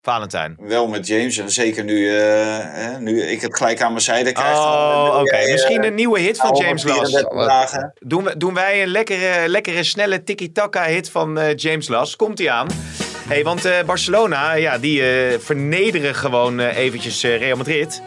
Valentijn. 0.02 0.56
Wel 0.60 0.88
met 0.88 1.08
James 1.08 1.38
en 1.38 1.52
zeker 1.52 1.84
nu, 1.84 1.96
uh, 1.96 2.98
nu 2.98 3.22
ik 3.22 3.42
het 3.42 3.58
gelijk 3.58 3.82
aan 3.82 3.92
mijn 3.92 4.04
zijde 4.04 4.32
krijg. 4.32 4.58
Oh, 4.58 5.08
oké. 5.10 5.20
Okay. 5.20 5.52
Misschien 5.52 5.84
een 5.84 5.96
nieuwe 5.96 6.20
hit 6.20 6.38
van 6.38 6.56
James 6.56 6.84
Lass. 6.84 7.78
Doen, 8.00 8.24
we, 8.24 8.38
doen 8.38 8.54
wij 8.54 8.82
een 8.82 8.88
lekkere, 8.88 9.48
lekkere 9.48 9.84
snelle 9.84 10.24
tiki-taka 10.24 10.84
hit 10.84 11.10
van 11.10 11.40
uh, 11.40 11.56
James 11.56 11.88
Lass. 11.88 12.16
Komt 12.16 12.38
hij 12.38 12.50
aan? 12.50 12.68
Hey, 13.34 13.44
want 13.44 13.66
uh, 13.66 13.82
Barcelona, 13.86 14.54
ja, 14.54 14.78
die 14.78 15.00
uh, 15.02 15.40
vernederen 15.40 16.16
gewoon 16.16 16.60
uh, 16.60 16.78
eventjes 16.78 17.24
Real 17.24 17.58
Madrid. 17.58 18.02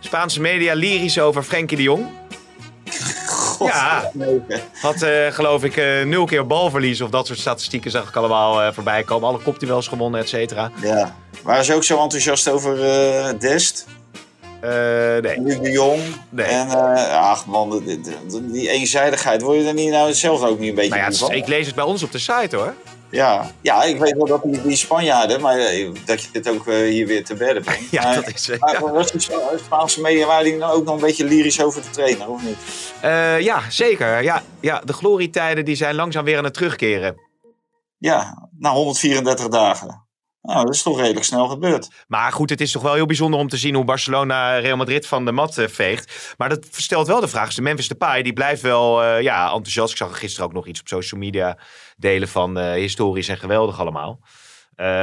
Spaanse 0.00 0.40
media 0.40 0.74
lyrisch 0.74 1.20
over 1.20 1.42
Frenkie 1.42 1.76
de 1.76 1.82
Jong. 1.82 2.06
God, 3.26 3.68
ja, 3.68 4.12
had 4.80 5.06
geloof 5.30 5.64
ik 5.64 5.76
nul 6.04 6.24
keer 6.24 6.46
balverlies 6.46 7.00
of 7.00 7.10
dat 7.10 7.26
soort 7.26 7.38
statistieken 7.38 7.90
zag 7.90 8.08
ik 8.08 8.16
allemaal 8.16 8.72
voorbij 8.72 9.02
komen. 9.02 9.28
Alle 9.28 9.38
kopduels 9.38 9.88
gewonnen, 9.88 10.20
et 10.20 10.28
cetera. 10.28 10.70
Ja, 10.82 11.16
waren 11.42 11.64
ze 11.64 11.74
ook 11.74 11.84
zo 11.84 12.02
enthousiast 12.02 12.48
over 12.48 12.76
Dest? 13.38 13.86
nee. 14.60 15.40
Luc 15.40 15.58
de 15.58 15.70
Jong. 15.70 16.00
Nee. 16.28 16.46
En, 16.46 16.68
ach 17.10 17.46
man, 17.46 17.82
die, 17.84 18.00
die, 18.00 18.50
die, 18.50 18.70
eenzijdigheid, 18.70 19.42
word 19.42 19.60
je 19.60 19.66
er 19.66 19.74
niet 19.74 19.90
nou 19.90 20.12
zelf 20.12 20.42
ook 20.42 20.58
niet 20.58 20.68
een 20.68 20.74
beetje 20.74 20.98
nou 20.98 21.32
ja, 21.32 21.34
Ik 21.34 21.46
lees 21.46 21.66
het 21.66 21.74
bij 21.74 21.84
ons 21.84 22.02
op 22.02 22.12
de 22.12 22.18
site 22.18 22.56
hoor. 22.56 22.74
Ja, 23.10 23.50
ja, 23.60 23.82
ik 23.82 23.98
weet 23.98 24.16
wel 24.16 24.26
dat 24.26 24.42
die, 24.42 24.62
die 24.62 24.76
Spanjaarden, 24.76 25.40
maar 25.40 25.58
dat 26.04 26.22
je 26.22 26.28
dit 26.32 26.48
ook 26.48 26.66
uh, 26.66 26.76
hier 26.76 27.06
weer 27.06 27.24
te 27.24 27.34
bedden 27.34 27.62
brengt. 27.62 27.90
Ja, 27.90 28.02
maar, 28.02 28.14
dat 28.14 28.28
is 28.34 28.58
maar, 28.58 28.72
ja. 28.72 28.92
Was 28.92 29.12
die 29.12 29.20
Spaanse 29.64 30.00
media, 30.00 30.26
waren 30.26 30.44
die 30.44 30.56
nou 30.56 30.74
ook 30.74 30.84
nog 30.84 30.94
een 30.94 31.00
beetje 31.00 31.24
lyrisch 31.24 31.62
over 31.62 31.82
de 31.82 31.90
trainer, 31.90 32.28
of 32.28 32.42
niet? 32.42 32.56
Uh, 33.04 33.40
ja, 33.40 33.62
zeker. 33.70 34.22
Ja, 34.22 34.42
ja, 34.60 34.80
de 34.84 34.92
glorietijden 34.92 35.64
die 35.64 35.74
zijn 35.74 35.94
langzaam 35.94 36.24
weer 36.24 36.38
aan 36.38 36.44
het 36.44 36.54
terugkeren. 36.54 37.16
Ja, 37.98 38.48
na 38.58 38.70
134 38.70 39.48
dagen. 39.48 40.08
Nou, 40.42 40.64
dat 40.64 40.74
is 40.74 40.82
toch 40.82 40.98
redelijk 40.98 41.24
snel 41.24 41.48
gebeurd. 41.48 41.88
Maar 42.08 42.32
goed, 42.32 42.50
het 42.50 42.60
is 42.60 42.72
toch 42.72 42.82
wel 42.82 42.94
heel 42.94 43.06
bijzonder 43.06 43.40
om 43.40 43.48
te 43.48 43.56
zien 43.56 43.74
hoe 43.74 43.84
Barcelona 43.84 44.58
Real 44.58 44.76
Madrid 44.76 45.06
van 45.06 45.24
de 45.24 45.32
mat 45.32 45.58
uh, 45.58 45.68
veegt. 45.68 46.34
Maar 46.36 46.48
dat 46.48 46.66
stelt 46.70 47.06
wel 47.06 47.20
de 47.20 47.28
vraag. 47.28 47.54
De 47.54 47.62
Memphis 47.62 47.88
Depay, 47.88 48.22
die 48.22 48.32
blijft 48.32 48.62
wel 48.62 49.04
uh, 49.04 49.20
ja, 49.20 49.44
enthousiast. 49.44 49.90
Ik 49.90 49.96
zag 49.96 50.18
gisteren 50.18 50.46
ook 50.46 50.52
nog 50.52 50.66
iets 50.66 50.80
op 50.80 50.88
social 50.88 51.20
media 51.20 51.58
delen 51.96 52.28
van 52.28 52.58
uh, 52.58 52.72
historisch 52.72 53.28
en 53.28 53.38
geweldig 53.38 53.80
allemaal. 53.80 54.20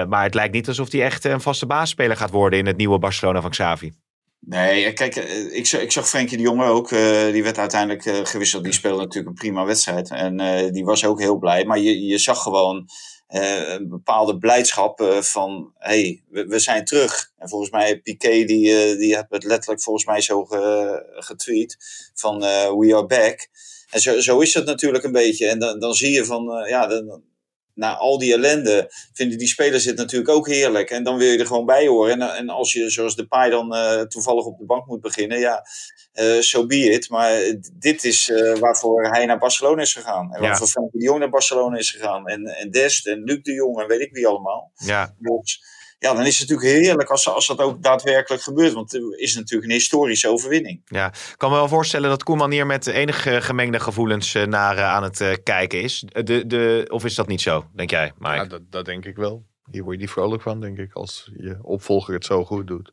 maar 0.08 0.24
het 0.24 0.34
lijkt 0.34 0.54
niet 0.54 0.68
alsof 0.68 0.92
hij 0.92 1.02
echt 1.02 1.26
een 1.26 1.42
vaste 1.42 1.66
baasspeler 1.66 2.18
gaat 2.18 2.32
worden 2.32 2.60
in 2.60 2.66
het 2.66 2.78
nieuwe 2.78 3.00
Barcelona 3.00 3.42
van 3.42 3.50
Xavi. 3.50 3.92
Nee, 4.40 4.94
kijk, 4.94 5.16
ik, 5.52 5.72
ik 5.72 5.92
zag 5.92 6.10
Frenkie 6.10 6.38
de 6.38 6.44
Jong 6.44 6.64
ook. 6.64 6.92
Uh, 6.92 7.32
die 7.32 7.44
werd 7.44 7.58
uiteindelijk 7.58 8.06
uh, 8.06 8.16
gewisseld. 8.24 8.64
Die 8.64 8.74
speelde 8.74 9.02
natuurlijk 9.02 9.28
een 9.28 9.42
prima 9.42 9.66
wedstrijd. 9.66 10.10
En 10.10 10.42
uh, 10.42 10.72
die 10.72 10.86
was 10.86 11.06
ook 11.06 11.20
heel 11.20 11.38
blij. 11.38 11.66
Maar 11.66 11.80
je, 11.80 12.06
je 12.06 12.18
zag 12.18 12.42
gewoon 12.42 12.90
een 13.28 13.90
bepaalde 13.90 14.38
blijdschap 14.38 15.18
van... 15.20 15.74
hey, 15.78 16.24
we, 16.30 16.46
we, 16.46 16.60
zijn 16.60 16.86
terug. 16.86 17.32
En 17.38 17.50
volgens 17.50 17.72
mij 17.72 18.00
Piqué, 18.00 18.30
die, 18.30 18.96
die 18.98 19.16
heeft 19.16 19.26
het 19.30 19.44
letterlijk 19.44 19.82
volgens 19.82 20.06
mij 20.06 20.22
zo 20.22 20.46
ge, 20.46 21.04
getweet. 21.16 21.78
Van 22.14 22.40
we 22.40 22.94
are 22.94 23.06
back. 23.06 23.48
En 23.90 24.02
zo, 24.02 24.20
zo 24.20 24.40
is 24.40 24.54
het 24.54 24.66
natuurlijk 24.66 25.04
een 25.04 25.12
beetje. 25.12 25.48
En 25.48 25.60
dan, 25.60 25.80
dan 25.80 25.94
zie 25.94 26.12
je 26.12 26.26
van... 26.26 26.66
ja, 26.68 26.88
dan, 26.88 27.24
na 27.74 27.98
al 27.98 28.18
die 28.18 28.34
ellende 28.34 28.92
vinden 29.14 29.38
die 29.38 29.48
spelers 29.48 29.86
het 29.86 29.98
natuurlijk 29.98 30.32
ook 30.32 30.48
heerlijk. 30.48 30.90
En 30.90 31.04
dan 31.04 31.18
wil 31.18 31.32
je 31.32 31.38
er 31.38 31.46
gewoon 31.46 31.66
bij 31.66 31.88
horen. 31.88 32.22
En, 32.22 32.36
en 32.36 32.50
als 32.50 32.74
je 32.74 32.90
zoals 32.90 33.16
de 33.16 33.28
paai 33.28 33.52
dan 33.52 33.76
toevallig 34.08 34.46
op 34.46 34.58
de 34.58 34.66
bank 34.66 34.86
moet 34.86 35.02
beginnen, 35.02 35.40
ja, 35.40 35.64
zo 36.18 36.36
uh, 36.36 36.42
so 36.42 36.66
be 36.66 36.76
it. 36.76 37.10
Maar 37.10 37.54
dit 37.74 38.04
is 38.04 38.30
uh, 38.30 38.58
waarvoor 38.58 39.04
hij 39.04 39.26
naar 39.26 39.38
Barcelona 39.38 39.82
is 39.82 39.94
gegaan. 39.94 40.34
En 40.34 40.42
waarvoor 40.42 40.66
ja. 40.66 40.72
Frenkie 40.72 41.00
de 41.00 41.06
Jong 41.06 41.20
naar 41.20 41.30
Barcelona 41.30 41.78
is 41.78 41.92
gegaan. 41.92 42.28
En, 42.28 42.46
en 42.46 42.72
Dest 42.72 43.08
en 43.08 43.24
Luc 43.24 43.42
de 43.42 43.54
Jong 43.54 43.80
en 43.80 43.88
weet 43.88 44.02
ik 44.02 44.14
wie 44.14 44.28
allemaal. 44.28 44.72
Ja. 44.76 45.16
Dus, 45.20 45.62
ja, 46.00 46.14
dan 46.14 46.26
is 46.26 46.40
het 46.40 46.50
natuurlijk 46.50 46.84
heerlijk 46.86 47.10
als, 47.10 47.28
als 47.30 47.48
dat 47.48 47.60
ook 47.60 47.84
daadwerkelijk 47.84 48.44
gebeurt. 48.44 48.74
Want 48.74 48.92
het 48.92 49.04
is 49.16 49.36
natuurlijk 49.36 49.70
een 49.72 49.78
historische 49.78 50.30
overwinning. 50.30 50.82
Ja, 50.86 51.08
ik 51.08 51.36
kan 51.38 51.50
me 51.50 51.56
wel 51.56 51.68
voorstellen 51.68 52.10
dat 52.10 52.24
Koeman 52.24 52.52
hier 52.52 52.66
met 52.66 52.88
enige 52.88 53.42
gemengde 53.42 53.80
gevoelens 53.80 54.34
naar 54.34 54.82
aan 54.82 55.04
het 55.04 55.40
kijken 55.44 55.82
is. 55.82 56.06
De, 56.24 56.48
de, 56.48 56.86
of 56.90 57.06
is 57.06 57.16
dat 57.16 57.28
niet 57.28 57.42
zo, 57.42 57.66
denk 57.76 57.90
jij, 57.90 58.12
Mike? 58.18 58.36
Ja, 58.36 58.46
dat, 58.46 58.62
dat 58.70 58.86
denk 58.86 59.06
ik 59.06 59.16
wel. 59.16 59.46
Hier 59.72 59.84
word 59.84 59.96
je 59.96 60.02
niet 60.02 60.12
vrolijk 60.12 60.42
van, 60.42 60.62
denk 60.62 60.78
ik, 60.78 60.94
als 60.94 61.32
je 61.38 61.58
opvolger 61.62 62.14
het 62.14 62.26
zo 62.26 62.46
goed 62.46 62.68
doet. 62.68 62.92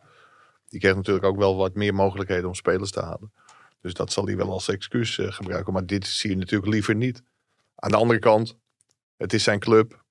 Die 0.75 0.83
krijgt 0.83 0.99
natuurlijk 0.99 1.27
ook 1.27 1.37
wel 1.37 1.57
wat 1.57 1.75
meer 1.75 1.95
mogelijkheden 1.95 2.47
om 2.47 2.55
spelers 2.55 2.91
te 2.91 3.01
halen. 3.01 3.33
Dus 3.81 3.95
dat 3.95 4.13
zal 4.13 4.27
hij 4.27 4.37
wel 4.37 4.51
als 4.51 4.69
excuus 4.69 5.19
uh, 5.19 5.33
gebruiken. 5.33 5.73
Maar 5.73 5.87
dit 5.87 6.07
zie 6.07 6.31
je 6.31 6.37
natuurlijk 6.37 6.73
liever 6.73 6.95
niet. 6.95 7.23
Aan 7.75 7.91
de 7.91 7.97
andere 7.97 8.19
kant, 8.19 8.57
het 9.17 9.33
is 9.33 9.43
zijn 9.43 9.59
club. 9.59 10.05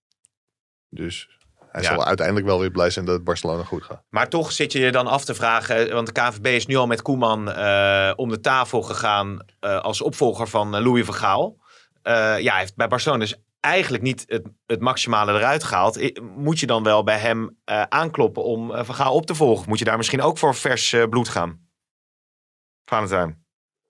Dus 0.89 1.29
hij 1.67 1.81
ja. 1.81 1.93
zal 1.93 2.05
uiteindelijk 2.05 2.45
wel 2.45 2.59
weer 2.59 2.71
blij 2.71 2.89
zijn 2.89 3.05
dat 3.05 3.15
het 3.15 3.23
Barcelona 3.23 3.63
goed 3.63 3.83
gaat. 3.83 4.03
Maar 4.09 4.29
toch 4.29 4.51
zit 4.51 4.71
je 4.71 4.79
je 4.79 4.91
dan 4.91 5.07
af 5.07 5.25
te 5.25 5.33
vragen, 5.33 5.93
want 5.93 6.07
de 6.07 6.21
KVB 6.21 6.45
is 6.45 6.65
nu 6.65 6.75
al 6.75 6.87
met 6.87 7.01
Koeman 7.01 7.49
uh, 7.49 8.13
om 8.15 8.29
de 8.29 8.39
tafel 8.39 8.81
gegaan 8.81 9.45
uh, 9.61 9.81
als 9.81 10.01
opvolger 10.01 10.47
van 10.47 10.81
Louis 10.81 11.05
van 11.05 11.15
Gaal. 11.15 11.57
Uh, 12.03 12.13
ja, 12.39 12.51
hij 12.51 12.59
heeft 12.59 12.75
bij 12.75 12.87
Barcelona 12.87 13.21
dus 13.21 13.35
eigenlijk 13.63 14.03
niet 14.03 14.23
het, 14.27 14.47
het 14.65 14.81
maximale 14.81 15.33
eruit 15.33 15.63
gehaald. 15.63 16.21
Moet 16.21 16.59
je 16.59 16.65
dan 16.65 16.83
wel 16.83 17.03
bij 17.03 17.17
hem 17.17 17.57
aankloppen 17.89 18.43
om 18.43 18.85
Van 18.85 18.95
Gaal 18.95 19.13
op 19.13 19.25
te 19.25 19.35
volgen? 19.35 19.69
Moet 19.69 19.79
je 19.79 19.85
daar 19.85 19.97
misschien 19.97 20.21
ook 20.21 20.37
voor 20.37 20.55
vers 20.55 20.95
bloed 21.09 21.29
gaan? 21.29 21.69
Valentijn. 22.85 23.42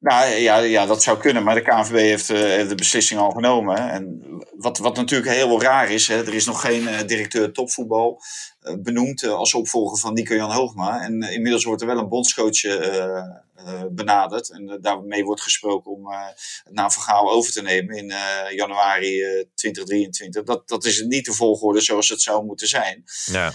Nou 0.04 0.30
ja, 0.30 0.58
ja, 0.58 0.86
dat 0.86 1.04
zou 1.04 1.18
kunnen, 1.18 1.44
maar 1.44 1.56
de 1.56 1.62
KNVB 1.62 1.96
heeft, 1.96 2.30
uh, 2.30 2.38
heeft 2.38 2.70
de 2.70 2.76
beslissing 2.76 3.20
al 3.20 3.32
genomen. 3.32 3.90
En 3.90 4.22
wat, 4.58 4.78
wat 4.78 4.96
natuurlijk 4.96 5.32
heel 5.32 5.62
raar 5.62 5.92
is, 5.92 6.08
hè, 6.08 6.26
er 6.26 6.34
is 6.34 6.46
nog 6.46 6.62
geen 6.62 6.84
uh, 6.84 7.00
directeur 7.06 7.52
topvoetbal 7.52 8.22
uh, 8.64 8.74
benoemd 8.80 9.24
als 9.24 9.54
opvolger 9.54 9.98
van 9.98 10.14
Nico-Jan 10.14 10.52
Hoogma. 10.52 11.02
En 11.02 11.22
inmiddels 11.22 11.64
wordt 11.64 11.82
er 11.82 11.88
wel 11.88 11.98
een 11.98 12.10
bondscoach 12.10 12.62
benaderd. 13.92 14.50
En 14.50 14.78
daarmee 14.82 15.24
wordt 15.24 15.42
gesproken 15.42 15.92
om 15.92 16.08
het 16.08 16.64
na 16.70 16.90
Vergaal 16.90 17.32
over 17.32 17.52
te 17.52 17.62
nemen 17.62 17.98
in 17.98 18.14
januari 18.56 19.46
2023. 19.56 20.44
Dat, 20.44 20.68
dat 20.68 20.86
is 20.86 21.02
niet 21.02 21.26
de 21.26 21.34
volgorde 21.34 21.82
zoals 21.82 22.10
het 22.10 22.22
zou 22.22 22.46
moeten 22.46 22.68
zijn. 22.68 23.04
Ja. 23.26 23.54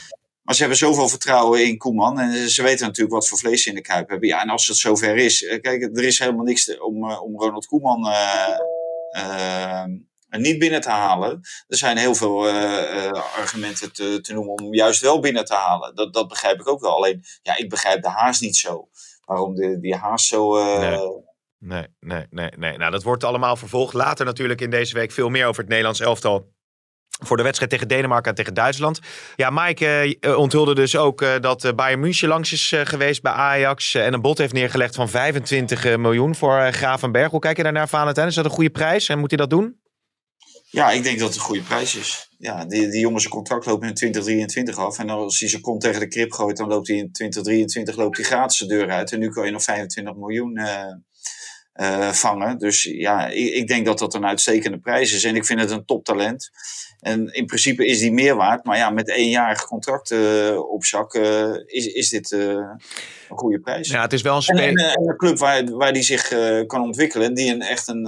Maar 0.49 0.57
ze 0.57 0.62
hebben 0.62 0.80
zoveel 0.80 1.09
vertrouwen 1.09 1.66
in 1.66 1.78
Koeman. 1.78 2.20
En 2.20 2.49
ze 2.51 2.62
weten 2.62 2.86
natuurlijk 2.86 3.14
wat 3.14 3.28
voor 3.28 3.38
vlees 3.38 3.62
ze 3.62 3.68
in 3.68 3.74
de 3.74 3.80
kuip 3.80 4.09
hebben. 4.09 4.28
Ja, 4.28 4.42
en 4.42 4.49
als 4.49 4.66
het 4.66 4.76
zover 4.76 5.16
is. 5.16 5.44
Eh, 5.44 5.61
kijk, 5.61 5.82
er 5.82 6.05
is 6.05 6.18
helemaal 6.18 6.44
niks 6.44 6.78
om, 6.78 7.11
eh, 7.11 7.22
om 7.22 7.40
Ronald 7.40 7.66
Koeman 7.66 8.07
uh, 8.07 9.84
niet 10.30 10.59
binnen 10.59 10.80
te 10.80 10.90
halen. 10.90 11.40
Er 11.66 11.76
zijn 11.76 11.96
heel 11.96 12.14
veel 12.14 12.49
argumenten 13.36 13.92
te, 13.92 14.20
te, 14.20 14.32
noemen 14.32 14.53
om 14.53 14.74
juist 14.74 15.01
wel 15.01 15.20
binnen 15.20 15.44
te 15.44 15.55
halen. 15.55 15.94
Dat, 15.94 16.12
dat 16.14 16.28
begrijp 16.28 16.61
ik 16.61 16.68
ook 16.68 16.80
wel. 16.80 16.96
Alleen, 16.96 17.24
ja, 17.42 17.57
ik 17.57 17.68
begrijp 17.68 18.03
de 18.03 18.09
haast 18.09 18.40
niet 18.40 18.57
zo. 18.57 18.88
Waarom 19.24 19.55
de, 19.55 19.80
die 19.80 19.94
haast 19.94 20.26
zo. 20.26 20.57
Nee, 21.59 21.86
nee, 22.01 22.26
nee, 22.30 22.51
nee. 22.57 22.76
Nou, 22.76 22.90
dat 22.90 23.03
wordt 23.03 23.24
allemaal 23.24 23.57
vervolgd. 23.57 23.94
Later 23.94 24.26
natuurlijk 24.26 24.61
in 24.61 24.70
deze 24.70 24.94
week 24.94 25.11
veel 25.11 25.28
meer 25.28 25.46
over 25.46 25.61
het 25.61 25.68
Nederlands 25.68 26.01
elftal 26.01 26.57
voor 27.19 27.37
de 27.37 27.43
wedstrijd 27.43 27.71
tegen 27.71 27.89
Denemarken 27.89 28.31
en 28.31 28.37
tegen 28.37 28.55
Duitsland. 28.55 29.01
Ja, 29.37 29.51
Mike 29.51 30.16
uh, 30.21 30.39
onthulde 30.39 30.75
dus 30.75 30.97
ook 30.97 31.23
uh, 31.23 31.35
dat 31.41 31.73
Bayern 31.77 32.01
München 32.01 32.29
langs 32.29 32.53
is 32.53 32.75
geweest 32.85 33.23
bij 33.23 33.33
Ajax. 33.33 33.95
en 33.95 34.12
een 34.12 34.21
bod 34.21 34.39
heeft 34.39 34.53
neergelegd 34.53 34.95
van 34.95 35.09
25 35.09 35.97
miljoen 35.97 36.35
voor 36.35 36.73
Gravenberg. 36.73 37.31
Hoe 37.31 37.41
kijk 37.41 37.57
je 37.57 37.62
daarnaar, 37.62 37.89
Valentijn? 37.89 38.29
Is 38.29 38.35
dat 38.35 38.45
een 38.45 38.51
goede 38.51 38.71
prijs 38.71 39.09
en 39.09 39.19
moet 39.19 39.31
hij 39.31 39.39
dat 39.39 39.51
doen? 39.51 39.77
Ja, 40.71 40.91
ik 40.91 41.03
denk 41.03 41.19
dat 41.19 41.29
het 41.29 41.37
een 41.37 41.45
goede 41.45 41.62
prijs 41.62 41.95
is. 41.95 42.29
Ja, 42.39 42.64
die, 42.64 42.89
die 42.89 43.01
jongen 43.01 43.21
zijn 43.21 43.33
contract 43.33 43.66
loopt 43.66 43.85
in 43.85 43.95
2023 43.95 44.79
af. 44.79 44.99
En 44.99 45.11
als 45.11 45.41
hij 45.41 45.49
zijn 45.49 45.62
kont 45.62 45.81
tegen 45.81 46.01
de 46.01 46.09
krip 46.09 46.33
gooit, 46.33 46.57
dan 46.57 46.69
loopt 46.69 46.89
hij 46.89 46.97
in 46.97 47.12
2023 47.12 47.97
loopt 47.97 48.16
hij 48.16 48.27
gratis 48.27 48.59
de 48.59 48.66
deur 48.66 48.91
uit. 48.91 49.12
En 49.12 49.19
nu 49.19 49.29
kan 49.29 49.45
je 49.45 49.51
nog 49.51 49.62
25 49.62 50.14
miljoen 50.14 50.61
vangen. 52.12 52.59
Dus 52.59 52.83
ja, 52.83 53.27
ik, 53.27 53.55
ik, 53.55 53.69
denk 53.69 53.87
dat 53.87 53.99
dat 53.99 54.14
een 54.14 54.27
uitstekende 54.27 54.79
prijs 54.79 55.12
is. 55.12 55.25
En 55.25 55.37
ik 55.37 55.45
vind 55.45 55.61
het 55.61 55.71
een 55.71 55.85
toptalent. 55.85 56.51
En 57.01 57.34
in 57.34 57.46
principe 57.46 57.86
is 57.86 57.99
die 57.99 58.12
meer 58.12 58.36
waard. 58.36 58.64
Maar 58.64 58.76
ja, 58.76 58.90
met 58.90 59.11
eenjarig 59.11 59.64
contract 59.64 60.11
uh, 60.11 60.70
op 60.70 60.84
zak 60.84 61.14
uh, 61.14 61.55
is, 61.66 61.86
is 61.86 62.09
dit 62.09 62.30
een 62.30 62.78
goede 63.28 63.61
prijs. 63.61 63.88
Ja, 63.88 64.03
het 64.03 64.12
is 64.12 64.22
wel 64.22 64.36
een 64.36 64.42
speler. 64.42 64.68
En, 64.68 64.76
en, 64.76 65.09
een 65.09 65.16
club 65.16 65.38
waar, 65.38 65.64
waar 65.64 65.92
die 65.92 66.03
zich 66.03 66.28
kan 66.66 66.82
ontwikkelen. 66.82 67.34
Die 67.34 67.53
een, 67.53 67.62
echt 67.62 67.88
een, 67.88 68.07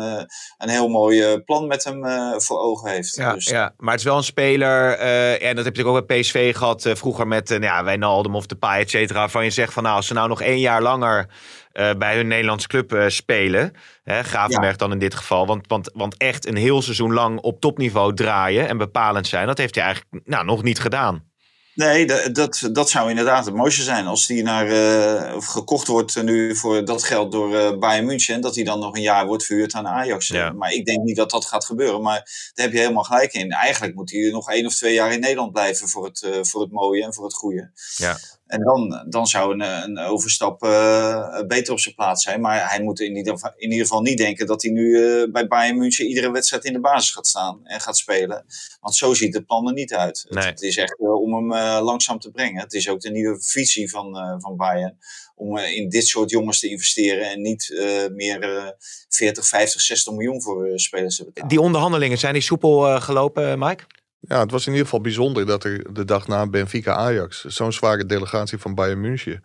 een 0.59 0.69
heel 0.69 0.89
mooi 0.89 1.39
plan 1.39 1.67
met 1.67 1.85
hem 1.85 2.05
voor 2.41 2.59
ogen 2.59 2.91
heeft. 2.91 3.17
Ja, 3.17 3.35
dus, 3.35 3.45
ja, 3.45 3.75
maar 3.79 3.91
het 3.91 4.01
is 4.01 4.07
wel 4.07 4.17
een 4.17 4.25
speler. 4.25 4.99
en 5.39 5.57
dat 5.57 5.65
heb 5.65 5.77
je 5.77 5.87
ook 5.87 6.07
bij 6.07 6.21
PSV 6.21 6.57
gehad 6.57 6.89
vroeger 6.93 7.27
met 7.27 7.49
nou 7.49 7.63
ja, 7.63 7.85
Wijnaldum 7.85 8.35
of 8.35 8.47
de 8.47 8.57
Pai, 8.57 8.83
et 8.83 8.91
cetera. 8.91 9.19
Waarvan 9.19 9.45
je 9.45 9.51
zegt 9.51 9.73
van 9.73 9.83
nou, 9.83 9.97
als 9.97 10.07
ze 10.07 10.15
nou 10.15 10.29
nog 10.29 10.43
één 10.43 10.61
jaar 10.61 10.83
langer 10.83 11.29
uh, 11.73 11.91
bij 11.99 12.17
hun 12.17 12.27
Nederlandse 12.27 12.69
club 12.69 12.93
uh, 12.93 13.09
spelen. 13.09 13.73
Hè, 14.03 14.23
Gravenberg 14.23 14.71
ja. 14.71 14.77
dan 14.77 14.93
in 14.93 14.99
dit 14.99 15.15
geval. 15.15 15.47
Want, 15.47 15.67
want, 15.67 15.91
want 15.95 16.17
echt 16.17 16.47
een 16.47 16.57
heel 16.57 16.83
seizoen 16.83 17.13
lang 17.13 17.41
op 17.41 17.61
topniveau 17.61 18.15
draaien 18.15 18.69
en 18.69 18.79
bepalend 18.79 19.27
zijn. 19.27 19.47
Dat 19.47 19.59
heeft 19.59 19.75
hij 19.75 19.85
eigenlijk 19.85 20.27
nou, 20.29 20.45
nog 20.45 20.63
niet 20.63 20.79
gedaan. 20.79 21.29
Nee, 21.75 22.07
dat, 22.07 22.35
dat, 22.35 22.69
dat 22.73 22.91
zou 22.91 23.09
inderdaad 23.09 23.45
het 23.45 23.55
mooiste 23.55 23.83
zijn. 23.83 24.07
Als 24.07 24.27
die 24.27 24.43
naar, 24.43 24.67
uh, 24.67 25.41
gekocht 25.43 25.87
wordt 25.87 26.23
nu 26.23 26.57
voor 26.57 26.85
dat 26.85 27.05
geld 27.05 27.33
door 27.33 27.55
uh, 27.55 27.79
Bayern 27.79 28.07
München. 28.07 28.35
En 28.35 28.41
dat 28.41 28.55
hij 28.55 28.65
dan 28.65 28.79
nog 28.79 28.95
een 28.95 29.03
jaar 29.03 29.27
wordt 29.27 29.45
verhuurd 29.45 29.75
aan 29.75 29.87
Ajax. 29.87 30.29
Ja. 30.29 30.53
Maar 30.53 30.73
ik 30.73 30.87
denk 30.87 31.03
niet 31.03 31.17
dat 31.17 31.31
dat 31.31 31.45
gaat 31.45 31.65
gebeuren. 31.65 32.03
Maar 32.03 32.51
daar 32.55 32.67
heb 32.67 32.73
je 32.73 32.81
helemaal 32.81 33.03
gelijk 33.03 33.33
in. 33.33 33.51
Eigenlijk 33.51 33.95
moet 33.95 34.11
hij 34.11 34.31
nog 34.31 34.51
één 34.51 34.67
of 34.67 34.75
twee 34.75 34.95
jaar 34.95 35.13
in 35.13 35.21
Nederland 35.21 35.53
blijven 35.53 35.89
voor 35.89 36.05
het, 36.05 36.23
uh, 36.23 36.39
voor 36.43 36.61
het 36.61 36.71
mooie 36.71 37.05
en 37.05 37.15
voor 37.15 37.25
het 37.25 37.35
goede. 37.35 37.71
Ja. 37.97 38.19
En 38.51 38.63
dan, 38.63 39.05
dan 39.09 39.27
zou 39.27 39.53
een, 39.53 39.61
een 39.61 39.99
overstap 39.99 40.65
uh, 40.65 41.41
beter 41.47 41.73
op 41.73 41.81
zijn 41.81 41.95
plaats 41.95 42.23
zijn. 42.23 42.41
Maar 42.41 42.71
hij 42.71 42.83
moet 42.83 43.01
in 43.01 43.17
ieder, 43.17 43.33
geval, 43.33 43.53
in 43.57 43.71
ieder 43.71 43.87
geval 43.87 44.03
niet 44.03 44.19
denken 44.19 44.47
dat 44.47 44.63
hij 44.63 44.71
nu 44.71 44.83
uh, 44.83 45.31
bij 45.33 45.47
Bayern 45.47 45.79
München 45.79 46.07
iedere 46.07 46.31
wedstrijd 46.31 46.65
in 46.65 46.73
de 46.73 46.81
basis 46.81 47.11
gaat 47.11 47.27
staan 47.27 47.61
en 47.65 47.81
gaat 47.81 47.97
spelen. 47.97 48.45
Want 48.81 48.95
zo 48.95 49.15
ziet 49.15 49.35
het 49.35 49.47
plan 49.47 49.67
er 49.67 49.73
niet 49.73 49.95
uit. 49.95 50.27
Nee. 50.29 50.45
Het, 50.45 50.53
het, 50.53 50.63
is 50.63 50.77
echt 50.77 51.01
uh, 51.01 51.23
om 51.23 51.35
hem 51.35 51.83
langzaam 51.83 52.19
te 52.19 52.31
brengen. 52.31 52.63
Het 52.63 52.73
is 52.73 52.89
ook 52.89 53.01
de 53.01 53.11
nieuwe 53.11 53.43
visie 53.43 53.91
van, 53.91 54.39
van 54.41 54.57
Bayern. 54.57 54.99
Om 55.35 55.59
in 55.59 55.89
dit 55.89 56.07
soort 56.07 56.31
jongens 56.31 56.61
te 56.61 56.69
investeren 56.69 57.31
en 57.31 57.41
niet 57.41 57.81
meer 58.13 58.75
40, 59.09 59.47
50, 59.47 59.81
60 59.81 60.13
miljoen 60.13 60.43
voor 60.43 60.73
spelers 60.75 61.17
te 61.17 61.25
betalen. 61.25 61.49
Die 61.49 61.61
onderhandelingen, 61.61 62.19
zijn 62.19 62.33
die 62.33 62.43
soepel 62.43 63.01
gelopen, 63.01 63.59
Mike? 63.59 63.85
Ja, 64.21 64.41
het 64.41 64.51
was 64.51 64.67
in 64.67 64.73
ieder 64.73 64.87
geval 64.87 65.01
bijzonder 65.01 65.47
dat 65.47 65.65
er 65.65 65.95
de 65.95 66.05
dag 66.05 66.27
na 66.27 66.47
Benfica 66.47 66.95
Ajax 66.95 67.45
zo'n 67.45 67.73
zware 67.73 68.07
delegatie 68.07 68.59
van 68.59 68.75
Bayern 68.75 69.01
München. 69.01 69.45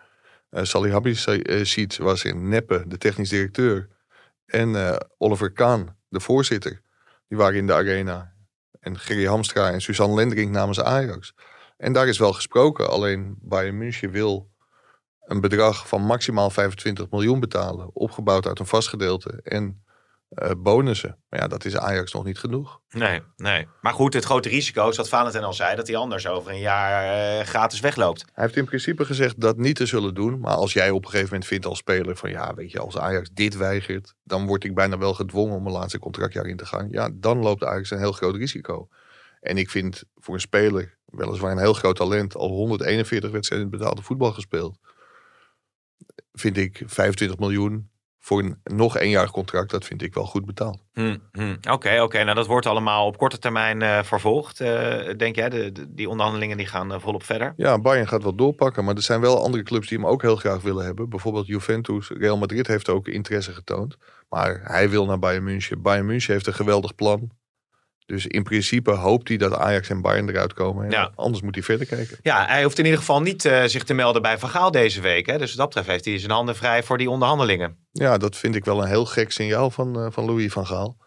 Uh, 0.52 0.64
Salih 0.64 0.92
Habib 0.92 1.18
was 1.98 2.24
in 2.24 2.50
Neppe, 2.50 2.84
de 2.88 2.98
technisch 2.98 3.30
directeur. 3.30 3.90
En 4.46 4.70
uh, 4.70 4.96
Oliver 5.18 5.52
Kahn, 5.52 5.96
de 6.10 6.20
voorzitter. 6.20 6.82
Die 7.28 7.38
waren 7.38 7.58
in 7.58 7.68
de 7.68 7.74
arena. 7.74 8.34
En 8.80 9.00
Gerry 9.00 9.26
Hamstra 9.26 9.72
en 9.72 9.82
Suzanne 9.82 10.16
Lendering 10.16 10.52
namens 10.52 10.82
Ajax. 10.82 11.34
En 11.78 11.94
daar 11.94 12.08
is 12.08 12.18
wel 12.18 12.34
gesproken. 12.34 12.90
Alleen 12.90 13.38
Bayern 13.42 13.78
München 13.78 14.12
wil 14.12 14.50
een 15.20 15.42
bedrag 15.42 15.88
van 15.88 16.02
maximaal 16.02 16.50
25 16.50 17.10
miljoen 17.10 17.40
betalen. 17.40 17.90
Opgebouwd 17.94 18.48
uit 18.48 18.60
een 18.60 18.66
vast 18.66 18.88
gedeelte. 18.88 19.40
En 19.44 19.85
uh, 20.30 20.52
bonussen. 20.58 21.18
Maar 21.30 21.40
ja, 21.40 21.48
dat 21.48 21.66
is 21.66 21.78
Ajax 21.78 22.14
nog 22.14 22.24
niet 22.24 22.40
genoeg. 22.40 22.80
Nee, 22.90 23.22
nee. 23.36 23.68
Maar 23.82 23.94
goed, 23.94 24.14
het 24.14 24.24
grote 24.24 24.50
risico 24.50 24.90
is 24.90 24.98
wat 24.98 25.10
Valentijn 25.10 25.44
al 25.44 25.54
zei, 25.54 25.76
dat 25.76 25.88
hij 25.88 25.96
anders 25.96 26.28
over 26.28 26.52
een 26.52 26.60
jaar 26.60 27.38
uh, 27.40 27.46
gratis 27.46 27.80
wegloopt. 27.80 28.26
Hij 28.34 28.44
heeft 28.44 28.56
in 28.56 28.66
principe 28.66 29.06
gezegd 29.06 29.42
dat 29.42 29.58
niet 29.58 29.76
te 29.76 29.86
zullen 29.86 30.14
doen. 30.14 30.40
Maar 30.40 30.56
als 30.56 30.74
jij 30.74 30.90
op 30.90 31.04
een 31.04 31.10
gegeven 31.10 31.30
moment 31.30 31.48
vindt 31.48 31.66
als 31.66 31.78
speler 31.78 32.16
van 32.16 32.30
ja, 32.30 32.54
weet 32.54 32.72
je, 32.72 32.80
als 32.80 32.98
Ajax 32.98 33.30
dit 33.34 33.58
weigert, 33.58 34.14
dan 34.24 34.46
word 34.46 34.64
ik 34.64 34.76
bijna 34.76 34.98
wel 34.98 35.14
gedwongen 35.14 35.56
om 35.56 35.66
een 35.66 35.72
laatste 35.72 36.00
contractjaar 36.00 36.46
in 36.46 36.58
te 36.58 36.66
gaan. 36.66 36.88
Ja, 36.92 37.10
dan 37.14 37.38
loopt 37.38 37.64
Ajax 37.64 37.92
een 37.92 38.00
heel 38.00 38.12
groot 38.12 38.36
risico. 38.36 38.88
En 39.42 39.58
ik 39.58 39.70
vind 39.70 40.04
voor 40.16 40.34
een 40.34 40.40
speler, 40.40 40.98
weliswaar 41.06 41.52
een 41.52 41.58
heel 41.58 41.74
groot 41.74 41.96
talent, 41.96 42.36
al 42.36 42.50
141 42.50 43.32
wedstrijden 43.32 43.70
betaalde 43.70 44.02
voetbal 44.02 44.32
gespeeld. 44.32 44.78
Vind 46.34 46.58
ik 46.58 46.84
25 46.86 47.40
miljoen 47.40 47.90
voor 48.26 48.40
een 48.40 48.58
nog 48.64 48.98
één 48.98 49.30
contract, 49.30 49.72
dat 49.72 49.86
vind 49.86 50.02
ik 50.02 50.14
wel 50.14 50.26
goed 50.26 50.46
betaald. 50.46 50.76
Oké, 50.76 51.02
hmm, 51.02 51.58
oké. 51.64 51.90
Hmm. 51.90 52.04
Okay, 52.04 52.24
Nou, 52.24 52.36
dat 52.36 52.48
wordt 52.48 52.66
allemaal 52.66 53.06
op 53.06 53.18
korte 53.18 53.40
termijn 53.40 53.82
uh, 53.82 54.04
vervolgd. 54.04 54.62
Uh, 54.62 54.70
denk 55.18 55.36
jij, 55.36 55.50
de, 55.50 55.72
de, 55.72 55.94
die 55.94 56.10
onderhandelingen 56.10 56.58
die 56.58 56.66
gaan 56.66 56.92
uh, 56.92 57.00
volop 57.00 57.24
verder? 57.24 57.54
Ja, 57.58 57.80
Bayern 57.80 58.08
gaat 58.08 58.24
wel 58.24 58.36
doorpakken. 58.36 58.86
Maar 58.86 58.96
er 58.96 59.02
zijn 59.02 59.22
wel 59.22 59.44
andere 59.44 59.64
clubs 59.64 59.88
die 59.88 59.98
hem 59.98 60.08
ook 60.08 60.22
heel 60.22 60.36
graag 60.36 60.62
willen 60.62 60.86
hebben. 60.86 61.10
Bijvoorbeeld 61.10 61.48
Juventus. 61.48 62.10
Real 62.10 62.38
Madrid 62.38 62.68
heeft 62.68 62.90
ook 62.90 63.08
interesse 63.08 63.54
getoond. 63.54 63.98
Maar 64.30 64.62
hij 64.64 64.90
wil 64.90 65.06
naar 65.06 65.20
Bayern 65.20 65.44
München. 65.44 65.82
Bayern 65.82 66.06
München 66.06 66.34
heeft 66.34 66.48
een 66.48 66.54
geweldig 66.54 66.96
plan. 66.96 67.32
Dus 68.06 68.28
in 68.28 68.44
principe 68.44 68.92
hoopt 68.92 69.28
hij 69.28 69.38
dat 69.38 69.54
Ajax 69.54 69.90
en 69.90 70.02
Bayern 70.02 70.30
eruit 70.30 70.54
komen. 70.54 70.90
Ja. 70.90 71.12
Anders 71.16 71.44
moet 71.44 71.56
hij 71.56 71.64
verder 71.64 71.88
kijken. 71.88 72.18
Ja, 72.22 72.46
hij 72.46 72.64
hoeft 72.64 72.78
in 72.78 72.84
ieder 72.84 73.00
geval 73.00 73.22
niet 73.22 73.46
uh, 73.46 73.64
zich 73.64 73.84
te 73.84 73.94
melden 73.94 74.22
bij 74.22 74.38
Van 74.38 74.50
Gaal 74.50 74.72
deze 74.72 75.02
week. 75.02 75.26
Hè? 75.26 75.38
Dus 75.38 75.50
wat 75.50 75.58
dat 75.58 75.68
betreft 75.68 75.90
heeft 75.90 76.06
hij 76.06 76.20
zijn 76.20 76.32
handen 76.32 76.56
vrij 76.56 76.84
voor 76.84 76.98
die 76.98 77.10
onderhandelingen. 77.10 77.78
Ja, 77.92 78.18
dat 78.18 78.36
vind 78.36 78.56
ik 78.56 78.66
wel 78.66 78.82
een 78.82 78.88
heel 78.88 79.06
gek 79.06 79.32
signaal 79.32 79.72
van, 79.72 80.00
uh, 80.00 80.08
van 80.10 80.26
Louis 80.26 80.52
van 80.52 80.68
Gaal. 80.68 80.98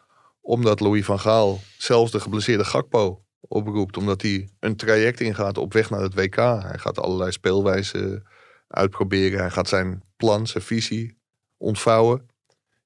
Omdat 0.41 0.81
Louis 0.81 1.05
van 1.05 1.21
Gaal 1.21 1.61
zelfs 1.79 2.11
de 2.11 2.21
geblesseerde 2.21 2.65
Gakpo 2.65 3.23
oproept. 3.41 3.97
Omdat 3.97 4.23
hij 4.23 4.49
een 4.61 4.77
traject 4.77 5.21
ingaat 5.21 5.59
op 5.59 5.73
weg 5.73 5.91
naar 5.91 6.01
het 6.01 6.15
WK. 6.15 6.37
Hij 6.37 6.79
gaat 6.79 6.99
allerlei 6.99 7.33
speelwijzen 7.33 8.27
uitproberen. 8.69 9.41
Hij 9.41 9.51
gaat 9.51 9.69
zijn 9.69 10.03
plan, 10.17 10.47
zijn 10.47 10.65
visie 10.65 11.19
ontvouwen 11.57 12.27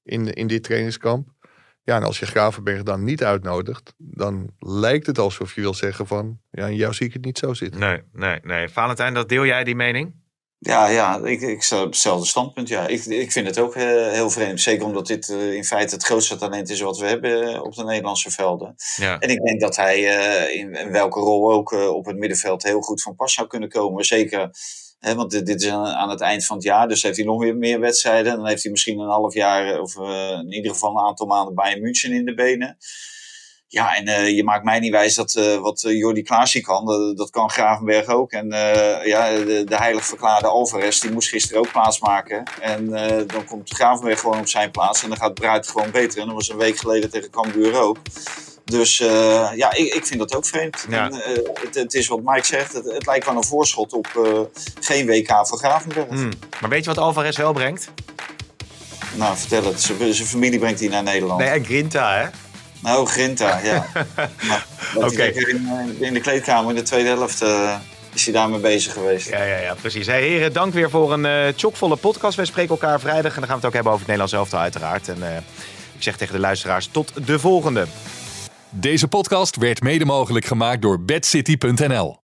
in, 0.03 0.33
in 0.33 0.47
dit 0.47 0.63
trainingskamp. 0.63 1.32
Ja, 1.83 1.95
en 1.95 2.03
als 2.03 2.19
je 2.19 2.25
Gravenberg 2.25 2.83
dan 2.83 3.03
niet 3.03 3.23
uitnodigt, 3.23 3.93
dan 3.97 4.49
lijkt 4.59 5.07
het 5.07 5.19
alsof 5.19 5.55
je 5.55 5.61
wil 5.61 5.73
zeggen 5.73 6.07
van, 6.07 6.39
ja, 6.51 6.65
in 6.65 6.75
jou 6.75 6.93
zie 6.93 7.07
ik 7.07 7.13
het 7.13 7.25
niet 7.25 7.37
zo 7.37 7.53
zitten. 7.53 7.79
Nee, 7.79 8.01
nee, 8.13 8.39
nee. 8.43 8.69
Valentijn, 8.69 9.13
dat 9.13 9.29
deel 9.29 9.45
jij 9.45 9.63
die 9.63 9.75
mening? 9.75 10.21
Ja, 10.65 10.87
ja, 10.87 11.19
ik, 11.23 11.41
ik 11.41 11.63
sta 11.63 11.81
op 11.81 11.85
hetzelfde 11.85 12.25
standpunt. 12.25 12.67
Ja. 12.67 12.87
Ik, 12.87 13.05
ik 13.05 13.31
vind 13.31 13.47
het 13.47 13.59
ook 13.59 13.75
heel, 13.75 14.09
heel 14.09 14.29
vreemd. 14.29 14.61
Zeker 14.61 14.85
omdat 14.85 15.07
dit 15.07 15.29
uh, 15.29 15.53
in 15.53 15.63
feite 15.63 15.93
het 15.93 16.03
grootste 16.03 16.35
talent 16.35 16.69
is 16.69 16.81
wat 16.81 16.97
we 16.97 17.05
hebben 17.05 17.63
op 17.63 17.75
de 17.75 17.83
Nederlandse 17.83 18.31
velden. 18.31 18.75
Ja. 18.95 19.19
En 19.19 19.29
ik 19.29 19.41
denk 19.41 19.61
dat 19.61 19.75
hij 19.75 19.99
uh, 19.99 20.55
in, 20.59 20.73
in, 20.73 20.91
welke 20.91 21.19
rol 21.19 21.51
ook 21.51 21.71
uh, 21.71 21.87
op 21.87 22.05
het 22.05 22.17
middenveld 22.17 22.63
heel 22.63 22.81
goed 22.81 23.01
van 23.01 23.15
pas 23.15 23.33
zou 23.33 23.47
kunnen 23.47 23.69
komen. 23.69 24.05
Zeker 24.05 24.49
Want 25.03 25.31
dit, 25.31 25.45
dit, 25.45 25.61
is 25.61 25.69
aan 25.69 26.09
het 26.09 26.21
eind 26.21 26.45
van 26.45 26.55
het 26.55 26.65
jaar, 26.65 26.87
dus 26.87 27.03
heeft 27.03 27.17
hij 27.17 27.25
nog 27.25 27.41
weer 27.41 27.55
meer 27.55 27.79
wedstrijden. 27.79 28.35
Dan 28.35 28.47
heeft 28.47 28.63
hij 28.63 28.71
misschien 28.71 28.99
een 28.99 29.09
half 29.09 29.33
jaar, 29.33 29.79
of 29.79 29.95
uh, 29.95 30.29
in 30.29 30.51
ieder 30.51 30.71
geval 30.71 30.89
een 30.89 31.05
aantal 31.05 31.27
maanden 31.27 31.55
bij 31.55 31.79
München 31.79 32.11
in 32.11 32.25
de 32.25 32.33
benen. 32.33 32.77
Ja, 33.67 33.95
en 33.95 34.07
uh, 34.07 34.29
je 34.29 34.43
maakt 34.43 34.63
mij 34.63 34.79
niet 34.79 34.91
wijs 34.91 35.15
dat 35.15 35.33
wat 35.61 35.81
Jordi 35.81 36.21
Klaasje 36.21 36.61
kan, 36.61 36.85
dat, 36.85 37.17
dat 37.17 37.29
kan 37.29 37.49
Gravenberg 37.49 38.07
ook. 38.07 38.31
En 38.31 38.47
ja, 39.05 39.35
de, 39.35 39.63
de 39.65 39.75
heilig 39.75 40.05
verklaarde 40.05 40.47
Alvarez, 40.47 40.99
die 40.99 41.11
moest 41.11 41.29
gisteren 41.29 41.61
ook 41.61 41.71
plaatsmaken. 41.71 42.43
En 42.61 42.87
dan 43.27 43.45
komt 43.45 43.69
Gravenberg 43.69 44.19
gewoon 44.19 44.39
op 44.39 44.47
zijn 44.47 44.71
plaats 44.71 45.03
en 45.03 45.09
dan 45.09 45.17
gaat 45.17 45.33
Bruid 45.33 45.67
gewoon 45.67 45.91
beter. 45.91 46.19
En 46.19 46.25
dat 46.25 46.35
was 46.35 46.49
een 46.49 46.57
week 46.57 46.77
geleden 46.77 47.09
tegen 47.09 47.29
Cambuur 47.29 47.81
ook. 47.81 47.97
Dus 48.65 48.97
ja, 49.55 49.73
ik, 49.73 49.93
ik 49.93 50.05
vind 50.05 50.19
dat 50.19 50.35
ook 50.35 50.45
vreemd. 50.45 50.85
Ja. 50.89 51.05
En, 51.05 51.13
het, 51.61 51.75
het, 51.75 51.93
is 51.93 52.07
wat 52.07 52.19
Mike 52.23 52.45
zegt, 52.45 52.73
het, 52.73 52.85
het 52.85 53.05
lijkt 53.05 53.25
wel 53.25 53.35
een 53.35 53.43
voorschot 53.43 53.93
op 53.93 54.07
geen 54.79 55.05
WK 55.05 55.47
voor 55.47 55.57
Gravenberg. 55.57 56.09
Mm. 56.09 56.31
Maar 56.61 56.69
weet 56.69 56.83
je 56.83 56.89
wat 56.89 57.03
Alvarez 57.03 57.37
wel 57.37 57.53
brengt? 57.53 57.87
Nou, 59.15 59.37
vertel 59.37 59.63
het. 59.63 59.81
Zijn 59.81 60.27
familie 60.27 60.59
brengt 60.59 60.79
hij 60.79 60.89
naar 60.89 61.03
Nederland. 61.03 61.39
Nee, 61.39 61.63
Grinta, 61.63 62.17
hè? 62.17 62.27
Nou, 62.79 63.07
Grinta, 63.07 63.59
ja. 63.63 63.85
Oké. 64.95 65.05
Okay. 65.05 65.27
In, 65.27 65.95
in, 65.99 66.13
de 66.13 66.19
kleedkamer 66.19 66.69
in 66.69 66.75
de 66.75 66.81
tweede 66.81 67.09
helft 67.09 67.41
is 68.13 68.23
hij 68.23 68.33
daarmee 68.33 68.59
bezig 68.59 68.93
geweest. 68.93 69.29
Ja, 69.29 69.43
ja, 69.43 69.57
ja 69.57 69.75
precies. 69.81 70.07
Hey, 70.07 70.21
heren, 70.21 70.53
dank 70.53 70.73
weer 70.73 70.89
voor 70.89 71.13
een 71.13 71.25
uh, 71.25 71.53
chockvolle 71.55 71.95
podcast. 71.95 72.35
Wij 72.35 72.45
spreken 72.45 72.71
elkaar 72.71 72.99
vrijdag 72.99 73.33
en 73.33 73.39
dan 73.39 73.49
gaan 73.49 73.59
we 73.59 73.65
het 73.65 73.65
ook 73.65 73.73
hebben 73.73 73.91
over 73.91 74.05
het 74.05 74.17
Nederlands 74.17 74.33
elftal 74.33 74.59
uiteraard. 74.59 75.07
En 75.07 75.17
uh, 75.19 75.35
ik 75.95 76.03
zeg 76.03 76.17
tegen 76.17 76.33
de 76.33 76.39
luisteraars 76.39 76.89
tot 76.91 77.11
de 77.25 77.39
volgende. 77.39 77.85
Deze 78.75 79.07
podcast 79.07 79.55
werd 79.55 79.81
mede 79.81 80.05
mogelijk 80.05 80.45
gemaakt 80.45 80.81
door 80.81 81.01
bedcity.nl. 81.01 82.22